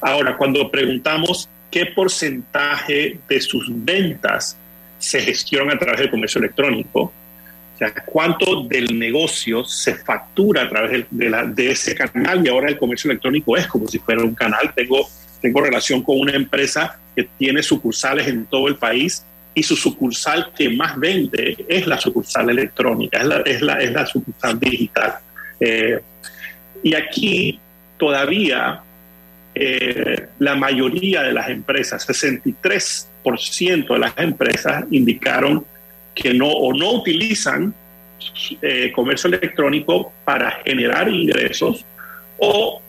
Ahora, 0.01 0.37
cuando 0.37 0.69
preguntamos 0.69 1.49
qué 1.71 1.87
porcentaje 1.87 3.19
de 3.27 3.41
sus 3.41 3.67
ventas 3.69 4.57
se 4.97 5.21
gestionan 5.21 5.75
a 5.75 5.79
través 5.79 6.01
del 6.01 6.11
comercio 6.11 6.39
electrónico, 6.39 7.01
o 7.01 7.77
sea, 7.77 7.93
cuánto 8.05 8.63
del 8.63 8.99
negocio 8.99 9.63
se 9.63 9.95
factura 9.95 10.63
a 10.63 10.69
través 10.69 11.05
de, 11.09 11.53
de, 11.53 11.71
ese 11.71 11.95
canal 11.95 12.45
y 12.45 12.49
ahora 12.49 12.67
el 12.67 12.77
comercio 12.77 13.09
electrónico 13.09 13.55
es 13.55 13.67
como 13.67 13.87
si 13.87 13.99
fuera 13.99 14.21
un 14.21 14.35
canal. 14.35 14.73
Tengo, 14.75 15.07
tengo 15.41 15.61
relación 15.61 16.03
con 16.03 16.19
una 16.19 16.33
empresa 16.33 16.99
que 17.15 17.29
tiene 17.37 17.63
sucursales 17.63 18.27
en 18.27 18.45
todo 18.47 18.67
el 18.67 18.75
país 18.75 19.23
y 19.53 19.63
su 19.63 19.75
sucursal 19.75 20.51
que 20.55 20.69
más 20.69 20.99
vende 20.99 21.65
es 21.67 21.87
la 21.87 21.97
sucursal 21.97 22.49
electrónica, 22.49 23.19
es 23.19 23.27
la, 23.27 23.37
es 23.39 23.61
la, 23.61 23.73
es 23.75 23.91
la 23.91 24.05
sucursal 24.05 24.59
digital. 24.59 25.15
Eh, 25.59 25.99
y 26.83 26.95
aquí 26.95 27.59
todavía 27.97 28.81
eh, 29.55 30.27
la 30.39 30.55
mayoría 30.55 31.23
de 31.23 31.33
las 31.33 31.49
empresas, 31.49 32.07
63% 32.07 33.93
de 33.93 33.99
las 33.99 34.17
empresas 34.17 34.85
indicaron 34.91 35.65
que 36.15 36.33
no 36.33 36.47
o 36.47 36.73
no 36.73 36.93
utilizan 36.93 37.73
eh, 38.61 38.91
comercio 38.93 39.27
electrónico 39.27 40.13
para 40.23 40.51
generar 40.65 41.09
ingresos 41.09 41.85
o 42.37 42.81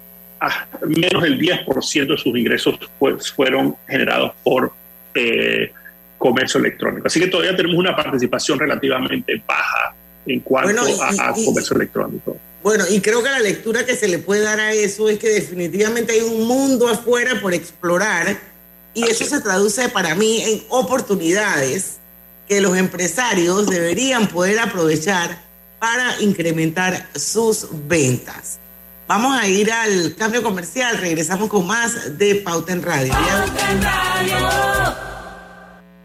menos 0.86 1.22
del 1.22 1.38
10% 1.38 2.06
de 2.06 2.16
sus 2.16 2.38
ingresos 2.38 2.78
pues, 2.98 3.30
fueron 3.30 3.76
generados 3.86 4.32
por 4.42 4.72
eh, 5.14 5.72
comercio 6.18 6.60
electrónico. 6.60 7.06
Así 7.06 7.20
que 7.20 7.26
todavía 7.26 7.56
tenemos 7.56 7.78
una 7.78 7.94
participación 7.94 8.58
relativamente 8.58 9.42
baja 9.46 9.94
en 10.26 10.40
cuanto 10.40 10.82
a, 11.02 11.32
comercio 11.44 11.76
electrónico. 11.76 12.36
Bueno, 12.62 12.84
y 12.88 13.00
creo 13.00 13.22
que 13.22 13.30
la 13.30 13.38
lectura 13.38 13.86
que 13.86 13.96
se 13.96 14.06
le 14.06 14.18
puede 14.18 14.42
dar 14.42 14.60
a 14.60 14.72
eso 14.72 15.08
es 15.08 15.18
que 15.18 15.28
definitivamente 15.28 16.12
hay 16.12 16.20
un 16.20 16.46
mundo 16.46 16.88
afuera 16.88 17.40
por 17.40 17.54
explorar 17.54 18.38
y 18.92 19.04
eso 19.04 19.24
se 19.24 19.40
traduce 19.40 19.88
para 19.88 20.14
mí 20.14 20.42
en 20.42 20.62
oportunidades 20.68 21.98
que 22.48 22.60
los 22.60 22.76
empresarios 22.76 23.66
deberían 23.66 24.28
poder 24.28 24.58
aprovechar 24.58 25.40
para 25.78 26.20
incrementar 26.20 27.08
sus 27.14 27.66
ventas. 27.88 28.58
Vamos 29.08 29.40
a 29.40 29.48
ir 29.48 29.72
al 29.72 30.14
cambio 30.14 30.42
comercial, 30.42 30.98
regresamos 30.98 31.48
con 31.48 31.66
más 31.66 32.18
de 32.18 32.36
Pauta 32.36 32.72
en 32.72 32.82
Radio. 32.82 33.12
Pauta 33.12 33.72
en 33.72 33.82
Radio. 33.82 35.09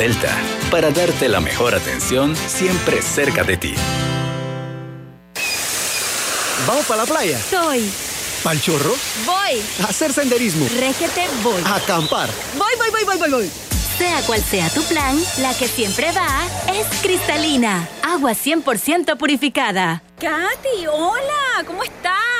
Delta, 0.00 0.34
para 0.70 0.90
darte 0.90 1.28
la 1.28 1.40
mejor 1.40 1.74
atención 1.74 2.34
siempre 2.34 3.02
cerca 3.02 3.44
de 3.44 3.58
ti. 3.58 3.74
¿Vamos 6.66 6.86
para 6.86 7.02
la 7.02 7.06
playa? 7.06 7.38
Soy. 7.38 7.84
¿Pal 8.42 8.58
chorro? 8.62 8.94
Voy. 9.26 9.62
A 9.82 9.90
hacer 9.90 10.14
senderismo. 10.14 10.66
Régete, 10.78 11.26
voy. 11.42 11.60
A 11.66 11.74
acampar. 11.74 12.30
Voy, 12.56 12.72
voy, 12.78 12.90
voy, 12.90 13.04
voy, 13.04 13.18
voy, 13.18 13.30
voy. 13.30 13.50
Sea 13.98 14.22
cual 14.22 14.42
sea 14.42 14.70
tu 14.70 14.82
plan, 14.84 15.22
la 15.38 15.52
que 15.52 15.68
siempre 15.68 16.10
va 16.12 16.46
es 16.72 16.86
cristalina. 17.02 17.86
Agua 18.02 18.32
100% 18.32 19.18
purificada. 19.18 20.02
Katy, 20.18 20.86
hola, 20.90 21.62
¿cómo 21.66 21.84
estás? 21.84 22.39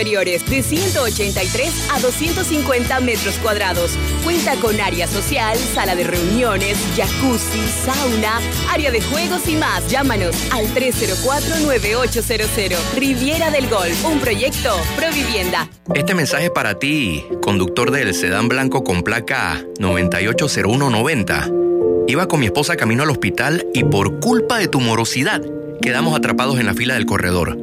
de 0.01 0.63
183 0.63 1.89
a 1.91 1.99
250 1.99 2.99
metros 3.01 3.35
cuadrados. 3.35 3.91
Cuenta 4.23 4.55
con 4.55 4.81
área 4.81 5.05
social, 5.05 5.55
sala 5.75 5.95
de 5.95 6.03
reuniones, 6.03 6.75
jacuzzi, 6.95 7.61
sauna, 7.85 8.39
área 8.71 8.89
de 8.89 8.99
juegos 8.99 9.47
y 9.47 9.55
más. 9.55 9.87
Llámanos 9.89 10.35
al 10.51 10.65
304-9800. 10.73 12.77
Riviera 12.95 13.51
del 13.51 13.69
Golf, 13.69 14.03
un 14.05 14.19
proyecto 14.19 14.75
Provivienda. 14.97 15.69
Este 15.93 16.15
mensaje 16.15 16.45
es 16.45 16.51
para 16.51 16.79
ti, 16.79 17.23
conductor 17.39 17.91
del 17.91 18.15
sedán 18.15 18.47
blanco 18.47 18.83
con 18.83 19.03
placa 19.03 19.63
980190. 19.77 21.47
Iba 22.07 22.27
con 22.27 22.39
mi 22.39 22.47
esposa 22.47 22.75
camino 22.75 23.03
al 23.03 23.11
hospital 23.11 23.67
y 23.71 23.83
por 23.83 24.19
culpa 24.19 24.57
de 24.57 24.67
tu 24.67 24.79
morosidad 24.79 25.43
quedamos 25.79 26.17
atrapados 26.17 26.59
en 26.59 26.65
la 26.65 26.73
fila 26.73 26.95
del 26.95 27.05
corredor. 27.05 27.55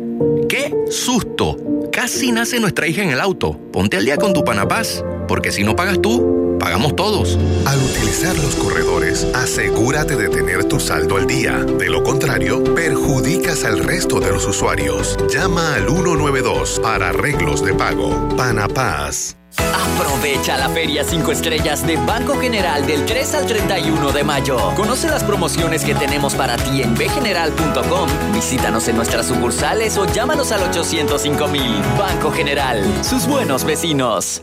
¡Qué 0.48 0.72
susto! 0.88 1.56
Casi 1.98 2.30
nace 2.30 2.60
nuestra 2.60 2.86
hija 2.86 3.02
en 3.02 3.10
el 3.10 3.18
auto. 3.18 3.58
Ponte 3.72 3.96
al 3.96 4.04
día 4.04 4.16
con 4.16 4.32
tu 4.32 4.44
Panapaz, 4.44 5.04
porque 5.26 5.50
si 5.50 5.64
no 5.64 5.74
pagas 5.74 6.00
tú, 6.00 6.37
pagamos 6.58 6.96
todos. 6.96 7.38
Al 7.66 7.78
utilizar 7.82 8.36
los 8.38 8.54
corredores, 8.56 9.26
asegúrate 9.34 10.16
de 10.16 10.28
tener 10.28 10.64
tu 10.64 10.80
saldo 10.80 11.16
al 11.16 11.26
día. 11.26 11.58
De 11.58 11.88
lo 11.88 12.02
contrario, 12.02 12.62
perjudicas 12.74 13.64
al 13.64 13.78
resto 13.78 14.20
de 14.20 14.30
los 14.30 14.46
usuarios. 14.46 15.16
Llama 15.30 15.74
al 15.74 15.88
192 15.88 16.80
para 16.82 17.10
arreglos 17.10 17.64
de 17.64 17.74
pago. 17.74 18.28
Panapaz. 18.36 19.38
Aprovecha 19.58 20.56
la 20.56 20.68
Feria 20.68 21.04
5 21.04 21.32
Estrellas 21.32 21.86
de 21.86 21.96
Banco 21.96 22.38
General 22.38 22.86
del 22.86 23.04
3 23.06 23.34
al 23.34 23.46
31 23.46 24.12
de 24.12 24.24
mayo. 24.24 24.58
Conoce 24.76 25.08
las 25.08 25.24
promociones 25.24 25.84
que 25.84 25.94
tenemos 25.94 26.34
para 26.34 26.56
ti 26.56 26.82
en 26.82 26.94
bgeneral.com. 26.94 28.08
Visítanos 28.32 28.88
en 28.88 28.96
nuestras 28.96 29.26
sucursales 29.26 29.96
o 29.98 30.06
llámanos 30.06 30.52
al 30.52 30.62
805 30.62 31.48
mil. 31.48 31.80
Banco 31.98 32.30
General, 32.30 32.82
sus 33.02 33.26
buenos 33.26 33.64
vecinos. 33.64 34.42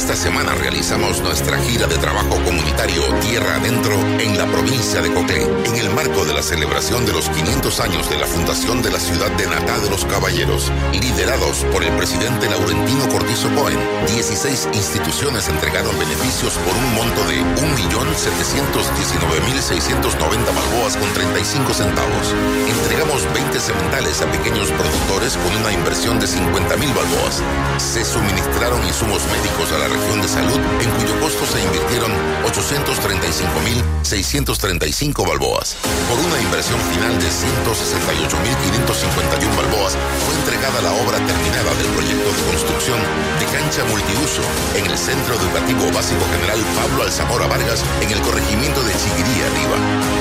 Esta 0.00 0.16
semana 0.16 0.54
realizamos 0.54 1.20
nuestra 1.20 1.58
gira 1.58 1.86
de 1.86 1.98
trabajo 1.98 2.42
comunitario 2.42 3.02
Tierra 3.20 3.56
Adentro 3.56 3.92
en 4.18 4.38
la 4.38 4.46
provincia 4.46 5.02
de 5.02 5.12
Coclé, 5.12 5.42
en 5.42 5.76
el 5.76 5.90
marco 5.90 6.24
de 6.24 6.32
la 6.32 6.42
celebración 6.42 7.04
de 7.04 7.12
los 7.12 7.28
500 7.28 7.80
años 7.80 8.08
de 8.08 8.16
la 8.16 8.26
fundación 8.26 8.80
de 8.80 8.90
la 8.90 8.98
ciudad 8.98 9.30
de 9.32 9.46
Natá 9.46 9.78
de 9.78 9.90
los 9.90 10.06
Caballeros, 10.06 10.72
liderados 10.94 11.66
por 11.70 11.84
el 11.84 11.94
presidente 11.96 12.48
Laurentino 12.48 13.10
Cortizo 13.10 13.54
Cohen. 13.54 13.78
16 14.06 14.70
instituciones 14.72 15.48
entregaron 15.48 15.92
beneficios 15.98 16.54
por 16.64 16.74
un 16.74 16.94
monto 16.94 17.22
de 17.28 17.44
1.719.690 17.60 20.16
balboas 20.16 20.96
con 20.96 21.12
35 21.12 21.74
centavos. 21.74 22.34
Entregamos 22.66 23.30
20 23.34 23.60
sementales 23.60 24.22
a 24.22 24.32
pequeños 24.32 24.72
productores 24.72 25.36
con 25.36 25.54
una 25.60 25.72
inversión 25.72 26.18
de 26.18 26.26
50.000 26.26 26.94
balboas. 26.96 27.42
Se 27.76 28.02
suministraron 28.02 28.82
insumos 28.86 29.26
médicos 29.26 29.72
a 29.72 29.78
la 29.78 29.89
región 29.90 30.22
de 30.22 30.28
salud, 30.28 30.58
en 30.80 30.88
cuyo 30.90 31.20
costo 31.20 31.44
se 31.46 31.60
invirtieron 31.60 32.12
835.635 32.46 35.26
balboas. 35.26 35.76
Por 36.08 36.18
una 36.18 36.40
inversión 36.40 36.80
final 36.94 37.18
de 37.18 37.26
168.551 37.26 39.56
balboas, 39.56 39.98
fue 40.24 40.34
entregada 40.38 40.80
la 40.80 40.92
obra 41.02 41.18
terminada 41.18 41.74
del 41.74 41.88
proyecto 41.92 42.30
de 42.30 42.42
construcción 42.50 42.98
de 43.38 43.44
cancha 43.46 43.84
multiuso 43.84 44.42
en 44.76 44.86
el 44.86 44.96
Centro 44.96 45.34
Educativo 45.34 45.90
Básico 45.92 46.24
General 46.32 46.58
Pablo 46.76 47.02
Alzamora 47.02 47.46
Vargas, 47.46 47.84
en 48.00 48.10
el 48.10 48.22
corregimiento 48.22 48.82
de 48.82 48.94
Chiguirí 48.94 49.42
Arriba. 49.42 49.76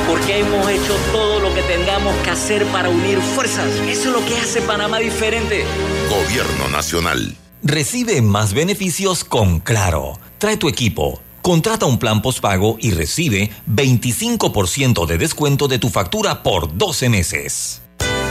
Porque 0.07 0.39
hemos 0.39 0.67
hecho 0.69 0.97
todo 1.11 1.39
lo 1.39 1.53
que 1.53 1.61
tengamos 1.63 2.15
que 2.23 2.29
hacer 2.31 2.65
para 2.67 2.89
unir 2.89 3.21
fuerzas. 3.21 3.67
Eso 3.87 4.09
es 4.09 4.15
lo 4.15 4.25
que 4.25 4.37
hace 4.37 4.61
Panamá 4.61 4.99
diferente. 4.99 5.65
Gobierno 6.09 6.67
Nacional. 6.69 7.35
Recibe 7.61 8.21
más 8.21 8.53
beneficios 8.53 9.25
con 9.25 9.59
Claro. 9.59 10.17
Trae 10.37 10.55
tu 10.55 10.69
equipo. 10.69 11.21
Contrata 11.41 11.85
un 11.85 11.99
plan 11.99 12.21
postpago 12.21 12.77
y 12.79 12.91
recibe 12.91 13.51
25% 13.67 15.05
de 15.05 15.17
descuento 15.17 15.67
de 15.67 15.77
tu 15.77 15.89
factura 15.89 16.41
por 16.41 16.77
12 16.77 17.09
meses. 17.09 17.81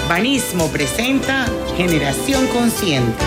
Banismo 0.08 0.68
presenta 0.68 1.46
Generación 1.76 2.46
Consciente. 2.46 3.22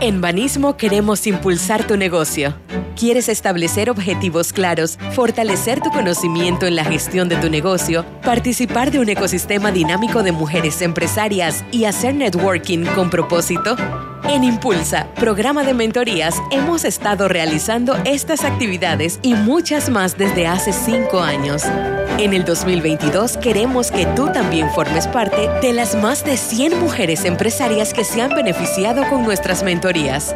En 0.00 0.20
Banismo 0.20 0.76
queremos 0.76 1.26
impulsar 1.26 1.86
tu 1.86 1.96
negocio. 1.96 2.54
¿Quieres 2.96 3.30
establecer 3.30 3.88
objetivos 3.88 4.52
claros, 4.52 4.98
fortalecer 5.14 5.80
tu 5.80 5.90
conocimiento 5.90 6.66
en 6.66 6.76
la 6.76 6.84
gestión 6.84 7.30
de 7.30 7.36
tu 7.36 7.48
negocio, 7.48 8.04
participar 8.22 8.90
de 8.90 8.98
un 8.98 9.08
ecosistema 9.08 9.72
dinámico 9.72 10.22
de 10.22 10.32
mujeres 10.32 10.82
empresarias 10.82 11.64
y 11.72 11.86
hacer 11.86 12.14
networking 12.14 12.84
con 12.94 13.08
propósito? 13.08 13.76
En 14.28 14.42
Impulsa, 14.42 15.06
programa 15.16 15.64
de 15.64 15.74
mentorías, 15.74 16.34
hemos 16.50 16.84
estado 16.84 17.28
realizando 17.28 17.94
estas 18.04 18.44
actividades 18.44 19.18
y 19.22 19.34
muchas 19.34 19.90
más 19.90 20.16
desde 20.16 20.46
hace 20.46 20.72
cinco 20.72 21.20
años. 21.20 21.62
En 22.18 22.32
el 22.32 22.44
2022 22.44 23.36
queremos 23.36 23.90
que 23.90 24.06
tú 24.06 24.32
también 24.32 24.70
formes 24.70 25.06
parte 25.06 25.48
de 25.60 25.72
las 25.72 25.94
más 25.94 26.24
de 26.24 26.36
100 26.38 26.80
mujeres 26.80 27.24
empresarias 27.24 27.92
que 27.92 28.04
se 28.04 28.22
han 28.22 28.34
beneficiado 28.34 29.06
con 29.10 29.24
nuestras 29.24 29.62
mentorías. 29.62 30.34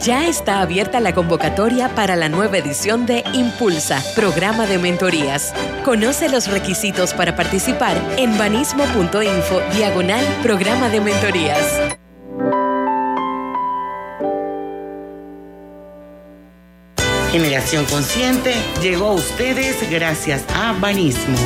Ya 0.00 0.26
está 0.26 0.60
abierta 0.60 1.00
la 1.00 1.14
convocatoria 1.14 1.88
para 1.94 2.16
la 2.16 2.28
nueva 2.28 2.58
edición 2.58 3.06
de 3.06 3.24
Impulsa, 3.32 4.02
programa 4.14 4.66
de 4.66 4.78
mentorías. 4.78 5.54
Conoce 5.84 6.28
los 6.28 6.46
requisitos 6.48 7.14
para 7.14 7.36
participar 7.36 7.96
en 8.16 8.36
banismo.info 8.36 9.60
diagonal 9.74 10.24
programa 10.42 10.88
de 10.88 11.00
mentorías. 11.00 11.80
Generación 17.32 17.84
Consciente 17.84 18.56
llegó 18.82 19.10
a 19.10 19.12
ustedes 19.12 19.88
gracias 19.88 20.44
a 20.52 20.72
Banismo. 20.72 21.38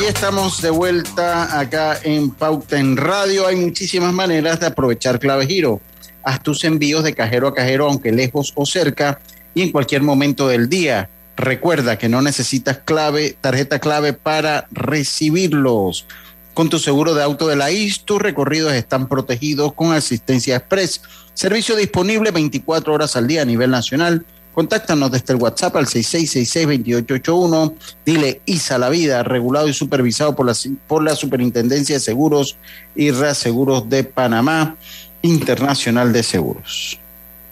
Y 0.00 0.04
estamos 0.04 0.62
de 0.62 0.70
vuelta 0.70 1.58
acá 1.58 1.98
en 2.04 2.30
Pauta 2.30 2.76
Radio. 2.94 3.48
Hay 3.48 3.56
muchísimas 3.56 4.12
maneras 4.12 4.60
de 4.60 4.66
aprovechar 4.66 5.18
Clave 5.18 5.48
Giro. 5.48 5.80
Haz 6.22 6.40
tus 6.40 6.62
envíos 6.62 7.02
de 7.02 7.14
cajero 7.14 7.48
a 7.48 7.54
cajero, 7.54 7.88
aunque 7.88 8.12
lejos 8.12 8.52
o 8.54 8.64
cerca, 8.64 9.18
y 9.54 9.62
en 9.62 9.72
cualquier 9.72 10.02
momento 10.02 10.46
del 10.46 10.68
día. 10.68 11.10
Recuerda 11.36 11.98
que 11.98 12.08
no 12.08 12.22
necesitas 12.22 12.78
clave, 12.78 13.36
tarjeta 13.40 13.78
clave 13.78 14.14
para 14.14 14.66
recibirlos. 14.70 16.06
Con 16.54 16.70
tu 16.70 16.78
seguro 16.78 17.12
de 17.12 17.22
auto 17.22 17.46
de 17.46 17.56
la 17.56 17.70
IS, 17.70 18.06
tus 18.06 18.22
recorridos 18.22 18.72
están 18.72 19.08
protegidos 19.08 19.74
con 19.74 19.92
asistencia 19.92 20.56
express. 20.56 21.02
Servicio 21.34 21.76
disponible 21.76 22.30
24 22.30 22.94
horas 22.94 23.14
al 23.16 23.26
día 23.26 23.42
a 23.42 23.44
nivel 23.44 23.70
nacional. 23.70 24.24
Contáctanos 24.54 25.10
desde 25.10 25.34
el 25.34 25.38
WhatsApp 25.38 25.76
al 25.76 25.84
6666-2881. 25.84 27.74
Dile 28.06 28.40
ISA 28.46 28.78
la 28.78 28.88
vida, 28.88 29.22
regulado 29.22 29.68
y 29.68 29.74
supervisado 29.74 30.34
por 30.34 30.46
la, 30.46 30.54
por 30.86 31.04
la 31.04 31.14
Superintendencia 31.14 31.96
de 31.96 32.00
Seguros 32.00 32.56
y 32.94 33.10
Reaseguros 33.10 33.90
de 33.90 34.04
Panamá, 34.04 34.76
Internacional 35.20 36.14
de 36.14 36.22
Seguros. 36.22 36.98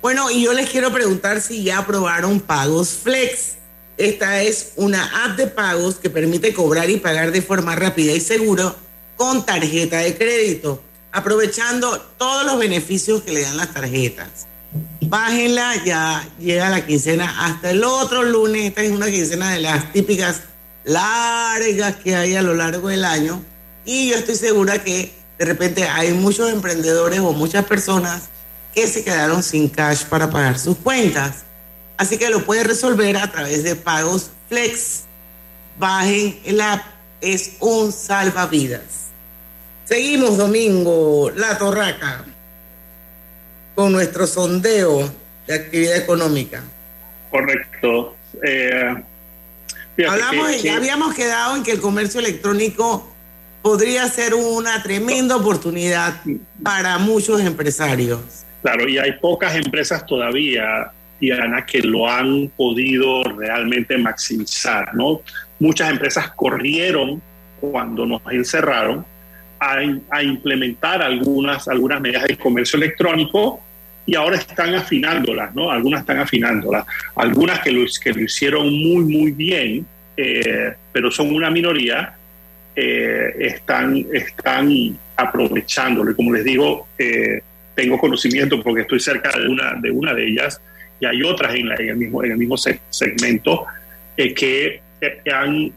Bueno, 0.00 0.30
y 0.30 0.44
yo 0.44 0.54
les 0.54 0.70
quiero 0.70 0.94
preguntar 0.94 1.42
si 1.42 1.62
ya 1.62 1.80
aprobaron 1.80 2.40
pagos 2.40 2.88
Flex. 3.02 3.56
Esta 3.96 4.42
es 4.42 4.72
una 4.76 5.24
app 5.24 5.36
de 5.36 5.46
pagos 5.46 5.96
que 5.96 6.10
permite 6.10 6.52
cobrar 6.52 6.90
y 6.90 6.96
pagar 6.96 7.30
de 7.30 7.42
forma 7.42 7.76
rápida 7.76 8.12
y 8.12 8.20
segura 8.20 8.74
con 9.16 9.46
tarjeta 9.46 9.98
de 9.98 10.16
crédito, 10.16 10.82
aprovechando 11.12 12.00
todos 12.18 12.44
los 12.44 12.58
beneficios 12.58 13.22
que 13.22 13.32
le 13.32 13.42
dan 13.42 13.56
las 13.56 13.72
tarjetas. 13.72 14.46
Bájenla, 15.00 15.84
ya 15.84 16.28
llega 16.40 16.68
la 16.68 16.84
quincena 16.84 17.46
hasta 17.46 17.70
el 17.70 17.84
otro 17.84 18.24
lunes. 18.24 18.66
Esta 18.66 18.82
es 18.82 18.90
una 18.90 19.10
quincena 19.10 19.52
de 19.52 19.60
las 19.60 19.92
típicas 19.92 20.40
largas 20.84 21.96
que 21.96 22.16
hay 22.16 22.34
a 22.34 22.42
lo 22.42 22.54
largo 22.54 22.88
del 22.88 23.04
año. 23.04 23.42
Y 23.84 24.10
yo 24.10 24.16
estoy 24.16 24.34
segura 24.34 24.82
que 24.82 25.14
de 25.38 25.44
repente 25.44 25.84
hay 25.84 26.12
muchos 26.12 26.52
emprendedores 26.52 27.20
o 27.20 27.32
muchas 27.32 27.64
personas 27.64 28.24
que 28.74 28.88
se 28.88 29.04
quedaron 29.04 29.42
sin 29.42 29.68
cash 29.68 30.04
para 30.04 30.30
pagar 30.30 30.58
sus 30.58 30.76
cuentas. 30.78 31.43
Así 31.96 32.18
que 32.18 32.28
lo 32.30 32.44
puede 32.44 32.64
resolver 32.64 33.16
a 33.16 33.30
través 33.30 33.62
de 33.64 33.76
pagos 33.76 34.30
flex. 34.48 35.04
Bajen 35.78 36.38
el 36.44 36.60
app, 36.60 36.82
es 37.20 37.56
un 37.60 37.92
salvavidas. 37.92 39.10
Seguimos 39.84 40.38
domingo, 40.38 41.30
La 41.34 41.58
Torraca, 41.58 42.24
con 43.74 43.92
nuestro 43.92 44.26
sondeo 44.26 45.12
de 45.46 45.54
actividad 45.54 45.96
económica. 45.96 46.62
Correcto. 47.30 48.16
Eh, 48.42 48.94
Hablamos, 50.08 50.50
que, 50.52 50.62
ya 50.62 50.76
habíamos 50.76 51.14
quedado 51.14 51.56
en 51.56 51.62
que 51.62 51.72
el 51.72 51.80
comercio 51.80 52.20
electrónico 52.20 53.12
podría 53.62 54.08
ser 54.08 54.34
una 54.34 54.82
tremenda 54.82 55.36
oportunidad 55.36 56.20
para 56.62 56.98
muchos 56.98 57.40
empresarios. 57.40 58.20
Claro, 58.62 58.88
y 58.88 58.98
hay 58.98 59.12
pocas 59.20 59.54
empresas 59.54 60.04
todavía, 60.06 60.92
Diana, 61.20 61.64
que 61.64 61.80
lo 61.80 62.08
han 62.08 62.48
podido 62.56 63.22
realmente 63.24 63.96
maximizar, 63.98 64.94
¿no? 64.94 65.20
Muchas 65.58 65.90
empresas 65.90 66.30
corrieron 66.32 67.22
cuando 67.60 68.04
nos 68.04 68.22
encerraron 68.30 69.04
a, 69.60 69.78
a 70.10 70.22
implementar 70.22 71.02
algunas, 71.02 71.68
algunas 71.68 72.00
medidas 72.00 72.24
de 72.24 72.36
comercio 72.36 72.76
electrónico 72.76 73.60
y 74.06 74.14
ahora 74.16 74.36
están 74.36 74.74
afinándolas, 74.74 75.54
¿no? 75.54 75.70
Algunas 75.70 76.00
están 76.00 76.18
afinándolas. 76.18 76.84
Algunas 77.14 77.60
que 77.60 77.72
lo, 77.72 77.86
que 78.02 78.12
lo 78.12 78.20
hicieron 78.20 78.66
muy, 78.66 79.04
muy 79.04 79.30
bien, 79.30 79.86
eh, 80.16 80.74
pero 80.92 81.10
son 81.10 81.34
una 81.34 81.50
minoría, 81.50 82.14
eh, 82.76 83.34
están, 83.38 84.04
están 84.12 84.98
aprovechándolo. 85.16 86.10
Y 86.10 86.14
como 86.14 86.34
les 86.34 86.44
digo, 86.44 86.88
eh, 86.98 87.40
tengo 87.74 87.98
conocimiento 87.98 88.62
porque 88.62 88.82
estoy 88.82 89.00
cerca 89.00 89.30
de 89.38 89.48
una 89.48 89.74
de, 89.74 89.90
una 89.90 90.12
de 90.12 90.26
ellas 90.26 90.60
y 91.00 91.06
hay 91.06 91.22
otras 91.22 91.54
en, 91.54 91.70
el, 91.70 91.96
mismo, 91.96 92.22
en 92.24 92.32
el 92.32 92.38
mismo 92.38 92.56
segmento 92.56 93.66
que 94.16 94.80
han 95.32 95.72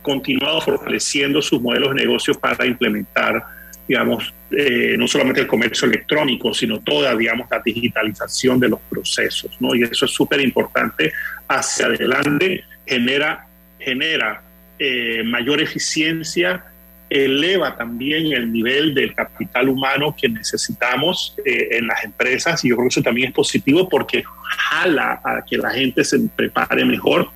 continuado 0.00 0.60
fortaleciendo 0.60 1.42
sus 1.42 1.60
modelos 1.60 1.94
de 1.94 2.02
negocio 2.02 2.34
para 2.34 2.64
implementar 2.64 3.44
digamos, 3.88 4.34
eh, 4.50 4.96
no 4.98 5.08
solamente 5.08 5.40
el 5.40 5.46
comercio 5.46 5.88
electrónico, 5.88 6.52
sino 6.52 6.78
toda, 6.80 7.16
digamos, 7.16 7.48
la 7.50 7.60
digitalización 7.64 8.60
de 8.60 8.68
los 8.68 8.80
procesos, 8.80 9.50
¿no? 9.60 9.74
Y 9.74 9.82
eso 9.82 10.04
es 10.04 10.10
súper 10.10 10.42
importante 10.42 11.10
hacia 11.48 11.86
adelante, 11.86 12.64
genera, 12.86 13.46
genera 13.80 14.42
eh, 14.78 15.22
mayor 15.24 15.62
eficiencia, 15.62 16.64
eleva 17.10 17.76
también 17.76 18.32
el 18.32 18.52
nivel 18.52 18.94
del 18.94 19.14
capital 19.14 19.68
humano 19.68 20.14
que 20.16 20.28
necesitamos 20.28 21.34
eh, 21.44 21.68
en 21.72 21.86
las 21.86 22.04
empresas 22.04 22.64
y 22.64 22.68
yo 22.68 22.76
creo 22.76 22.88
que 22.88 22.92
eso 22.92 23.02
también 23.02 23.28
es 23.28 23.34
positivo 23.34 23.88
porque 23.88 24.22
jala 24.70 25.20
a 25.24 25.44
que 25.44 25.56
la 25.56 25.70
gente 25.70 26.04
se 26.04 26.18
prepare 26.36 26.84
mejor 26.84 27.30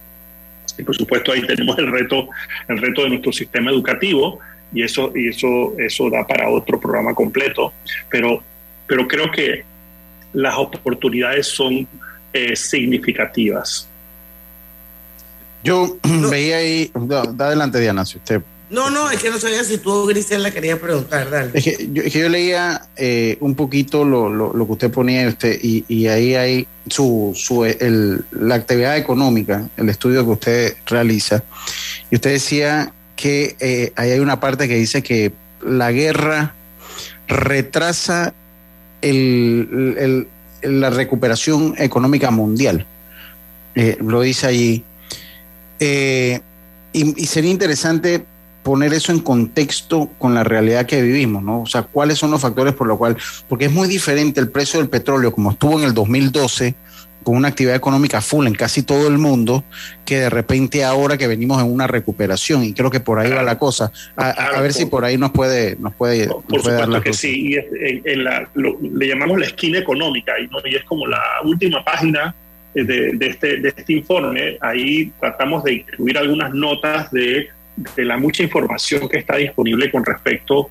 Y 0.79 0.83
por 0.83 0.95
supuesto 0.95 1.33
ahí 1.33 1.43
tenemos 1.47 1.79
el 1.79 1.91
reto, 1.91 2.29
el 2.69 2.79
reto 2.79 3.03
de 3.03 3.11
nuestro 3.11 3.33
sistema 3.33 3.71
educativo 3.71 4.39
y 4.75 4.83
eso, 4.83 5.13
y 5.15 5.29
eso, 5.29 5.75
eso 5.79 6.11
da 6.11 6.27
para 6.27 6.49
otro 6.49 6.81
programa 6.81 7.15
completo. 7.15 7.73
Pero, 8.11 8.43
pero 8.87 9.07
creo 9.07 9.31
que 9.31 9.65
las 10.33 10.55
oportunidades 10.57 11.47
son 11.47 11.87
eh, 12.33 12.57
significativas. 12.57 13.89
Yo 15.63 15.97
veía 16.31 16.57
ahí, 16.57 16.91
da, 16.95 17.23
adelante 17.23 17.81
Diana, 17.81 18.05
si 18.05 18.19
usted 18.19 18.43
no, 18.73 18.91
no, 18.91 19.11
es 19.11 19.23
que 19.23 19.31
no 19.31 19.39
sabía 19.39 19.63
si 19.65 19.77
tú, 19.77 20.07
Grisel, 20.07 20.43
la 20.43 20.51
quería 20.51 20.81
preguntar, 20.81 21.29
dale. 21.31 21.51
Es 21.53 21.63
que 21.63 21.89
yo, 21.93 22.03
yo 22.05 22.29
leía 22.31 22.89
eh, 22.97 23.37
un 23.41 23.55
poquito 23.55 24.03
lo, 24.03 24.31
lo, 24.31 24.67
que 24.67 24.73
usted 24.73 24.91
ponía 24.91 25.29
usted, 25.29 25.59
y, 25.63 25.85
y 25.89 26.07
ahí 26.07 26.35
hay 26.35 26.67
su, 26.89 27.33
su 27.37 27.67
el, 27.67 28.25
la 28.31 28.55
actividad 28.55 28.97
económica, 28.97 29.69
el 29.77 29.91
estudio 29.91 30.25
que 30.25 30.31
usted 30.31 30.77
realiza, 30.87 31.45
y 32.11 32.17
usted 32.17 32.31
decía 32.31 32.93
que 33.15 33.57
eh, 33.61 33.93
ahí 33.95 34.13
hay 34.13 34.21
una 34.21 34.41
parte 34.41 34.67
que 34.67 34.77
dice 34.77 35.03
que 35.03 35.33
la 35.63 35.93
guerra 35.93 36.55
retrasa 37.29 38.33
el, 39.03 40.27
el, 40.63 40.79
la 40.81 40.89
recuperación 40.89 41.75
económica 41.77 42.31
mundial. 42.31 42.87
Eh, 43.75 43.99
lo 44.01 44.23
dice 44.23 44.47
allí. 44.47 44.85
Y, 46.93 47.27
sería 47.27 47.51
interesante 47.51 48.25
poner 48.63 48.93
eso 48.93 49.13
en 49.13 49.21
contexto 49.21 50.11
con 50.19 50.35
la 50.35 50.45
realidad 50.45 50.87
que 50.87 51.03
vivimos, 51.03 51.43
¿no? 51.43 51.63
O 51.63 51.67
sea, 51.67 51.83
cuáles 51.83 52.19
son 52.19 52.31
los 52.31 52.41
factores 52.41 52.75
por 52.75 52.87
los 52.87 52.99
cuales, 52.99 53.23
porque 53.49 53.67
es 53.67 53.73
muy 53.73 53.89
diferente 53.89 54.41
el 54.41 54.51
precio 54.51 54.79
del 54.81 54.89
petróleo 54.89 55.33
como 55.33 55.51
estuvo 55.51 55.79
en 55.79 55.85
el 55.85 55.95
2012 55.95 56.75
con 57.23 57.37
una 57.37 57.49
actividad 57.49 57.77
económica 57.77 58.21
full 58.21 58.47
en 58.47 58.55
casi 58.55 58.83
todo 58.83 59.09
el 59.09 59.19
mundo, 59.19 59.65
que 60.05 60.19
de 60.19 60.31
repente 60.31 60.85
ahora 60.85 61.17
que 61.17 61.27
venimos 61.27 61.63
en 61.63 61.71
una 61.71 61.87
recuperación 61.87 62.65
y 62.65 62.75
creo 62.75 62.91
que 62.91 63.01
por 63.01 63.19
ahí 63.19 63.31
va 63.31 63.43
la 63.43 63.59
cosa. 63.59 63.93
A, 64.17 64.31
a 64.31 64.61
ver 64.61 64.73
si 64.73 64.87
por 64.87 65.05
ahí 65.05 65.17
nos 65.17 65.31
puede, 65.31 65.77
nos 65.77 65.95
puede, 65.95 66.27
por, 66.27 66.43
nos 66.51 66.63
puede 66.63 66.77
dar 66.77 66.89
la 66.89 67.01
que 67.01 67.13
sí. 67.13 67.51
Y 67.51 67.55
en, 67.55 68.03
en 68.05 68.25
la, 68.25 68.49
lo, 68.55 68.77
le 68.81 69.09
llamamos 69.09 69.39
la 69.39 69.47
esquina 69.47 69.79
económica 69.79 70.33
y, 70.41 70.49
¿no? 70.49 70.59
y 70.65 70.75
es 70.75 70.85
como 70.85 71.07
la 71.07 71.23
última 71.45 71.85
página 71.85 72.35
de, 72.75 72.85
de, 72.85 73.27
este, 73.27 73.59
de 73.59 73.69
este 73.69 73.93
informe. 73.93 74.59
Ahí 74.61 75.13
tratamos 75.21 75.65
de 75.65 75.75
incluir 75.75 76.19
algunas 76.19 76.53
notas 76.53 77.11
de 77.13 77.49
de 77.97 78.05
la 78.05 78.17
mucha 78.17 78.43
información 78.43 79.09
que 79.09 79.19
está 79.19 79.37
disponible 79.37 79.91
con 79.91 80.05
respecto 80.05 80.71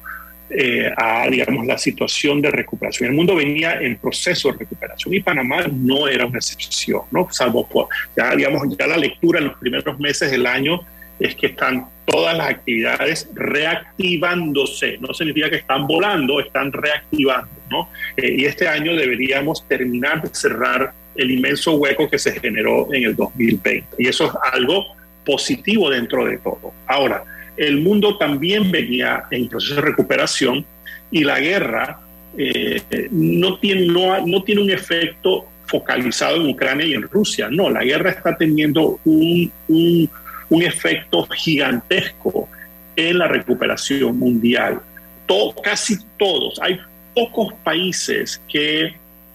eh, 0.54 0.92
a, 0.98 1.28
digamos, 1.30 1.66
la 1.66 1.78
situación 1.78 2.42
de 2.42 2.52
recuperación. 2.52 3.10
El 3.10 3.16
mundo 3.16 3.36
venía 3.36 3.80
en 3.80 3.96
proceso 3.98 4.52
de 4.52 4.60
recuperación 4.60 5.14
y 5.14 5.22
Panamá 5.22 5.66
no 5.72 6.10
era 6.10 6.26
una 6.26 6.40
excepción, 6.40 7.04
¿no? 7.12 7.30
Salvo 7.32 7.66
por, 7.66 7.88
ya, 8.18 8.36
digamos, 8.36 8.64
ya 8.78 8.86
la 8.86 8.98
lectura 8.98 9.40
en 9.40 9.46
los 9.46 9.58
primeros 9.58 9.98
meses 9.98 10.30
del 10.30 10.46
año 10.46 10.82
es 11.20 11.36
que 11.36 11.48
están 11.48 11.86
todas 12.06 12.36
las 12.36 12.50
actividades 12.50 13.30
reactivándose. 13.34 14.98
No 15.00 15.14
significa 15.14 15.50
que 15.50 15.58
están 15.58 15.88
volando, 15.88 16.42
están 16.42 16.74
reactivando, 16.74 17.50
¿no? 17.70 17.90
Eh, 18.18 18.36
y 18.40 18.46
este 18.46 18.68
año 18.68 18.94
deberíamos 18.94 19.66
terminar 19.68 20.22
de 20.22 20.36
cerrar 20.36 20.92
el 21.16 21.32
inmenso 21.32 21.74
hueco 21.76 22.10
que 22.10 22.20
se 22.20 22.38
generó 22.38 22.94
en 22.94 23.06
el 23.06 23.16
2020. 23.16 23.84
Y 24.00 24.08
eso 24.08 24.26
es 24.26 24.32
algo 24.52 24.96
positivo 25.26 25.90
dentro 25.90 26.26
de 26.26 26.38
todo. 26.38 26.74
Ahora, 26.88 27.24
el 27.58 27.82
mundo 27.82 28.18
también 28.18 28.72
venía 28.72 29.24
en 29.32 29.48
proceso 29.48 29.76
de 29.76 29.82
recuperación 29.82 30.66
y 31.12 31.24
la 31.24 31.40
guerra 31.40 32.00
eh, 32.38 32.82
no, 33.12 33.60
tiene, 33.60 33.88
no, 33.88 34.44
tiene 34.44 34.62
un 34.62 34.72
efecto 34.72 35.46
focalizado 35.66 36.38
en 36.38 36.50
Ucrania 36.50 36.86
y 36.86 36.94
en 36.94 37.04
Rusia. 37.04 37.50
No, 37.50 37.70
la 37.70 37.84
guerra 37.84 38.12
está 38.12 38.36
teniendo 38.38 39.00
un, 39.06 39.52
un, 39.68 40.10
un 40.50 40.64
efecto 40.64 41.28
gigantesco 41.28 42.48
en 42.96 43.18
la 43.18 43.28
recuperación 43.28 44.18
mundial. 44.18 44.80
Todo, 45.26 45.54
casi 45.62 45.98
todos, 46.18 46.60
hay 46.62 46.80
pocos 47.14 47.54
países 47.64 48.42
que 48.48 48.94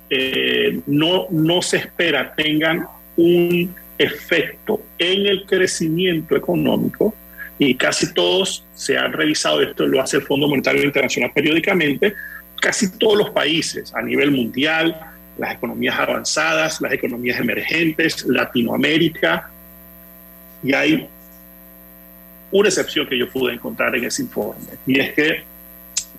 eh, 0.09 0.81
no, 0.87 1.27
no 1.31 1.63
se 1.63 1.79
espera 1.79 2.35
tengan 2.35 2.87
un 3.17 3.75
efecto 3.99 4.83
en 4.99 5.27
el 5.27 5.45
crecimiento 5.47 6.37
económico 6.37 7.15
y 7.59 7.75
casi 7.75 8.13
todos 8.13 8.65
se 8.75 8.99
han 8.99 9.13
revisado, 9.13 9.63
esto 9.63 9.87
lo 9.87 10.01
hace 10.01 10.19
el 10.19 10.23
Fondo 10.23 10.49
Monetario 10.49 10.85
Internacional 10.85 11.31
periódicamente, 11.35 12.15
casi 12.61 12.99
todos 12.99 13.17
los 13.17 13.31
países 13.31 13.95
a 13.95 14.03
nivel 14.03 14.31
mundial, 14.31 14.99
las 15.39 15.55
economías 15.55 15.99
avanzadas, 15.99 16.81
las 16.81 16.93
economías 16.93 17.41
emergentes, 17.41 18.25
Latinoamérica, 18.27 19.51
y 20.63 20.75
hay 20.75 21.09
una 22.51 22.69
excepción 22.69 23.07
que 23.07 23.19
yo 23.19 23.31
pude 23.31 23.55
encontrar 23.55 23.95
en 23.97 24.05
ese 24.05 24.23
informe, 24.23 24.67
y 24.87 25.01
es 25.01 25.13
que 25.15 25.43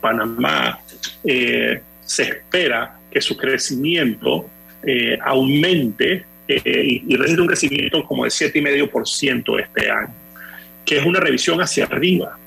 Panamá 0.01 0.80
eh, 1.23 1.82
se 2.03 2.23
espera 2.23 2.97
que 3.11 3.21
su 3.21 3.36
crecimiento 3.36 4.49
eh, 4.84 5.17
aumente 5.23 6.25
eh, 6.47 6.61
y, 6.65 7.03
y 7.07 7.15
un 7.15 7.47
crecimiento 7.47 8.03
como 8.03 8.23
de 8.23 8.29
7,5% 8.29 9.61
este 9.61 9.91
año, 9.91 10.13
que 10.85 10.97
es 10.97 11.05
una 11.05 11.19
revisión 11.19 11.59
hacia 11.61 11.85
arriba 11.85 12.37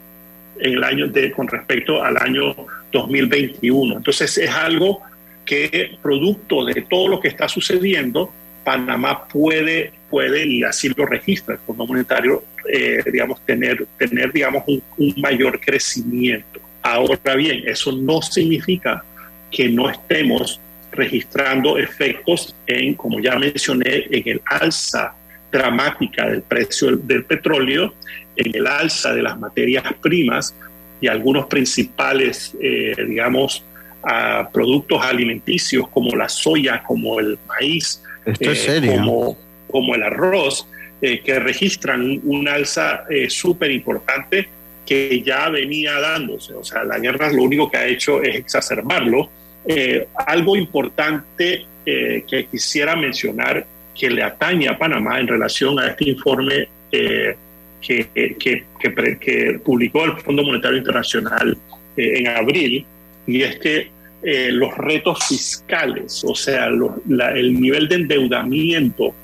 en 0.59 0.75
el 0.75 0.85
año 0.85 1.09
de, 1.09 1.33
con 1.33 1.49
respecto 1.49 2.03
al 2.03 2.17
año 2.17 2.55
2021. 2.93 3.99
Entonces 3.99 4.39
es 4.39 4.51
algo 4.51 5.03
que 5.45 5.99
producto 6.03 6.65
de 6.65 6.83
todo 6.83 7.09
lo 7.09 7.21
que 7.21 7.29
está 7.29 7.49
sucediendo, 7.49 8.33
Panamá 8.65 9.27
puede, 9.27 9.93
puede 10.09 10.47
y 10.47 10.63
así 10.63 10.91
lo 10.91 11.07
registra 11.07 11.55
el 11.55 11.61
Fondo 11.61 11.87
Monetario, 11.87 12.45
eh, 12.71 13.03
digamos, 13.11 13.45
tener, 13.45 13.87
tener 13.99 14.33
digamos, 14.33 14.65
un, 14.67 14.83
un 14.99 15.15
mayor 15.21 15.59
crecimiento. 15.61 16.61
Ahora 16.83 17.35
bien, 17.35 17.63
eso 17.67 17.93
no 17.93 18.23
significa 18.23 19.03
que 19.51 19.69
no 19.69 19.91
estemos 19.91 20.61
registrando 20.93 21.79
efectos 21.79 22.55
en, 22.67 22.95
como 22.95 23.21
ya 23.21 23.37
mencioné, 23.39 24.07
en 24.11 24.23
el 24.29 24.43
alza 24.45 25.15
dramática 25.51 26.29
del 26.29 26.43
precio 26.43 26.97
del 26.97 27.25
petróleo, 27.25 27.95
en 28.37 28.55
el 28.55 28.67
alza 28.67 29.13
de 29.13 29.23
las 29.23 29.39
materias 29.39 29.85
primas 30.01 30.55
y 31.01 31.09
algunos 31.09 31.47
principales, 31.47 32.55
eh, 32.61 32.95
digamos, 33.07 33.65
a 34.03 34.49
productos 34.53 35.03
alimenticios 35.03 35.89
como 35.89 36.17
la 36.17 36.29
soya, 36.29 36.83
como 36.83 37.21
el 37.21 37.39
maíz, 37.47 38.03
eh, 38.25 38.97
como, 38.97 39.37
como, 39.71 39.95
el 39.95 40.03
arroz, 40.03 40.67
eh, 41.03 41.21
que 41.21 41.39
registran 41.39 42.21
un 42.25 42.49
alza 42.49 43.05
súper 43.29 43.71
importante 43.71 44.49
que 44.87 45.23
ya 45.23 45.49
venía 45.49 46.01
dándose. 46.01 46.55
O 46.55 46.65
sea, 46.65 46.85
la 46.85 46.99
guerra 46.99 47.31
lo 47.31 47.43
único 47.43 47.71
que 47.71 47.77
ha 47.77 47.87
hecho 47.87 48.23
es 48.23 48.37
exacerbarlo 48.37 49.31
eh, 49.67 50.09
algo 50.27 50.57
importante 50.57 51.67
eh, 51.87 52.25
que 52.29 52.47
quisiera 52.47 52.97
mencionar 52.97 53.67
que 53.95 54.11
le 54.11 54.23
atañe 54.23 54.69
a 54.69 54.79
Panamá 54.79 55.21
en 55.21 55.29
relación 55.29 55.79
a 55.79 55.89
este 55.89 56.09
informe 56.09 56.69
eh, 56.91 57.37
que, 57.81 58.09
que, 58.15 58.65
que, 58.79 59.19
que, 59.19 59.61
publicó 59.65 60.05
el 60.05 60.17
Fondo 60.19 60.43
Monetario 60.43 60.79
Internacional 60.79 61.57
eh, 61.97 62.19
en 62.19 62.29
abril, 62.29 62.85
y 63.27 63.43
es 63.43 63.59
que 63.59 63.91
eh, 64.23 64.51
los 64.53 64.77
retos 64.77 65.27
fiscales, 65.27 66.23
o 66.27 66.35
sea, 66.35 66.69
la, 67.09 67.31
el 67.33 67.59
nivel 67.59 67.89
de 67.89 67.97
endeudamiento 67.97 69.15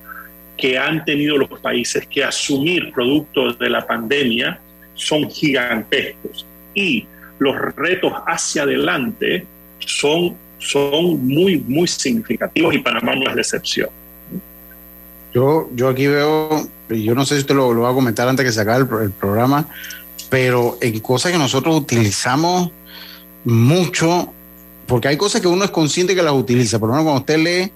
que 0.57 0.79
han 0.79 1.05
tenido 1.05 1.37
los 1.37 1.61
países 1.61 2.07
que 2.07 2.25
asumir 2.25 2.93
producto 2.93 3.53
de 3.53 3.69
la 3.69 3.87
pandemia 3.87 4.59
son 4.95 5.31
gigantescos. 5.31 6.47
Y 6.75 7.07
los 7.39 7.55
retos 7.77 8.13
hacia 8.27 8.63
adelante 8.63 9.47
son, 9.79 10.37
son 10.59 11.27
muy, 11.27 11.59
muy 11.59 11.87
significativos 11.87 12.75
y 12.75 12.79
Panamá 12.79 13.15
no 13.15 13.29
es 13.29 13.35
la 13.35 13.43
excepción. 13.43 13.89
Yo, 15.35 15.69
yo 15.75 15.89
aquí 15.89 16.07
veo, 16.07 16.67
yo 16.89 17.15
no 17.15 17.27
sé 17.27 17.35
si 17.35 17.41
usted 17.43 17.55
lo, 17.55 17.75
lo 17.75 17.83
va 17.83 17.91
a 17.91 17.95
comentar 17.95 18.27
antes 18.27 18.45
que 18.45 18.53
se 18.53 18.61
acabe 18.61 18.87
el, 19.05 19.11
programa, 19.11 19.69
pero 20.31 20.79
en 20.81 20.99
cosas 21.01 21.33
que 21.33 21.39
nosotros 21.39 21.77
utilizamos 21.77 22.71
mucho, 23.45 24.33
porque 24.87 25.09
hay 25.09 25.17
cosas 25.17 25.41
que 25.41 25.49
uno 25.49 25.65
es 25.65 25.71
consciente 25.71 26.15
que 26.15 26.23
las 26.23 26.33
utiliza. 26.33 26.79
Por 26.79 26.89
lo 26.89 26.95
menos 26.95 27.05
cuando 27.05 27.21
usted 27.21 27.39
lee 27.39 27.73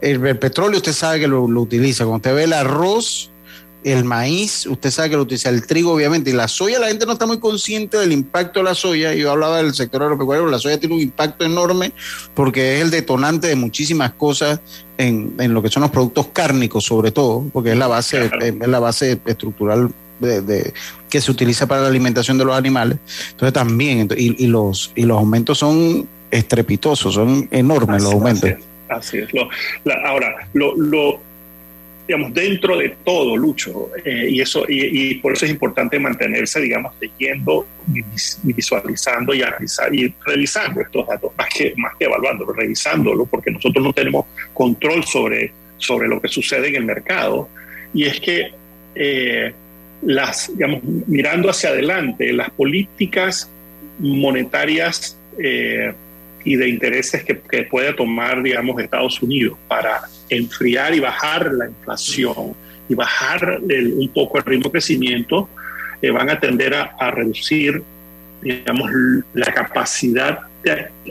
el, 0.00 0.24
el 0.24 0.38
petróleo, 0.38 0.76
usted 0.76 0.92
sabe 0.92 1.18
que 1.20 1.26
lo, 1.26 1.48
lo, 1.48 1.62
utiliza. 1.62 2.04
Cuando 2.04 2.18
usted 2.18 2.34
ve 2.34 2.44
el 2.44 2.52
arroz, 2.52 3.30
el 3.82 4.04
maíz, 4.04 4.66
usted 4.66 4.90
sabe 4.90 5.10
que 5.10 5.16
lo 5.16 5.22
utiliza, 5.22 5.48
el 5.48 5.66
trigo 5.66 5.92
obviamente, 5.92 6.30
y 6.30 6.32
la 6.32 6.48
soya, 6.48 6.78
la 6.78 6.88
gente 6.88 7.06
no 7.06 7.12
está 7.12 7.26
muy 7.26 7.38
consciente 7.38 7.96
del 7.96 8.12
impacto 8.12 8.60
de 8.60 8.64
la 8.64 8.74
soya, 8.74 9.14
yo 9.14 9.30
hablaba 9.30 9.58
del 9.58 9.74
sector 9.74 10.02
agropecuario, 10.02 10.46
la 10.46 10.58
soya 10.58 10.78
tiene 10.78 10.94
un 10.94 11.00
impacto 11.00 11.44
enorme 11.44 11.92
porque 12.34 12.76
es 12.76 12.82
el 12.82 12.90
detonante 12.90 13.46
de 13.46 13.56
muchísimas 13.56 14.12
cosas 14.12 14.60
en, 14.98 15.34
en 15.38 15.54
lo 15.54 15.62
que 15.62 15.70
son 15.70 15.82
los 15.82 15.90
productos 15.90 16.26
cárnicos 16.32 16.84
sobre 16.84 17.10
todo, 17.10 17.44
porque 17.52 17.72
es 17.72 17.78
la 17.78 17.86
base, 17.86 18.28
claro. 18.28 18.44
es 18.44 18.68
la 18.68 18.80
base 18.80 19.18
estructural 19.24 19.90
de, 20.18 20.42
de, 20.42 20.74
que 21.08 21.20
se 21.20 21.30
utiliza 21.30 21.66
para 21.66 21.82
la 21.82 21.88
alimentación 21.88 22.36
de 22.36 22.44
los 22.44 22.56
animales, 22.56 22.98
entonces 23.30 23.54
también, 23.54 24.08
y, 24.16 24.44
y 24.44 24.46
los, 24.46 24.92
y 24.94 25.04
los 25.04 25.16
aumentos 25.16 25.58
son 25.58 26.06
estrepitosos, 26.30 27.14
son 27.14 27.48
enormes 27.50 27.96
así, 27.96 28.04
los 28.04 28.12
aumentos. 28.14 28.50
Así 28.50 28.58
es, 28.58 28.90
así 28.90 29.18
es. 29.18 29.32
Lo, 29.32 29.48
la, 29.84 29.94
ahora, 30.06 30.48
lo, 30.52 30.76
lo 30.76 31.29
digamos, 32.10 32.34
dentro 32.34 32.76
de 32.76 32.88
todo, 33.04 33.36
Lucho, 33.36 33.90
eh, 34.04 34.30
y, 34.30 34.40
eso, 34.40 34.64
y, 34.68 35.14
por 35.20 35.32
eso 35.32 35.44
es 35.44 35.52
importante 35.52 35.96
mantenerse, 35.96 36.60
digamos, 36.60 36.92
leyendo, 37.00 37.68
visualizando 38.42 39.32
y, 39.32 39.42
analizar, 39.42 39.94
y 39.94 40.12
revisando 40.26 40.80
estos 40.80 41.06
datos, 41.06 41.30
más 41.38 41.46
que, 41.54 41.72
más 41.76 41.92
que 41.96 42.06
evaluándolo, 42.06 42.52
revisándolo, 42.52 43.26
porque 43.26 43.52
nosotros 43.52 43.84
no 43.84 43.92
tenemos 43.92 44.26
control 44.52 45.04
sobre, 45.04 45.52
sobre 45.76 46.08
lo 46.08 46.20
que 46.20 46.26
sucede 46.26 46.66
en 46.70 46.74
el 46.74 46.84
mercado. 46.84 47.48
Y 47.94 48.06
es 48.06 48.20
que, 48.20 48.54
eh, 48.96 49.52
las, 50.02 50.50
digamos, 50.52 50.82
mirando 50.82 51.48
hacia 51.48 51.70
adelante, 51.70 52.32
las 52.32 52.50
políticas 52.50 53.48
monetarias 54.00 55.16
eh, 55.38 55.92
y 56.44 56.56
de 56.56 56.68
intereses 56.68 57.24
que, 57.24 57.38
que, 57.40 57.64
puede 57.64 57.92
tomar, 57.92 58.42
digamos, 58.42 58.80
Estados 58.80 59.20
Unidos 59.22 59.58
para 59.68 60.02
enfriar 60.28 60.94
y 60.94 61.00
bajar 61.00 61.52
la 61.52 61.66
inflación 61.66 62.54
y 62.88 62.94
bajar 62.94 63.60
un 63.60 64.10
poco 64.12 64.38
el 64.38 64.44
ritmo 64.44 64.64
de 64.64 64.72
crecimiento, 64.72 65.48
eh, 66.02 66.10
van 66.10 66.30
a 66.30 66.40
tender 66.40 66.74
a, 66.74 67.10
reducir, 67.10 67.82
digamos, 68.42 68.90
la 69.34 69.52
capacidad 69.52 70.40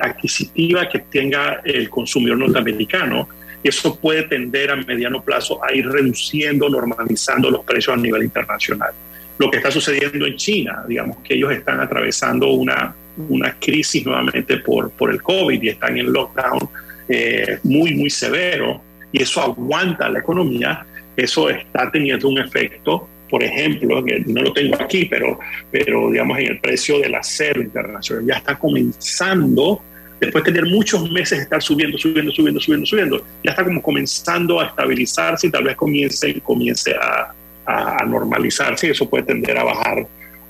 adquisitiva 0.02 0.90
que 0.90 1.00
tenga 1.00 1.62
el 1.64 1.90
consumidor 1.90 2.38
norteamericano. 2.38 3.30
Y 3.64 3.70
eso 3.70 3.98
puede 4.00 4.24
tender 4.24 4.72
a 4.72 4.76
mediano 4.76 5.22
plazo 5.22 5.64
a 5.64 5.74
ir 5.74 5.88
reduciendo, 5.88 6.70
normalizando 6.70 7.50
los 7.50 7.64
precios 7.64 7.96
a 7.96 8.00
nivel 8.00 8.24
internacional. 8.24 8.92
Lo 9.38 9.50
que 9.50 9.58
está 9.58 9.72
sucediendo 9.72 10.26
en 10.26 10.36
China, 10.36 10.84
digamos, 10.88 11.18
que 11.24 11.36
ellos 11.36 11.52
están 11.52 11.80
atravesando 11.80 12.48
una, 12.52 12.94
una 13.28 13.56
crisis 13.60 14.06
nuevamente 14.06 14.58
por, 14.58 14.92
por 14.92 15.12
el 15.12 15.22
COVID 15.22 15.62
y 15.62 15.70
están 15.70 15.98
en 15.98 16.12
lockdown 16.12 16.70
eh, 17.08 17.60
muy, 17.64 17.96
muy 17.96 18.10
severo 18.10 18.82
y 19.12 19.24
eso 19.24 19.42
aguanta 19.42 20.10
la 20.10 20.20
economía, 20.20 20.86
eso 21.18 21.50
está 21.50 21.90
teniendo 21.92 22.30
un 22.30 22.40
efecto, 22.40 23.08
por 23.30 23.44
ejemplo, 23.44 24.04
que 24.04 24.20
no 24.26 24.42
lo 24.42 24.54
tengo 24.54 24.76
aquí, 24.80 25.06
pero, 25.06 25.40
pero 25.72 26.12
digamos 26.12 26.38
en 26.40 26.48
el 26.48 26.60
precio 26.60 27.00
del 27.00 27.16
acero 27.16 27.62
internacional 27.62 28.26
ya 28.26 28.36
está 28.36 28.58
comenzando, 28.58 29.82
después 30.20 30.44
de 30.44 30.52
tener 30.52 30.72
muchos 30.72 31.10
meses 31.12 31.40
de 31.40 31.44
estar 31.44 31.62
subiendo, 31.62 31.98
subiendo, 31.98 32.32
subiendo, 32.32 32.60
subiendo, 32.60 32.86
subiendo, 32.86 33.26
ya 33.44 33.52
está 33.52 33.64
como 33.64 33.82
comenzando 33.82 34.60
a 34.60 34.68
estabilizarse 34.68 35.48
y 35.48 35.52
tal 35.52 35.64
vez 35.64 35.76
comience, 35.76 36.40
comience 36.42 36.94
a, 36.96 37.34
a, 37.66 38.06
normalizarse 38.06 38.88
y 38.88 38.90
eso 38.92 39.10
puede 39.10 39.24
tender 39.24 39.58
a 39.58 39.64
bajar, 39.64 40.06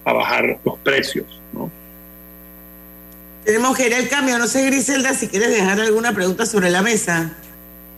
a 0.06 0.14
bajar 0.14 0.60
los 0.64 0.78
precios, 0.80 1.26
¿no? 1.54 1.72
Tenemos 3.46 3.78
que 3.78 3.88
ir 3.88 3.96
al 3.96 4.08
cambio. 4.08 4.38
No 4.38 4.48
sé, 4.48 4.66
Griselda, 4.66 5.14
si 5.14 5.28
quieres 5.28 5.50
dejar 5.50 5.80
alguna 5.80 6.14
pregunta 6.14 6.46
sobre 6.46 6.70
la 6.70 6.82
mesa. 6.82 7.34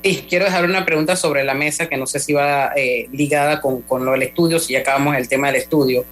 Sí, 0.04 0.26
quiero 0.28 0.46
dejar 0.46 0.66
una 0.66 0.86
pregunta 0.86 1.16
sobre 1.16 1.44
la 1.44 1.54
mesa 1.54 1.88
que 1.88 1.98
no 1.98 2.08
sé 2.08 2.20
si 2.20 2.34
va 2.34 2.72
eh, 2.76 3.08
ligada 3.12 3.62
con, 3.62 3.82
con, 3.84 4.04
lo 4.04 4.14
del 4.14 4.24
estudio, 4.24 4.60
si 4.60 4.74
ya 4.74 4.80
acabamos 4.80 5.16
el 5.16 5.28
tema 5.28 5.48
del 5.48 5.58
estudio. 5.58 6.06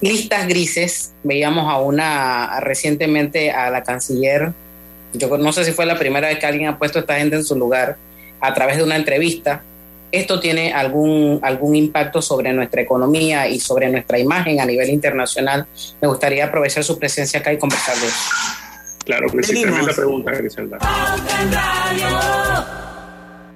Listas 0.00 0.46
grises, 0.46 1.12
veíamos 1.24 1.70
a 1.70 1.78
una 1.78 2.60
recientemente 2.60 3.50
a 3.50 3.70
la 3.70 3.82
canciller, 3.82 4.52
yo 5.12 5.36
no 5.38 5.52
sé 5.52 5.64
si 5.64 5.72
fue 5.72 5.86
la 5.86 5.98
primera 5.98 6.28
vez 6.28 6.38
que 6.38 6.46
alguien 6.46 6.68
ha 6.68 6.78
puesto 6.78 6.98
a 6.98 7.00
esta 7.00 7.16
gente 7.16 7.36
en 7.36 7.44
su 7.44 7.56
lugar, 7.56 7.96
a 8.40 8.54
través 8.54 8.76
de 8.76 8.84
una 8.84 8.96
entrevista. 8.96 9.62
¿Esto 10.12 10.40
tiene 10.40 10.72
algún, 10.72 11.38
algún 11.42 11.76
impacto 11.76 12.20
sobre 12.20 12.52
nuestra 12.52 12.82
economía 12.82 13.48
y 13.48 13.60
sobre 13.60 13.88
nuestra 13.88 14.18
imagen 14.18 14.60
a 14.60 14.66
nivel 14.66 14.90
internacional? 14.90 15.66
Me 16.00 16.08
gustaría 16.08 16.46
aprovechar 16.46 16.82
su 16.82 16.98
presencia 16.98 17.40
acá 17.40 17.52
y 17.52 17.58
conversar 17.58 17.96
de 17.96 18.06
eso. 18.06 18.30
Claro, 19.04 19.28
principalmente 19.30 19.94
pregunta, 19.94 20.32
Griselda. 20.32 20.78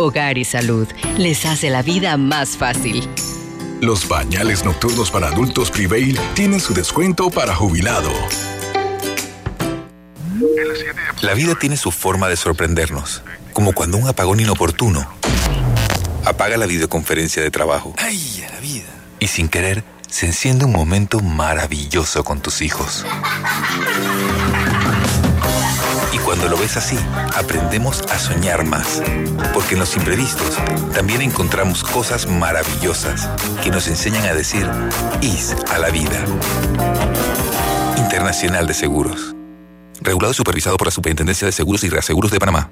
Hogar 0.00 0.38
y 0.38 0.46
Salud 0.46 0.88
les 1.18 1.44
hace 1.44 1.68
la 1.68 1.82
vida 1.82 2.16
más 2.16 2.56
fácil. 2.56 3.06
Los 3.82 4.08
bañales 4.08 4.64
nocturnos 4.64 5.10
para 5.10 5.28
adultos 5.28 5.70
Prevail 5.70 6.18
tienen 6.34 6.58
su 6.58 6.72
descuento 6.72 7.30
para 7.30 7.54
jubilado. 7.54 8.10
La 11.20 11.34
vida 11.34 11.54
tiene 11.54 11.76
su 11.76 11.90
forma 11.90 12.28
de 12.28 12.36
sorprendernos, 12.36 13.22
como 13.52 13.74
cuando 13.74 13.98
un 13.98 14.08
apagón 14.08 14.40
inoportuno 14.40 15.06
apaga 16.24 16.56
la 16.56 16.64
videoconferencia 16.64 17.42
de 17.42 17.50
trabajo. 17.50 17.94
¡Ay, 17.98 18.42
a 18.48 18.54
la 18.54 18.60
vida! 18.60 18.88
Y 19.18 19.26
sin 19.26 19.50
querer, 19.50 19.84
se 20.08 20.24
enciende 20.24 20.64
un 20.64 20.72
momento 20.72 21.20
maravilloso 21.20 22.24
con 22.24 22.40
tus 22.40 22.62
hijos. 22.62 23.04
Cuando 26.30 26.48
lo 26.48 26.56
ves 26.56 26.76
así, 26.76 26.96
aprendemos 27.34 28.02
a 28.02 28.16
soñar 28.16 28.64
más. 28.64 29.02
Porque 29.52 29.74
en 29.74 29.80
los 29.80 29.96
imprevistos 29.96 30.58
también 30.94 31.22
encontramos 31.22 31.82
cosas 31.82 32.28
maravillosas 32.28 33.28
que 33.64 33.70
nos 33.70 33.88
enseñan 33.88 34.24
a 34.26 34.32
decir 34.32 34.64
IS 35.22 35.56
a 35.72 35.80
la 35.80 35.90
vida. 35.90 36.24
Internacional 37.96 38.68
de 38.68 38.74
Seguros. 38.74 39.34
Regulado 40.02 40.30
y 40.30 40.36
supervisado 40.36 40.76
por 40.76 40.86
la 40.86 40.92
Superintendencia 40.92 41.46
de 41.46 41.52
Seguros 41.52 41.82
y 41.82 41.88
Reaseguros 41.88 42.30
de 42.30 42.38
Panamá. 42.38 42.70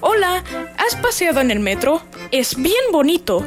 Hola, 0.00 0.42
¿has 0.78 0.96
paseado 1.02 1.42
en 1.42 1.50
el 1.50 1.60
metro? 1.60 2.00
Es 2.30 2.56
bien 2.56 2.84
bonito, 2.90 3.46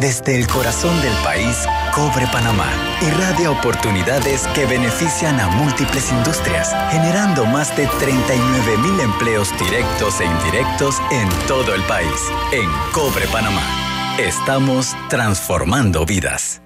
Desde 0.00 0.34
el 0.34 0.46
corazón 0.46 0.98
del 1.02 1.12
país, 1.22 1.66
Cobre 1.94 2.26
Panamá 2.28 2.72
irradia 3.02 3.50
oportunidades 3.50 4.46
que 4.54 4.64
benefician 4.64 5.38
a 5.38 5.48
múltiples 5.48 6.10
industrias, 6.10 6.74
generando 6.90 7.44
más 7.44 7.76
de 7.76 7.86
39 7.86 8.78
mil 8.78 8.98
empleos 8.98 9.52
directos 9.58 10.22
e 10.22 10.24
indirectos 10.24 10.96
en 11.10 11.28
todo 11.46 11.74
el 11.74 11.82
país. 11.82 12.08
En 12.50 12.70
Cobre 12.92 13.26
Panamá, 13.26 14.16
estamos 14.18 14.96
transformando 15.10 16.06
vidas. 16.06 16.62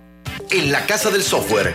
En 0.50 0.70
la 0.70 0.86
Casa 0.86 1.10
del 1.10 1.24
Software 1.24 1.74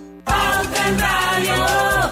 parameña. 0.23 2.11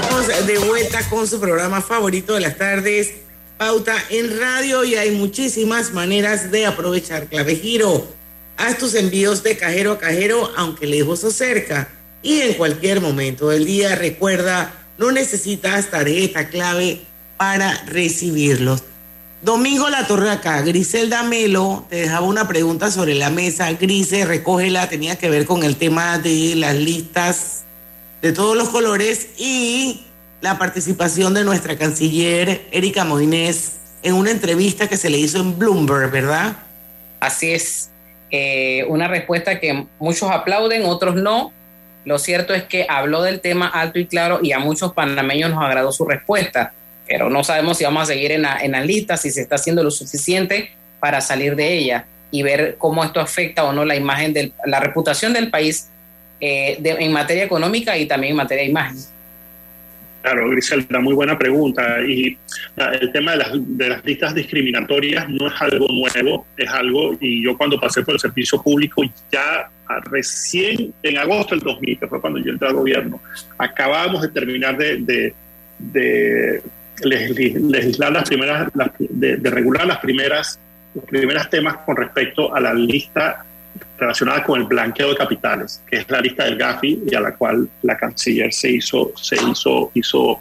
Estamos 0.00 0.46
de 0.46 0.58
vuelta 0.58 1.08
con 1.08 1.26
su 1.26 1.40
programa 1.40 1.80
favorito 1.82 2.34
de 2.34 2.40
las 2.40 2.56
tardes, 2.56 3.14
Pauta 3.58 3.96
en 4.10 4.38
Radio, 4.38 4.84
y 4.84 4.94
hay 4.96 5.10
muchísimas 5.10 5.92
maneras 5.92 6.50
de 6.50 6.66
aprovechar 6.66 7.26
Clave 7.26 7.56
Giro. 7.56 8.06
Haz 8.56 8.78
tus 8.78 8.94
envíos 8.94 9.42
de 9.42 9.56
cajero 9.56 9.92
a 9.92 9.98
cajero, 9.98 10.50
aunque 10.56 10.86
lejos 10.86 11.24
o 11.24 11.30
cerca, 11.30 11.88
y 12.22 12.40
en 12.40 12.54
cualquier 12.54 13.00
momento 13.00 13.48
del 13.48 13.66
día. 13.66 13.94
Recuerda, 13.94 14.72
no 14.98 15.12
necesitas 15.12 15.90
tarjeta 15.90 16.48
clave 16.48 17.02
para 17.36 17.84
recibirlos. 17.84 18.82
Domingo 19.42 19.90
La 19.90 20.06
Torraca, 20.06 20.62
Griselda 20.62 21.22
Melo 21.22 21.84
te 21.90 21.96
dejaba 21.96 22.26
una 22.26 22.48
pregunta 22.48 22.90
sobre 22.90 23.14
la 23.14 23.28
mesa. 23.28 23.70
Grise, 23.72 24.24
recógela, 24.24 24.88
tenía 24.88 25.16
que 25.16 25.28
ver 25.28 25.44
con 25.44 25.62
el 25.62 25.76
tema 25.76 26.18
de 26.18 26.54
las 26.56 26.74
listas 26.74 27.64
de 28.22 28.32
todos 28.32 28.56
los 28.56 28.70
colores 28.70 29.28
y 29.36 30.06
la 30.40 30.56
participación 30.56 31.34
de 31.34 31.44
nuestra 31.44 31.76
canciller 31.76 32.66
Erika 32.72 33.04
Moines 33.04 33.76
en 34.02 34.14
una 34.14 34.30
entrevista 34.30 34.88
que 34.88 34.96
se 34.96 35.10
le 35.10 35.18
hizo 35.18 35.38
en 35.38 35.58
Bloomberg, 35.58 36.10
¿verdad? 36.10 36.56
Así 37.20 37.52
es. 37.52 37.90
Eh, 38.30 38.86
una 38.88 39.06
respuesta 39.06 39.60
que 39.60 39.86
muchos 39.98 40.30
aplauden, 40.30 40.86
otros 40.86 41.14
no. 41.14 41.52
Lo 42.06 42.18
cierto 42.18 42.54
es 42.54 42.62
que 42.64 42.86
habló 42.88 43.20
del 43.20 43.40
tema 43.40 43.68
alto 43.68 43.98
y 43.98 44.06
claro 44.06 44.40
y 44.42 44.52
a 44.52 44.58
muchos 44.60 44.94
panameños 44.94 45.50
nos 45.50 45.62
agradó 45.62 45.92
su 45.92 46.06
respuesta 46.06 46.72
pero 47.06 47.30
no 47.30 47.44
sabemos 47.44 47.78
si 47.78 47.84
vamos 47.84 48.04
a 48.04 48.06
seguir 48.06 48.32
en 48.32 48.42
la, 48.42 48.58
en 48.60 48.72
la 48.72 48.82
lista, 48.82 49.16
si 49.16 49.30
se 49.30 49.42
está 49.42 49.54
haciendo 49.54 49.82
lo 49.82 49.90
suficiente 49.90 50.70
para 51.00 51.20
salir 51.20 51.54
de 51.54 51.72
ella 51.72 52.06
y 52.30 52.42
ver 52.42 52.76
cómo 52.78 53.04
esto 53.04 53.20
afecta 53.20 53.64
o 53.64 53.72
no 53.72 53.84
la 53.84 53.96
imagen, 53.96 54.32
de 54.32 54.52
la 54.64 54.80
reputación 54.80 55.32
del 55.32 55.50
país 55.50 55.88
eh, 56.40 56.78
en 56.82 57.12
materia 57.12 57.44
económica 57.44 57.96
y 57.96 58.06
también 58.06 58.32
en 58.32 58.36
materia 58.36 58.64
de 58.64 58.70
imagen. 58.70 58.96
Claro, 60.22 60.50
Griselda, 60.50 60.98
muy 60.98 61.14
buena 61.14 61.38
pregunta. 61.38 62.00
Y 62.04 62.36
el 63.00 63.12
tema 63.12 63.32
de 63.32 63.36
las, 63.36 63.50
de 63.52 63.88
las 63.90 64.04
listas 64.04 64.34
discriminatorias 64.34 65.28
no 65.28 65.46
es 65.46 65.54
algo 65.60 65.86
nuevo, 65.88 66.46
es 66.56 66.68
algo, 66.68 67.16
y 67.20 67.44
yo 67.44 67.56
cuando 67.56 67.78
pasé 67.78 68.02
por 68.02 68.14
el 68.14 68.20
servicio 68.20 68.60
público, 68.60 69.02
ya 69.30 69.70
recién 70.10 70.92
en 71.04 71.18
agosto 71.18 71.54
del 71.54 71.62
2000, 71.62 71.98
que 72.00 72.06
fue 72.08 72.20
cuando 72.20 72.40
yo 72.40 72.50
entré 72.50 72.66
al 72.66 72.74
gobierno, 72.74 73.20
acabábamos 73.56 74.22
de 74.22 74.28
terminar 74.28 74.76
de 74.76 75.32
legislar 77.02 78.12
las 78.12 78.28
primeras, 78.28 78.70
de, 78.98 79.36
regular 79.50 79.86
las 79.86 79.98
primeras, 79.98 80.58
los 80.94 81.04
primeros 81.04 81.50
temas 81.50 81.78
con 81.78 81.96
respecto 81.96 82.54
a 82.54 82.60
la 82.60 82.72
lista 82.74 83.44
relacionada 83.98 84.42
con 84.42 84.60
el 84.60 84.66
blanqueo 84.66 85.10
de 85.10 85.16
capitales, 85.16 85.82
que 85.88 85.98
es 85.98 86.10
la 86.10 86.20
lista 86.20 86.44
del 86.44 86.56
GAFI 86.56 87.04
y 87.10 87.14
a 87.14 87.20
la 87.20 87.34
cual 87.34 87.68
la 87.82 87.96
canciller 87.96 88.52
se 88.52 88.70
hizo, 88.70 89.12
se 89.16 89.36
hizo, 89.36 89.90
hizo 89.94 90.40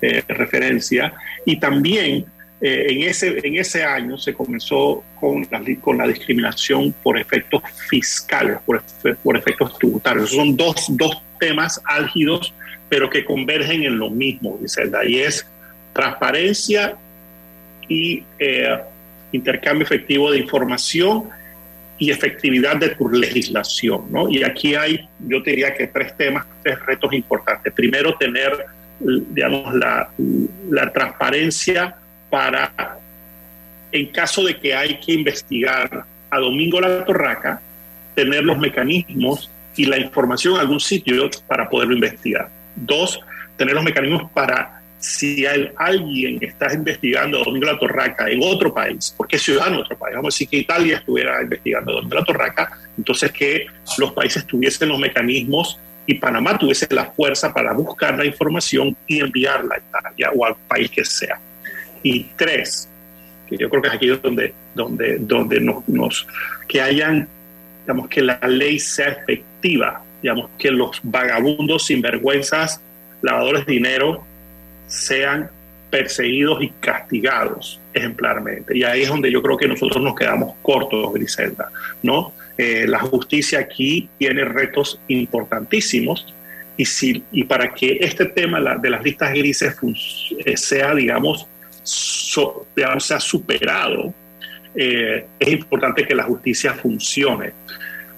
eh, 0.00 0.22
referencia. 0.28 1.12
Y 1.44 1.58
también 1.58 2.24
eh, 2.60 2.86
en, 2.90 3.02
ese, 3.02 3.38
en 3.42 3.56
ese 3.58 3.82
año 3.82 4.16
se 4.16 4.34
comenzó 4.34 5.02
con 5.18 5.46
la, 5.50 5.60
con 5.80 5.98
la 5.98 6.06
discriminación 6.06 6.94
por 7.02 7.18
efectos 7.18 7.62
fiscales, 7.88 8.58
por, 8.64 8.82
por 9.22 9.36
efectos 9.36 9.76
tributarios. 9.78 10.30
son 10.30 10.56
dos, 10.56 10.86
dos 10.90 11.22
temas 11.40 11.80
álgidos, 11.84 12.54
pero 12.88 13.10
que 13.10 13.24
convergen 13.24 13.82
en 13.82 13.98
lo 13.98 14.10
mismo, 14.10 14.58
Griselda, 14.58 15.04
y 15.04 15.20
es 15.20 15.46
transparencia 15.92 16.96
y 17.88 18.24
eh, 18.38 18.78
intercambio 19.32 19.84
efectivo 19.84 20.30
de 20.30 20.38
información 20.38 21.28
y 21.98 22.10
efectividad 22.10 22.76
de 22.76 22.90
tu 22.90 23.08
legislación. 23.08 24.06
¿no? 24.10 24.28
Y 24.28 24.42
aquí 24.42 24.74
hay, 24.74 25.08
yo 25.20 25.40
diría 25.40 25.74
que 25.74 25.86
tres 25.86 26.16
temas, 26.16 26.46
tres 26.62 26.78
retos 26.84 27.12
importantes. 27.12 27.72
Primero, 27.72 28.16
tener, 28.16 28.66
digamos, 28.98 29.74
la, 29.74 30.10
la 30.68 30.92
transparencia 30.92 31.94
para, 32.28 32.98
en 33.92 34.06
caso 34.06 34.42
de 34.44 34.58
que 34.58 34.74
hay 34.74 34.98
que 34.98 35.12
investigar 35.12 36.04
a 36.30 36.38
Domingo 36.38 36.80
La 36.80 37.04
Torraca, 37.04 37.60
tener 38.14 38.42
los 38.42 38.58
mecanismos 38.58 39.50
y 39.76 39.84
la 39.86 39.98
información 39.98 40.54
en 40.54 40.60
algún 40.60 40.80
sitio 40.80 41.30
para 41.46 41.68
poderlo 41.68 41.94
investigar. 41.94 42.48
Dos, 42.74 43.20
tener 43.56 43.74
los 43.74 43.84
mecanismos 43.84 44.30
para 44.32 44.81
si 45.02 45.44
hay 45.44 45.68
alguien 45.76 46.38
que 46.38 46.46
está 46.46 46.72
investigando 46.72 47.40
a 47.40 47.44
Domingo 47.44 47.66
La 47.66 47.76
Torraca 47.76 48.30
en 48.30 48.40
otro 48.40 48.72
país, 48.72 49.12
porque 49.16 49.34
es 49.34 49.42
ciudadano 49.42 49.78
de 49.78 49.82
otro 49.82 49.98
país, 49.98 50.14
vamos 50.14 50.32
a 50.32 50.36
decir 50.36 50.48
que 50.48 50.58
Italia 50.58 50.98
estuviera 50.98 51.42
investigando 51.42 51.90
a 51.90 51.94
Domingo 51.96 52.14
La 52.14 52.24
Torraca, 52.24 52.78
entonces 52.96 53.32
que 53.32 53.66
los 53.98 54.12
países 54.12 54.46
tuviesen 54.46 54.88
los 54.90 55.00
mecanismos 55.00 55.80
y 56.06 56.14
Panamá 56.14 56.56
tuviese 56.56 56.86
la 56.94 57.06
fuerza 57.06 57.52
para 57.52 57.72
buscar 57.72 58.16
la 58.16 58.24
información 58.24 58.96
y 59.08 59.18
enviarla 59.18 59.74
a 59.74 59.78
Italia 59.78 60.30
o 60.36 60.46
al 60.46 60.54
país 60.68 60.88
que 60.88 61.04
sea. 61.04 61.40
Y 62.04 62.24
tres, 62.36 62.88
que 63.48 63.56
yo 63.56 63.68
creo 63.68 63.82
que 63.82 63.88
es 63.88 63.94
aquí 63.94 64.06
donde, 64.06 64.54
donde, 64.72 65.18
donde 65.18 65.60
nos, 65.60 65.88
nos, 65.88 66.28
que 66.68 66.80
hayan, 66.80 67.28
digamos, 67.82 68.08
que 68.08 68.22
la 68.22 68.38
ley 68.46 68.78
sea 68.78 69.08
efectiva, 69.08 70.04
digamos, 70.22 70.48
que 70.56 70.70
los 70.70 71.00
vagabundos, 71.02 71.86
sinvergüenzas, 71.86 72.80
lavadores 73.20 73.66
de 73.66 73.72
dinero 73.72 74.24
sean 74.86 75.50
perseguidos 75.90 76.62
y 76.62 76.70
castigados 76.80 77.78
ejemplarmente. 77.92 78.76
Y 78.76 78.82
ahí 78.82 79.02
es 79.02 79.08
donde 79.08 79.30
yo 79.30 79.42
creo 79.42 79.58
que 79.58 79.68
nosotros 79.68 80.02
nos 80.02 80.14
quedamos 80.14 80.54
cortos, 80.62 81.12
Griselda, 81.12 81.70
¿no? 82.02 82.32
Eh, 82.56 82.86
la 82.86 82.98
justicia 82.98 83.58
aquí 83.58 84.08
tiene 84.18 84.44
retos 84.44 85.00
importantísimos 85.08 86.32
y, 86.76 86.84
si, 86.84 87.22
y 87.32 87.44
para 87.44 87.74
que 87.74 87.98
este 88.00 88.26
tema 88.26 88.58
de 88.76 88.90
las 88.90 89.02
listas 89.02 89.32
grises 89.32 89.76
eh, 90.44 90.56
sea, 90.56 90.94
digamos, 90.94 91.46
sea 91.84 93.20
superado, 93.20 94.14
eh, 94.74 95.26
es 95.38 95.48
importante 95.48 96.06
que 96.06 96.14
la 96.14 96.24
justicia 96.24 96.72
funcione. 96.72 97.52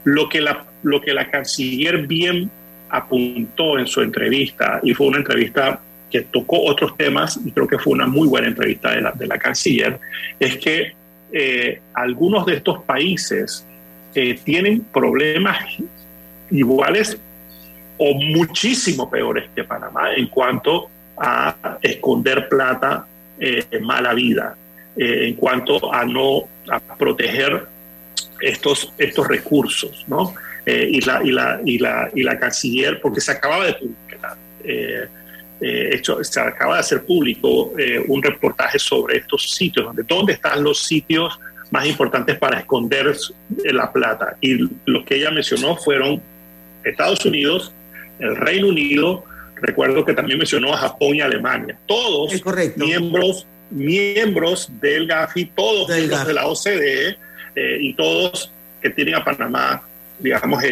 Lo 0.04 0.28
que 0.28 0.40
la, 0.40 0.64
lo 0.82 1.00
que 1.00 1.12
la 1.12 1.30
canciller 1.30 2.06
bien 2.06 2.50
apuntó 2.88 3.78
en 3.78 3.86
su 3.86 4.00
entrevista, 4.00 4.80
y 4.82 4.94
fue 4.94 5.08
una 5.08 5.18
entrevista 5.18 5.80
que 6.14 6.20
tocó 6.20 6.62
otros 6.62 6.96
temas, 6.96 7.40
y 7.44 7.50
creo 7.50 7.66
que 7.66 7.76
fue 7.76 7.92
una 7.92 8.06
muy 8.06 8.28
buena 8.28 8.46
entrevista 8.46 8.92
de 8.92 9.00
la, 9.00 9.10
de 9.10 9.26
la 9.26 9.36
canciller, 9.36 9.98
es 10.38 10.58
que 10.58 10.92
eh, 11.32 11.80
algunos 11.92 12.46
de 12.46 12.54
estos 12.54 12.84
países 12.84 13.66
eh, 14.14 14.38
tienen 14.44 14.82
problemas 14.92 15.56
iguales 16.52 17.18
o 17.98 18.14
muchísimo 18.14 19.10
peores 19.10 19.46
que 19.56 19.64
Panamá 19.64 20.14
en 20.14 20.28
cuanto 20.28 20.88
a 21.16 21.78
esconder 21.82 22.48
plata 22.48 23.08
eh, 23.40 23.64
mala 23.82 24.14
vida, 24.14 24.56
en 24.96 25.34
cuanto 25.34 25.92
a 25.92 26.04
no 26.04 26.44
a 26.70 26.78
proteger 26.78 27.66
estos, 28.40 28.92
estos 28.98 29.26
recursos, 29.26 30.04
¿no? 30.06 30.32
y, 30.64 31.00
la, 31.00 31.20
y, 31.24 31.32
la, 31.32 31.60
y, 31.64 31.78
la, 31.78 32.08
y 32.14 32.22
la 32.22 32.38
canciller, 32.38 33.00
porque 33.00 33.20
se 33.20 33.32
acababa 33.32 33.66
de 33.66 33.74
publicar 33.74 34.36
hecho, 35.66 36.22
se 36.22 36.40
acaba 36.40 36.74
de 36.74 36.80
hacer 36.80 37.04
público 37.04 37.72
eh, 37.78 38.02
un 38.06 38.22
reportaje 38.22 38.78
sobre 38.78 39.18
estos 39.18 39.52
sitios, 39.52 39.86
donde 39.86 40.02
dónde 40.02 40.34
están 40.34 40.62
los 40.62 40.82
sitios 40.82 41.38
más 41.70 41.86
importantes 41.86 42.36
para 42.38 42.58
esconder 42.58 43.16
la 43.64 43.92
plata. 43.92 44.36
Y 44.40 44.68
lo 44.84 45.04
que 45.04 45.16
ella 45.16 45.30
mencionó 45.30 45.76
fueron 45.76 46.20
Estados 46.84 47.24
Unidos, 47.24 47.72
el 48.18 48.36
Reino 48.36 48.68
Unido, 48.68 49.24
recuerdo 49.56 50.04
que 50.04 50.12
también 50.12 50.38
mencionó 50.38 50.72
a 50.74 50.76
Japón 50.76 51.16
y 51.16 51.20
Alemania, 51.20 51.78
todos 51.86 52.32
miembros 52.76 53.46
miembros 53.70 54.70
del 54.80 55.06
GAFI, 55.06 55.46
todos 55.46 55.88
miembros 55.88 56.26
de 56.26 56.34
la 56.34 56.46
OCDE 56.46 57.16
eh, 57.56 57.78
y 57.80 57.94
todos 57.94 58.52
que 58.80 58.90
tienen 58.90 59.14
a 59.14 59.24
Panamá, 59.24 59.82
digamos, 60.18 60.62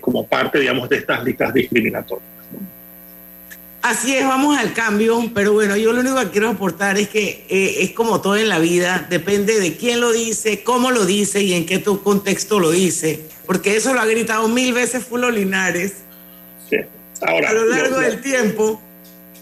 como 0.00 0.26
parte, 0.26 0.60
digamos, 0.60 0.88
de 0.88 0.98
estas 0.98 1.24
listas 1.24 1.52
discriminatorias. 1.52 2.39
Así 3.82 4.14
es, 4.14 4.26
vamos 4.26 4.58
al 4.58 4.74
cambio, 4.74 5.30
pero 5.34 5.54
bueno, 5.54 5.74
yo 5.76 5.92
lo 5.92 6.00
único 6.00 6.16
que 6.20 6.28
quiero 6.28 6.50
aportar 6.50 6.98
es 6.98 7.08
que 7.08 7.46
eh, 7.48 7.76
es 7.80 7.92
como 7.92 8.20
todo 8.20 8.36
en 8.36 8.50
la 8.50 8.58
vida, 8.58 9.06
depende 9.08 9.58
de 9.58 9.76
quién 9.76 10.00
lo 10.00 10.12
dice, 10.12 10.62
cómo 10.62 10.90
lo 10.90 11.06
dice 11.06 11.42
y 11.42 11.54
en 11.54 11.64
qué 11.64 11.78
tu 11.78 12.02
contexto 12.02 12.60
lo 12.60 12.70
dice, 12.70 13.20
porque 13.46 13.76
eso 13.76 13.94
lo 13.94 14.00
ha 14.00 14.06
gritado 14.06 14.48
mil 14.48 14.74
veces 14.74 15.04
Fulo 15.04 15.30
Linares. 15.30 15.94
Sí. 16.68 16.76
Ahora, 17.22 17.50
a 17.50 17.52
lo 17.54 17.64
largo 17.64 17.98
del 18.00 18.20
tiempo, 18.20 18.82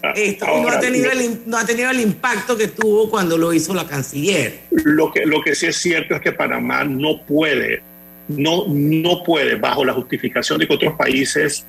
ah, 0.03 0.13
esto 0.15 0.45
no, 0.45 0.69
ha 0.69 0.79
tenido 0.79 1.11
el, 1.11 1.41
no 1.45 1.57
ha 1.57 1.65
tenido 1.65 1.89
el 1.89 1.99
impacto 1.99 2.55
que 2.55 2.69
tuvo 2.69 3.09
cuando 3.09 3.37
lo 3.37 3.51
hizo 3.51 3.73
la 3.73 3.87
canciller. 3.87 4.61
Lo 4.71 5.11
que, 5.11 5.25
lo 5.25 5.41
que 5.41 5.53
sí 5.53 5.65
es 5.65 5.75
cierto 5.75 6.15
es 6.15 6.21
que 6.21 6.31
Panamá 6.31 6.85
no 6.85 7.23
puede, 7.23 7.81
no, 8.29 8.65
no 8.69 9.21
puede, 9.21 9.55
bajo 9.55 9.83
la 9.83 9.93
justificación 9.93 10.59
de 10.59 10.67
que 10.67 10.73
otros 10.75 10.93
países 10.93 11.65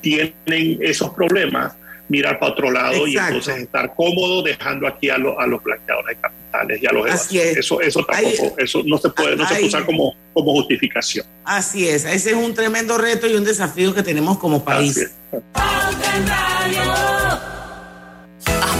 tienen 0.00 0.78
esos 0.80 1.10
problemas, 1.10 1.74
mirar 2.08 2.38
para 2.38 2.52
otro 2.52 2.70
lado 2.70 3.06
y 3.06 3.16
entonces 3.16 3.58
estar 3.58 3.94
cómodo 3.94 4.42
dejando 4.42 4.86
aquí 4.86 5.10
a, 5.10 5.18
los 5.18 5.62
blanqueadores 5.62 6.16
de 6.16 6.22
capitales 6.22 6.82
y 6.82 6.86
a 6.86 6.92
los 6.92 7.10
Así 7.10 7.38
Eso, 7.38 7.80
eso 7.80 8.04
tampoco, 8.04 8.54
eso 8.58 8.82
no 8.84 8.98
se 8.98 9.10
puede, 9.10 9.36
no 9.36 9.46
se 9.46 9.54
puede 9.54 9.66
usar 9.66 9.86
como, 9.86 10.14
como 10.32 10.52
justificación. 10.52 11.26
Así 11.44 11.88
es, 11.88 12.04
ese 12.04 12.30
es 12.30 12.36
un 12.36 12.54
tremendo 12.54 12.98
reto 12.98 13.26
y 13.26 13.34
un 13.34 13.44
desafío 13.44 13.94
que 13.94 14.02
tenemos 14.02 14.38
como 14.38 14.64
país. 14.64 15.10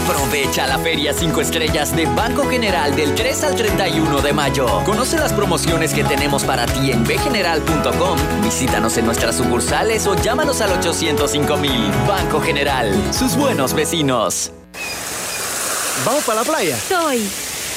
Aprovecha 0.09 0.65
la 0.65 0.79
Feria 0.79 1.13
5 1.13 1.39
Estrellas 1.39 1.95
de 1.95 2.07
Banco 2.07 2.49
General 2.49 2.95
del 2.95 3.13
3 3.13 3.43
al 3.43 3.55
31 3.55 4.21
de 4.21 4.33
mayo. 4.33 4.81
Conoce 4.83 5.19
las 5.19 5.31
promociones 5.33 5.93
que 5.93 6.03
tenemos 6.03 6.43
para 6.43 6.65
ti 6.65 6.91
en 6.91 7.03
bgeneral.com. 7.03 8.17
Visítanos 8.43 8.97
en 8.97 9.05
nuestras 9.05 9.37
sucursales 9.37 10.07
o 10.07 10.15
llámanos 10.15 10.61
al 10.61 10.71
805 10.71 11.57
mil. 11.57 11.91
Banco 12.07 12.41
General, 12.41 12.91
sus 13.13 13.35
buenos 13.35 13.75
vecinos. 13.75 14.51
¿Vamos 16.03 16.23
para 16.23 16.41
la 16.41 16.43
playa? 16.43 16.75
Soy. 16.75 17.29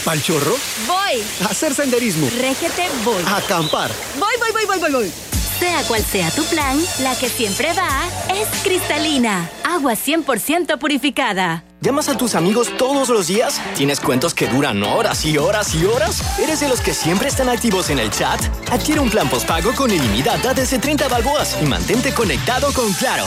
¿Pal 0.03 0.23
chorro? 0.23 0.57
Voy. 0.87 1.23
A 1.47 1.51
hacer 1.51 1.75
senderismo. 1.75 2.29
Régete, 2.41 2.89
voy. 3.05 3.23
A 3.27 3.37
acampar. 3.37 3.91
Voy, 4.19 4.35
voy, 4.39 4.53
voy, 4.53 4.65
voy, 4.65 4.79
voy, 4.79 4.91
voy. 4.91 5.13
Sea 5.61 5.83
cual 5.83 6.03
sea 6.03 6.31
tu 6.31 6.45
plan, 6.45 6.81
la 7.03 7.15
que 7.15 7.29
siempre 7.29 7.75
va 7.75 7.91
es 8.35 8.49
cristalina. 8.63 9.51
Agua 9.65 9.93
100% 9.93 10.79
purificada. 10.79 11.65
¿Llamas 11.83 12.09
a 12.09 12.17
tus 12.17 12.37
amigos 12.37 12.71
todos 12.79 13.09
los 13.09 13.27
días? 13.27 13.61
¿Tienes 13.75 13.99
cuentos 13.99 14.35
que 14.35 14.47
duran 14.47 14.85
horas 14.85 15.25
y 15.25 15.37
horas 15.37 15.75
y 15.75 15.85
horas? 15.85 16.39
¿Eres 16.39 16.61
de 16.61 16.69
los 16.69 16.81
que 16.81 16.95
siempre 16.95 17.27
están 17.27 17.49
activos 17.49 17.91
en 17.91 17.99
el 17.99 18.09
chat? 18.09 18.41
Adquiere 18.71 19.01
un 19.01 19.11
plan 19.11 19.29
postpago 19.29 19.73
con 19.75 19.91
ilimitada 19.91 20.55
desde 20.55 20.79
30 20.79 21.09
balboas 21.09 21.59
y 21.61 21.67
mantente 21.67 22.15
conectado 22.15 22.73
con 22.73 22.93
Claro. 22.93 23.25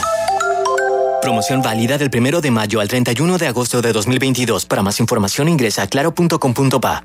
Promoción 1.21 1.61
válida 1.61 1.97
del 1.97 2.09
1 2.15 2.39
de 2.39 2.51
mayo 2.51 2.79
al 2.79 2.87
31 2.87 3.37
de 3.37 3.47
agosto 3.47 3.81
de 3.81 3.91
2022. 3.91 4.65
Para 4.67 4.81
más 4.81 5.01
información 5.01 5.49
ingresa 5.49 5.81
a 5.81 5.87
claro.com.pa. 5.87 7.03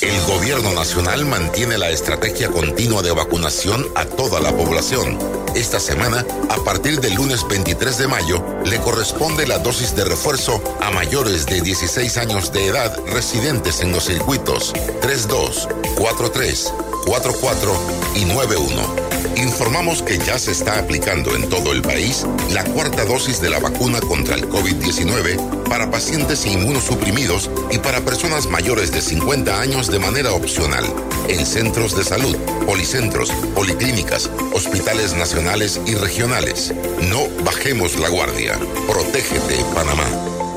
El 0.00 0.18
gobierno 0.22 0.72
nacional 0.72 1.26
mantiene 1.26 1.76
la 1.76 1.90
estrategia 1.90 2.48
continua 2.48 3.02
de 3.02 3.12
vacunación 3.12 3.86
a 3.94 4.06
toda 4.06 4.40
la 4.40 4.50
población. 4.56 5.18
Esta 5.54 5.78
semana, 5.78 6.24
a 6.48 6.56
partir 6.64 7.00
del 7.00 7.14
lunes 7.14 7.46
23 7.46 7.98
de 7.98 8.08
mayo, 8.08 8.42
le 8.64 8.78
corresponde 8.78 9.46
la 9.46 9.58
dosis 9.58 9.94
de 9.94 10.06
refuerzo 10.06 10.62
a 10.80 10.90
mayores 10.90 11.44
de 11.44 11.60
16 11.60 12.16
años 12.16 12.50
de 12.50 12.68
edad 12.68 12.98
residentes 13.08 13.82
en 13.82 13.92
los 13.92 14.04
circuitos 14.04 14.72
32, 15.02 15.68
43, 15.98 16.72
44 17.04 17.72
y 18.16 18.24
91 18.24 19.19
informamos 19.36 20.02
que 20.02 20.18
ya 20.18 20.38
se 20.38 20.52
está 20.52 20.78
aplicando 20.78 21.34
en 21.34 21.48
todo 21.48 21.72
el 21.72 21.82
país 21.82 22.26
la 22.52 22.64
cuarta 22.64 23.04
dosis 23.04 23.40
de 23.40 23.50
la 23.50 23.58
vacuna 23.58 24.00
contra 24.00 24.34
el 24.34 24.48
COVID-19 24.48 25.68
para 25.68 25.90
pacientes 25.90 26.46
inmunosuprimidos 26.46 27.50
y 27.70 27.78
para 27.78 28.00
personas 28.00 28.48
mayores 28.48 28.92
de 28.92 29.00
50 29.00 29.60
años 29.60 29.90
de 29.90 29.98
manera 29.98 30.32
opcional 30.32 30.84
en 31.28 31.46
centros 31.46 31.96
de 31.96 32.04
salud, 32.04 32.36
policentros, 32.66 33.30
policlínicas, 33.54 34.30
hospitales 34.52 35.14
nacionales 35.14 35.80
y 35.86 35.94
regionales. 35.94 36.74
No 37.08 37.28
bajemos 37.44 37.98
la 37.98 38.08
guardia. 38.08 38.58
Protégete, 38.88 39.64
Panamá. 39.74 40.06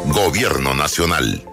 Gobierno 0.07 0.73
Nacional. 0.73 1.52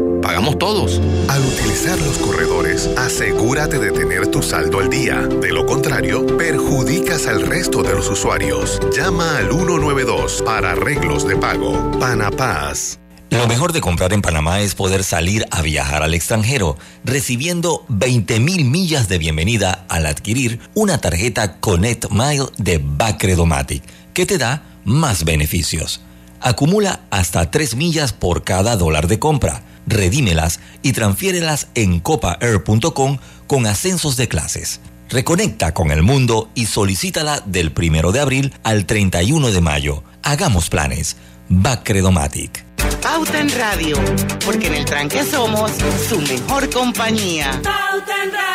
pagamos 0.21 0.57
todos. 0.57 1.01
Al 1.27 1.43
utilizar 1.43 1.99
los 1.99 2.17
corredores, 2.17 2.89
asegúrate 2.97 3.79
de 3.79 3.91
tener 3.91 4.27
tu 4.27 4.41
saldo 4.41 4.79
al 4.79 4.89
día. 4.89 5.19
De 5.19 5.51
lo 5.51 5.65
contrario, 5.65 6.25
perjudicas 6.37 7.27
al 7.27 7.41
resto 7.41 7.83
de 7.83 7.93
los 7.93 8.09
usuarios. 8.09 8.79
Llama 8.95 9.37
al 9.37 9.49
192 9.49 10.43
para 10.45 10.71
arreglos 10.71 11.27
de 11.27 11.35
pago. 11.35 11.91
Panapaz. 11.99 12.99
Lo 13.31 13.47
mejor 13.47 13.71
de 13.71 13.79
comprar 13.79 14.11
en 14.11 14.21
Panamá 14.21 14.59
es 14.59 14.75
poder 14.75 15.05
salir 15.05 15.45
a 15.51 15.61
viajar 15.61 16.03
al 16.03 16.13
extranjero, 16.13 16.77
recibiendo 17.05 17.85
20 17.87 18.41
mil 18.41 18.65
millas 18.65 19.07
de 19.07 19.19
bienvenida 19.19 19.85
al 19.87 20.05
adquirir 20.05 20.59
una 20.73 20.97
tarjeta 20.97 21.59
Connect 21.61 22.11
Mile 22.11 22.47
de 22.57 22.81
Bacredomatic, 22.83 23.83
que 24.13 24.25
te 24.25 24.37
da 24.37 24.63
más 24.83 25.23
beneficios. 25.23 26.01
Acumula 26.41 27.01
hasta 27.09 27.49
3 27.49 27.75
millas 27.75 28.11
por 28.11 28.43
cada 28.43 28.75
dólar 28.75 29.07
de 29.07 29.19
compra. 29.19 29.63
Redímelas 29.87 30.59
y 30.81 30.93
transfiérelas 30.93 31.67
en 31.75 31.99
copaair.com 31.99 33.17
con 33.47 33.65
ascensos 33.65 34.17
de 34.17 34.27
clases. 34.27 34.81
Reconecta 35.09 35.73
con 35.73 35.91
el 35.91 36.03
mundo 36.03 36.49
y 36.55 36.67
solicítala 36.67 37.41
del 37.45 37.73
1 37.77 38.11
de 38.13 38.19
abril 38.19 38.53
al 38.63 38.85
31 38.85 39.51
de 39.51 39.61
mayo. 39.61 40.03
Hagamos 40.23 40.69
planes. 40.69 41.17
Bacredomatic. 41.49 42.63
Pauta 43.01 43.39
en 43.39 43.49
Radio, 43.49 43.97
porque 44.45 44.67
en 44.67 44.75
el 44.75 44.85
tranque 44.85 45.23
somos 45.23 45.71
su 46.07 46.21
mejor 46.21 46.69
compañía. 46.69 47.59
Pauta 47.61 48.23
en 48.23 48.31
Radio. 48.31 48.51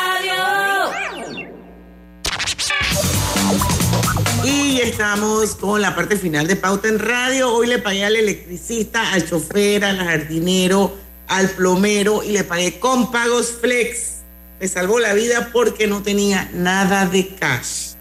Y 4.44 4.80
estamos 4.80 5.56
con 5.56 5.82
la 5.82 5.94
parte 5.94 6.16
final 6.16 6.46
de 6.46 6.56
Pauta 6.56 6.88
en 6.88 6.98
Radio. 6.98 7.52
Hoy 7.52 7.66
le 7.66 7.78
pagué 7.78 8.04
al 8.04 8.16
electricista, 8.16 9.12
al 9.12 9.28
chofer, 9.28 9.84
al 9.84 9.98
jardinero, 9.98 10.96
al 11.28 11.50
plomero 11.50 12.22
y 12.22 12.32
le 12.32 12.44
pagué 12.44 12.78
con 12.78 13.10
pagos 13.10 13.52
flex. 13.60 14.16
Me 14.60 14.68
salvó 14.68 14.98
la 14.98 15.12
vida 15.12 15.50
porque 15.52 15.86
no 15.86 16.02
tenía 16.02 16.48
nada 16.54 17.06
de 17.06 17.28
cash. 17.28 17.96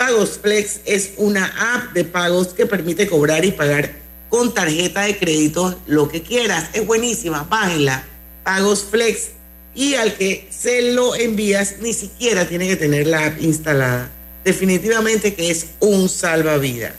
Pagos 0.00 0.40
Flex 0.42 0.80
es 0.86 1.12
una 1.18 1.44
app 1.74 1.92
de 1.92 2.04
pagos 2.04 2.48
que 2.48 2.64
permite 2.64 3.06
cobrar 3.06 3.44
y 3.44 3.52
pagar 3.52 3.92
con 4.30 4.54
tarjeta 4.54 5.02
de 5.02 5.18
crédito 5.18 5.78
lo 5.86 6.08
que 6.08 6.22
quieras. 6.22 6.70
Es 6.72 6.86
buenísima, 6.86 7.42
bájenla. 7.42 8.02
Pagos 8.42 8.86
Flex. 8.90 9.32
Y 9.74 9.96
al 9.96 10.14
que 10.14 10.48
se 10.50 10.92
lo 10.92 11.14
envías 11.14 11.76
ni 11.80 11.92
siquiera 11.92 12.48
tiene 12.48 12.66
que 12.66 12.76
tener 12.76 13.06
la 13.06 13.26
app 13.26 13.42
instalada. 13.42 14.10
Definitivamente 14.42 15.34
que 15.34 15.50
es 15.50 15.66
un 15.80 16.08
salvavidas. 16.08 16.94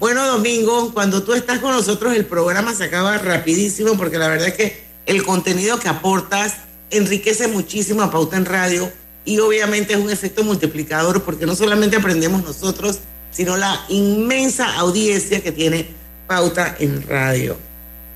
Bueno, 0.00 0.26
Domingo, 0.26 0.92
cuando 0.92 1.22
tú 1.22 1.32
estás 1.32 1.60
con 1.60 1.70
nosotros 1.70 2.12
el 2.16 2.26
programa 2.26 2.74
se 2.74 2.84
acaba 2.84 3.18
rapidísimo 3.18 3.96
porque 3.96 4.18
la 4.18 4.26
verdad 4.26 4.48
es 4.48 4.54
que 4.54 4.85
el 5.06 5.22
contenido 5.24 5.78
que 5.78 5.88
aportas 5.88 6.56
enriquece 6.90 7.48
muchísimo 7.48 8.02
a 8.02 8.10
Pauta 8.10 8.36
en 8.36 8.44
Radio 8.44 8.90
y 9.24 9.38
obviamente 9.38 9.94
es 9.94 9.98
un 9.98 10.10
efecto 10.10 10.44
multiplicador 10.44 11.22
porque 11.22 11.46
no 11.46 11.56
solamente 11.56 11.96
aprendemos 11.96 12.42
nosotros, 12.42 13.00
sino 13.30 13.56
la 13.56 13.80
inmensa 13.88 14.76
audiencia 14.76 15.42
que 15.42 15.52
tiene 15.52 15.86
Pauta 16.26 16.76
en 16.78 17.06
Radio. 17.06 17.56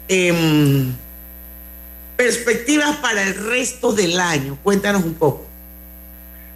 Em, 0.09 0.93
perspectivas 2.17 2.97
para 2.97 3.23
el 3.23 3.35
resto 3.35 3.93
del 3.93 4.19
año, 4.19 4.59
cuéntanos 4.63 5.05
un 5.05 5.15
poco. 5.15 5.47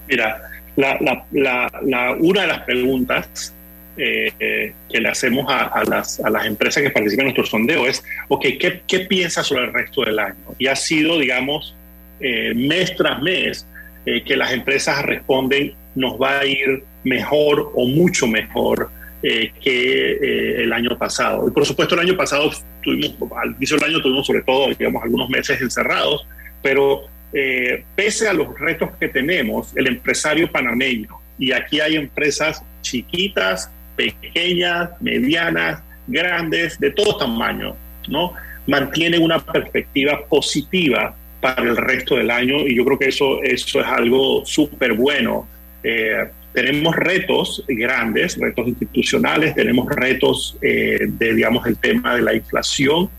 Mira, 0.08 0.42
la, 0.76 0.98
la, 1.32 2.16
una 2.18 2.42
de 2.42 2.46
las 2.46 2.60
preguntas 2.62 3.52
eh, 3.96 4.72
que 4.90 5.00
le 5.00 5.08
hacemos 5.08 5.46
a, 5.48 5.82
las, 5.88 6.20
a, 6.20 6.30
las, 6.30 6.46
empresas 6.46 6.82
que 6.82 6.90
participan 6.90 7.26
en 7.26 7.34
nuestro 7.34 7.46
sondeo 7.46 7.86
es, 7.86 8.02
ok, 8.28 8.46
¿qué, 8.58 8.82
¿qué 8.86 9.00
piensas 9.00 9.46
sobre 9.46 9.64
el 9.64 9.72
resto 9.72 10.02
del 10.04 10.18
año? 10.18 10.36
Y 10.58 10.66
ha 10.66 10.76
sido, 10.76 11.18
digamos, 11.18 11.76
eh, 12.20 12.52
mes 12.54 12.94
tras 12.96 13.22
mes 13.22 13.66
eh, 14.06 14.22
que 14.24 14.36
las 14.36 14.52
empresas 14.52 15.02
responden, 15.02 15.74
nos 15.94 16.20
va 16.20 16.40
a 16.40 16.46
ir 16.46 16.82
mejor 17.04 17.70
o 17.74 17.86
mucho 17.86 18.26
mejor 18.26 18.90
eh, 19.26 19.52
que 19.58 20.12
eh, 20.12 20.62
el 20.64 20.72
año 20.74 20.98
pasado. 20.98 21.48
Y 21.48 21.50
por 21.50 21.64
supuesto 21.64 21.94
el 21.94 22.02
año 22.02 22.14
pasado 22.14 22.50
tuvimos, 22.82 23.32
al 23.42 23.54
inicio 23.56 23.78
del 23.78 23.88
año 23.88 24.02
tuvimos 24.02 24.26
sobre 24.26 24.42
todo, 24.42 24.68
digamos, 24.68 25.02
algunos 25.02 25.30
meses 25.30 25.62
encerrados, 25.62 26.26
pero 26.60 27.04
eh, 27.32 27.84
pese 27.96 28.28
a 28.28 28.34
los 28.34 28.58
retos 28.60 28.90
que 29.00 29.08
tenemos, 29.08 29.74
el 29.78 29.86
empresario 29.86 30.52
panameño, 30.52 31.08
y 31.38 31.52
aquí 31.52 31.80
hay 31.80 31.96
empresas 31.96 32.62
chiquitas, 32.82 33.70
pequeñas, 33.96 34.90
medianas, 35.00 35.82
grandes, 36.06 36.78
de 36.78 36.90
todo 36.90 37.16
tamaño, 37.16 37.76
¿no? 38.08 38.32
Mantiene 38.66 39.18
una 39.18 39.38
perspectiva 39.44 40.24
positiva 40.28 41.14
para 41.40 41.62
el 41.62 41.76
resto 41.76 42.16
del 42.16 42.30
año 42.30 42.66
y 42.66 42.74
yo 42.74 42.84
creo 42.84 42.98
que 42.98 43.08
eso, 43.08 43.42
eso 43.42 43.80
es 43.80 43.86
algo 43.86 44.44
súper 44.46 44.94
bueno. 44.94 45.46
Eh, 45.82 46.24
tenemos 46.54 46.94
retos 46.94 47.64
grandes, 47.68 48.38
retos 48.38 48.68
institucionales, 48.68 49.54
tenemos 49.54 49.86
retos 49.94 50.56
eh, 50.62 51.00
de, 51.06 51.34
digamos, 51.34 51.66
el 51.66 51.76
tema 51.76 52.14
de 52.14 52.22
la 52.22 52.34
inflación 52.34 53.10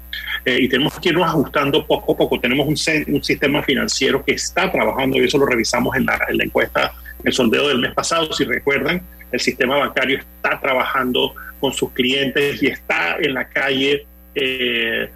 eh, 0.46 0.58
y 0.62 0.70
tenemos 0.70 0.98
que 1.00 1.10
irnos 1.10 1.28
ajustando 1.28 1.86
poco 1.86 2.14
a 2.14 2.18
poco. 2.18 2.40
Tenemos 2.40 2.66
un, 2.66 3.14
un, 3.14 3.24
sistema 3.24 3.62
financiero 3.62 4.24
que 4.24 4.34
está 4.34 4.72
trabajando 4.72 5.18
y 5.18 5.26
eso 5.26 5.38
lo 5.38 5.46
revisamos 5.46 5.96
en 5.96 6.06
la, 6.06 6.20
en 6.30 6.38
la 6.38 6.44
encuesta, 6.46 6.94
el 7.24 7.34
sondeo 7.34 7.68
del 7.68 7.80
mes 7.80 7.94
pasado, 7.94 8.32
si 8.32 8.46
recuerdan, 8.46 9.02
el 9.32 9.40
sistema 9.40 9.78
bancario 9.78 10.20
está 10.20 10.60
trabajando 10.60 11.34
con 11.60 11.74
sus 11.74 11.92
clientes 11.92 12.62
y 12.62 12.68
está 12.68 13.18
en 13.20 13.34
la 13.34 13.48
calle 13.48 14.06
eh, 14.36 15.10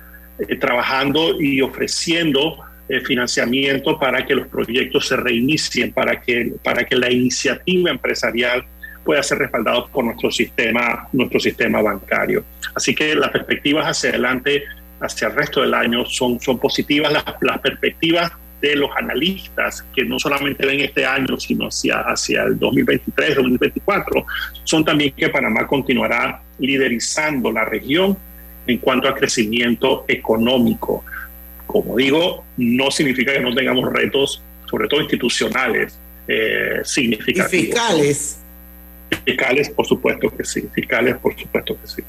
trabajando 0.60 1.40
y 1.40 1.62
ofreciendo 1.62 2.58
eh, 2.88 3.02
financiamiento 3.02 4.00
para 4.00 4.26
que 4.26 4.34
los 4.34 4.48
proyectos 4.48 5.08
se 5.08 5.18
reinicien, 5.18 5.92
para 5.92 6.22
que, 6.22 6.54
para 6.64 6.84
que 6.86 6.96
la 6.96 7.12
iniciativa 7.12 7.92
empresarial 7.92 8.66
pueda 9.04 9.22
ser 9.22 9.40
respaldada 9.40 9.86
por 9.88 10.06
nuestro 10.06 10.32
sistema, 10.32 11.08
nuestro 11.12 11.40
sistema 11.40 11.82
bancario. 11.82 12.44
Así 12.76 12.96
que 12.96 13.16
las 13.16 13.32
perspectivas 13.32 13.86
hacia 13.86 14.10
adelante, 14.12 14.64
hacia 15.02 15.28
el 15.28 15.36
resto 15.36 15.62
del 15.62 15.74
año, 15.74 16.06
son, 16.06 16.40
son 16.40 16.58
positivas. 16.58 17.12
Las, 17.12 17.26
las 17.42 17.60
perspectivas 17.60 18.32
de 18.62 18.76
los 18.76 18.90
analistas 18.96 19.86
que 19.96 20.04
no 20.04 20.20
solamente 20.20 20.66
ven 20.66 20.82
este 20.82 21.06
año, 21.06 21.40
sino 21.40 21.68
hacia, 21.68 22.00
hacia 22.02 22.44
el 22.44 22.60
2023, 22.60 23.36
2024, 23.36 24.26
son 24.64 24.84
también 24.84 25.14
que 25.14 25.30
Panamá 25.30 25.66
continuará 25.66 26.42
liderizando 26.60 27.52
la 27.52 27.66
región 27.66 28.18
en 28.68 28.78
cuanto 28.78 29.08
a 29.08 29.16
crecimiento 29.16 30.06
económico. 30.08 31.04
Como 31.66 31.96
digo, 31.96 32.46
no 32.58 32.92
significa 32.92 33.34
que 33.34 33.40
no 33.40 33.54
tengamos 33.54 33.92
retos, 33.92 34.42
sobre 34.70 34.88
todo 34.88 35.02
institucionales, 35.02 35.98
eh, 36.28 36.82
significativos. 36.84 37.54
¿Y 37.54 37.66
fiscales? 37.68 38.40
Fiscales, 39.26 39.70
por 39.70 39.86
supuesto 39.88 40.30
que 40.30 40.44
sí. 40.44 40.64
Fiscales, 40.74 41.18
por 41.18 41.38
supuesto 41.40 41.78
que 41.82 41.88
sí. 41.88 42.04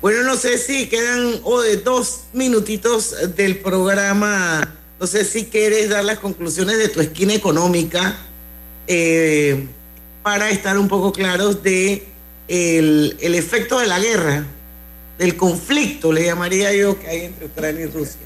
Bueno, 0.00 0.22
no 0.22 0.36
sé 0.36 0.58
si 0.58 0.88
quedan 0.88 1.40
oh, 1.42 1.62
dos 1.84 2.26
minutitos 2.32 3.34
del 3.34 3.58
programa. 3.58 4.76
No 5.00 5.06
sé 5.06 5.24
si 5.24 5.46
quieres 5.46 5.90
dar 5.90 6.04
las 6.04 6.18
conclusiones 6.18 6.78
de 6.78 6.88
tu 6.88 7.00
esquina 7.00 7.34
económica 7.34 8.16
eh, 8.86 9.66
para 10.22 10.50
estar 10.50 10.78
un 10.78 10.88
poco 10.88 11.12
claros 11.12 11.62
de 11.62 12.04
el, 12.46 13.16
el 13.20 13.34
efecto 13.34 13.80
de 13.80 13.86
la 13.86 13.98
guerra 13.98 14.44
del 15.18 15.36
conflicto, 15.36 16.12
le 16.12 16.24
llamaría 16.24 16.72
yo, 16.72 16.98
que 16.98 17.08
hay 17.08 17.20
entre 17.22 17.46
Ucrania 17.46 17.86
y 17.86 17.88
Rusia. 17.88 18.20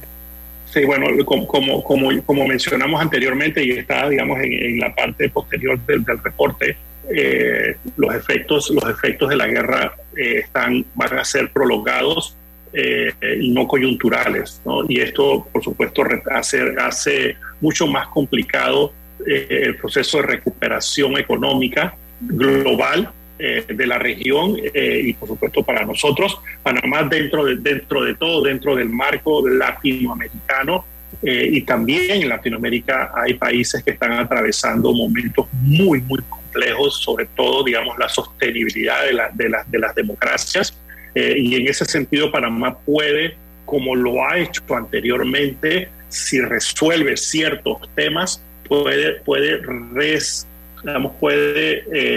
Sí, 0.73 0.85
bueno, 0.85 1.07
como, 1.25 1.47
como, 1.83 2.23
como, 2.25 2.47
mencionamos 2.47 3.01
anteriormente 3.01 3.65
y 3.65 3.73
está, 3.73 4.09
digamos, 4.09 4.39
en, 4.43 4.79
la 4.79 4.95
parte 4.95 5.29
posterior 5.31 5.79
del, 5.87 6.05
reporte, 6.23 6.77
eh, 7.15 7.77
los, 7.97 8.15
efectos, 8.15 8.71
los 8.71 8.85
efectos 8.89 9.29
de 9.31 9.37
la 9.37 9.47
guerra 9.47 9.95
eh, 10.17 10.41
están, 10.45 10.85
van 10.95 11.19
a 11.19 11.25
ser 11.25 11.51
prolongados 11.53 12.37
eh, 12.73 13.13
y 13.41 13.51
no 13.51 13.67
coyunturales. 13.67 14.61
¿no? 14.65 14.85
Y 14.89 15.01
esto, 15.01 15.47
por 15.53 15.63
supuesto, 15.63 16.03
hace, 16.31 16.75
hace 16.79 17.37
mucho 17.61 17.87
más 17.87 18.09
complicado 18.09 18.93
el 19.25 19.77
proceso 19.77 20.17
de 20.17 20.25
recuperación 20.25 21.17
económica 21.17 21.95
global 22.21 23.13
eh, 23.45 23.65
de 23.67 23.87
la 23.89 23.99
región 23.99 24.57
eh, 24.73 25.03
y 25.05 25.15
por 25.15 25.31
supuesto 25.31 25.65
para 25.65 25.85
nosotros, 25.85 26.39
Panamá 26.63 27.03
dentro 27.03 27.45
de, 27.45 27.57
dentro 27.57 28.05
de 28.05 28.15
todo, 28.15 28.43
dentro 28.43 28.77
del 28.77 28.89
marco 28.89 29.49
latinoamericano 29.49 30.85
eh, 31.21 31.49
y 31.51 31.63
también 31.63 32.23
en 32.23 32.29
Latinoamérica 32.29 33.11
hay 33.17 33.35
países 33.35 33.83
que 33.83 33.93
están 33.93 34.13
atravesando 34.13 34.93
momentos 34.93 35.47
muy, 35.55 36.01
muy 36.03 36.21
complejos, 36.21 36.42
sobre 36.91 37.27
todo, 37.37 37.65
digamos, 37.65 37.99
la 37.99 38.09
sostenibilidad 38.09 39.05
de, 39.05 39.13
la, 39.13 39.31
de, 39.33 39.51
de 39.67 39.79
las 39.79 39.95
democracias 39.95 40.77
y 41.15 41.57
en 41.57 41.69
ese 41.69 41.85
sentido 41.85 42.31
Panamá 42.31 42.79
puede, 42.79 43.37
como 43.65 43.95
lo 43.95 44.27
ha 44.27 44.39
hecho 44.39 44.63
anteriormente, 44.71 45.89
si 46.09 46.41
resuelve 46.41 47.17
ciertos 47.17 47.79
temas, 47.95 48.43
puede, 48.67 49.21
puede 49.21 49.61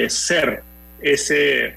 ser 0.09 0.63
ese, 1.01 1.75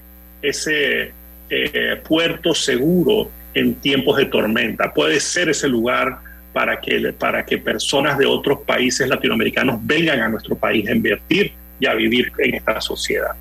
eh, 1.49 2.01
puerto 2.07 2.53
seguro 2.53 3.29
en 3.53 3.75
tiempos 3.75 4.17
de 4.17 4.25
tormenta. 4.25 4.93
Puede 4.93 5.19
ser 5.19 5.49
ese 5.49 5.67
lugar 5.67 6.19
para 6.53 6.79
que 6.79 7.57
personas 7.57 8.17
de 8.17 8.25
otros 8.25 8.59
países 8.61 9.07
latinoamericanos 9.07 9.79
vengan 9.85 10.21
a 10.21 10.29
nuestro 10.29 10.57
país 10.57 10.87
a 10.87 10.93
invertir 10.93 11.53
y 11.79 11.85
a 11.85 11.93
vivir 11.93 12.31
en 12.39 12.55
esta 12.55 12.81
sociedad. 12.81 13.31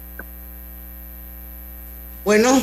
Bueno, 2.25 2.61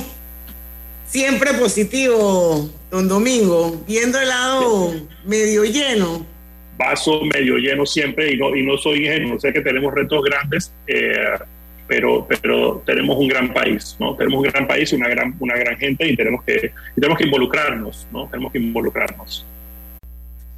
Siempre 1.08 1.54
positivo, 1.54 2.70
don 2.90 3.08
Domingo, 3.08 3.84
viendo 3.88 4.20
el 4.20 4.28
lado 4.28 4.92
medio 5.24 5.64
lleno. 5.64 6.26
Vaso 6.78 7.22
medio 7.22 7.58
lleno 7.58 7.86
siempre 7.86 8.34
y 8.34 8.38
no, 8.38 8.56
y 8.56 8.66
no 8.66 8.76
soy 8.78 9.06
ingenuo, 9.06 9.40
sé 9.40 9.54
que 9.54 9.62
tenemos 9.62 9.94
retos 9.94 10.22
grandes, 10.24 10.74
eh, 10.88 11.38
pero, 11.88 12.28
pero 12.28 12.84
tenemos 12.86 13.18
un 13.18 13.28
gran 13.28 13.54
país, 13.54 13.96
¿no? 14.00 14.16
Tenemos 14.18 14.40
un 14.40 14.52
gran 14.52 14.68
país 14.68 14.92
y 14.92 14.96
una 14.96 15.08
gran, 15.08 15.36
una 15.40 15.56
gran 15.56 15.78
gente 15.78 16.06
y 16.06 16.18
tenemos 16.18 16.44
que, 16.44 16.74
y 16.98 17.00
tenemos 17.00 17.18
que 17.18 17.24
involucrarnos, 17.26 18.08
¿no? 18.12 18.28
Tenemos 18.28 18.52
que 18.52 18.58
involucrarnos. 18.58 19.46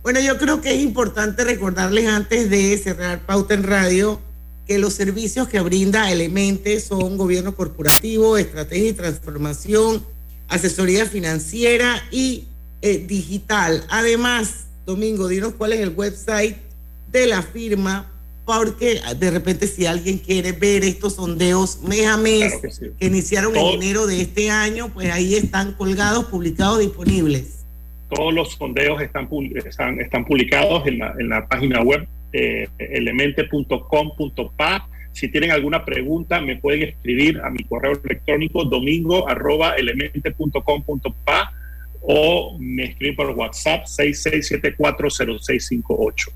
Bueno, 0.02 0.22
yo 0.22 0.38
creo 0.38 0.62
que 0.62 0.74
es 0.74 0.82
importante 0.82 1.44
recordarles 1.44 2.08
antes 2.08 2.50
de 2.50 2.78
cerrar 2.78 3.20
Pauta 3.20 3.54
en 3.54 3.64
Radio 3.64 4.22
que 4.68 4.78
los 4.78 4.94
servicios 4.94 5.48
que 5.48 5.62
brinda 5.62 6.12
Elemente 6.12 6.80
son 6.82 7.18
gobierno 7.18 7.56
corporativo, 7.56 8.38
estrategia 8.38 8.90
y 8.90 8.94
transformación, 8.94 10.04
asesoría 10.50 11.06
financiera 11.06 12.04
y 12.12 12.46
eh, 12.82 13.06
digital. 13.08 13.86
Además, 13.90 14.68
Domingo, 14.86 15.28
dinos 15.28 15.54
cuál 15.58 15.74
es 15.74 15.80
el 15.80 15.90
website 15.90 16.58
de 17.12 17.28
la 17.28 17.42
firma, 17.42 18.12
porque 18.46 19.00
de 19.18 19.32
repente 19.32 19.68
si 19.68 19.86
alguien 19.86 20.18
quiere 20.18 20.52
ver 20.52 20.84
estos 20.84 21.16
sondeos 21.16 21.82
mes 21.84 22.06
a 22.06 22.18
mes 22.18 22.54
que, 23.00 23.06
iniciaron 23.06 23.56
en 23.56 23.66
enero 23.66 24.06
de 24.06 24.22
este 24.22 24.50
año, 24.50 24.90
pues 24.94 25.12
ahí 25.12 25.36
están 25.36 25.74
colgados, 25.74 26.26
publicados, 26.26 26.80
disponibles. 26.80 27.66
Todos 28.10 28.34
los 28.34 28.54
sondeos 28.54 29.02
están, 29.02 29.30
están, 29.66 30.00
están 30.00 30.26
publicados 30.26 30.88
en 30.88 31.00
la, 31.00 31.14
en 31.20 31.30
la 31.30 31.48
página 31.48 31.82
web 31.82 32.08
eh, 32.34 32.68
elemente.com.pa 32.78 34.90
si 35.18 35.30
tienen 35.30 35.50
alguna 35.50 35.84
pregunta, 35.84 36.40
me 36.40 36.58
pueden 36.58 36.84
escribir 36.84 37.42
a 37.42 37.50
mi 37.50 37.64
correo 37.64 38.00
electrónico 38.04 38.64
domingo 38.66 39.28
arroba 39.28 39.72
elemente.com.pa 39.72 41.52
o 42.02 42.56
me 42.60 42.84
escriben 42.84 43.16
por 43.16 43.32
WhatsApp 43.32 43.86
66740658. 43.86 46.30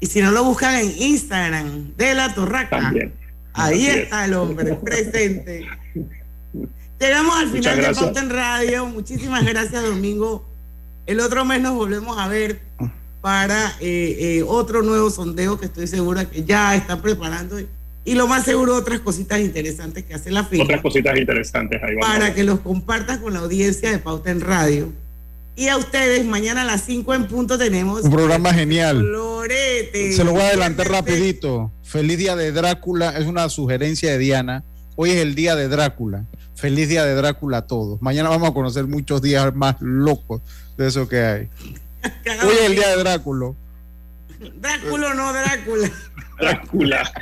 Y 0.00 0.06
si 0.06 0.22
no 0.22 0.32
lo 0.32 0.42
buscan 0.42 0.74
en 0.74 0.90
Instagram 1.00 1.94
de 1.96 2.14
la 2.14 2.34
Torraca, 2.34 2.80
También. 2.80 3.12
ahí 3.52 3.86
está 3.86 4.24
el 4.24 4.34
hombre 4.34 4.74
presente. 4.74 5.64
Llegamos 6.98 7.36
al 7.36 7.50
final 7.50 7.80
de 7.80 7.94
Pauta 7.94 8.22
en 8.22 8.30
Radio. 8.30 8.86
Muchísimas 8.86 9.44
gracias, 9.44 9.84
Domingo. 9.84 10.44
El 11.06 11.20
otro 11.20 11.44
mes 11.44 11.60
nos 11.60 11.74
volvemos 11.74 12.18
a 12.18 12.26
ver 12.26 12.58
para 13.26 13.74
eh, 13.80 14.36
eh, 14.38 14.44
otro 14.46 14.82
nuevo 14.82 15.10
sondeo 15.10 15.58
que 15.58 15.66
estoy 15.66 15.88
segura 15.88 16.26
que 16.26 16.44
ya 16.44 16.76
están 16.76 17.02
preparando 17.02 17.58
y 18.04 18.14
lo 18.14 18.28
más 18.28 18.44
seguro 18.44 18.76
otras 18.76 19.00
cositas 19.00 19.40
interesantes 19.40 20.04
que 20.04 20.14
hace 20.14 20.30
la 20.30 20.44
firma. 20.44 20.62
Otras 20.62 20.80
cositas 20.80 21.18
interesantes 21.18 21.82
ahí 21.82 21.96
Para 22.00 22.32
que 22.32 22.44
los 22.44 22.60
compartas 22.60 23.18
con 23.18 23.34
la 23.34 23.40
audiencia 23.40 23.90
de 23.90 23.98
Pauta 23.98 24.30
en 24.30 24.42
Radio. 24.42 24.92
Y 25.56 25.66
a 25.66 25.76
ustedes, 25.76 26.24
mañana 26.24 26.62
a 26.62 26.64
las 26.64 26.82
5 26.82 27.14
en 27.14 27.26
punto 27.26 27.58
tenemos... 27.58 28.04
Un 28.04 28.12
programa 28.12 28.54
genial. 28.54 29.04
Se 29.90 30.22
lo 30.22 30.30
voy 30.30 30.42
a 30.42 30.46
adelantar 30.50 30.88
rapidito. 30.88 31.72
Feliz 31.82 32.18
Día 32.18 32.36
de 32.36 32.52
Drácula, 32.52 33.18
es 33.18 33.26
una 33.26 33.48
sugerencia 33.48 34.12
de 34.12 34.18
Diana. 34.18 34.62
Hoy 34.94 35.10
es 35.10 35.16
el 35.16 35.34
Día 35.34 35.56
de 35.56 35.66
Drácula. 35.66 36.26
Feliz 36.54 36.88
Día 36.88 37.04
de 37.04 37.16
Drácula 37.16 37.56
a 37.56 37.66
todos. 37.66 38.00
Mañana 38.00 38.28
vamos 38.28 38.48
a 38.48 38.54
conocer 38.54 38.86
muchos 38.86 39.20
días 39.20 39.52
más 39.52 39.74
locos 39.80 40.42
de 40.78 40.86
eso 40.86 41.08
que 41.08 41.18
hay. 41.18 41.48
Hoy 42.44 42.54
es 42.54 42.66
el 42.66 42.74
Día 42.74 42.88
de 42.96 42.96
Drácula. 43.02 43.52
Drácula 44.56 45.14
no 45.14 45.32
Drácula. 45.32 45.90
Drácula. 46.38 47.12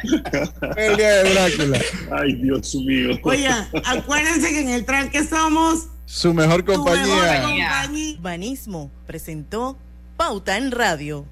El 0.76 0.97
día 0.97 1.11
de 1.22 1.35
Drácula. 1.35 1.78
Ay, 2.11 2.35
Dios 2.35 2.74
mío. 2.74 3.18
Oye, 3.22 3.49
acuérdense 3.85 4.49
que 4.51 4.61
en 4.61 4.68
el 4.70 4.85
tranque 4.85 5.24
somos 5.24 5.89
su 6.07 6.35
mejor 6.35 6.64
compañía. 6.64 7.89
Banismo 8.20 8.91
presentó 9.07 9.78
Pauta 10.16 10.57
en 10.57 10.70
Radio. 10.70 11.26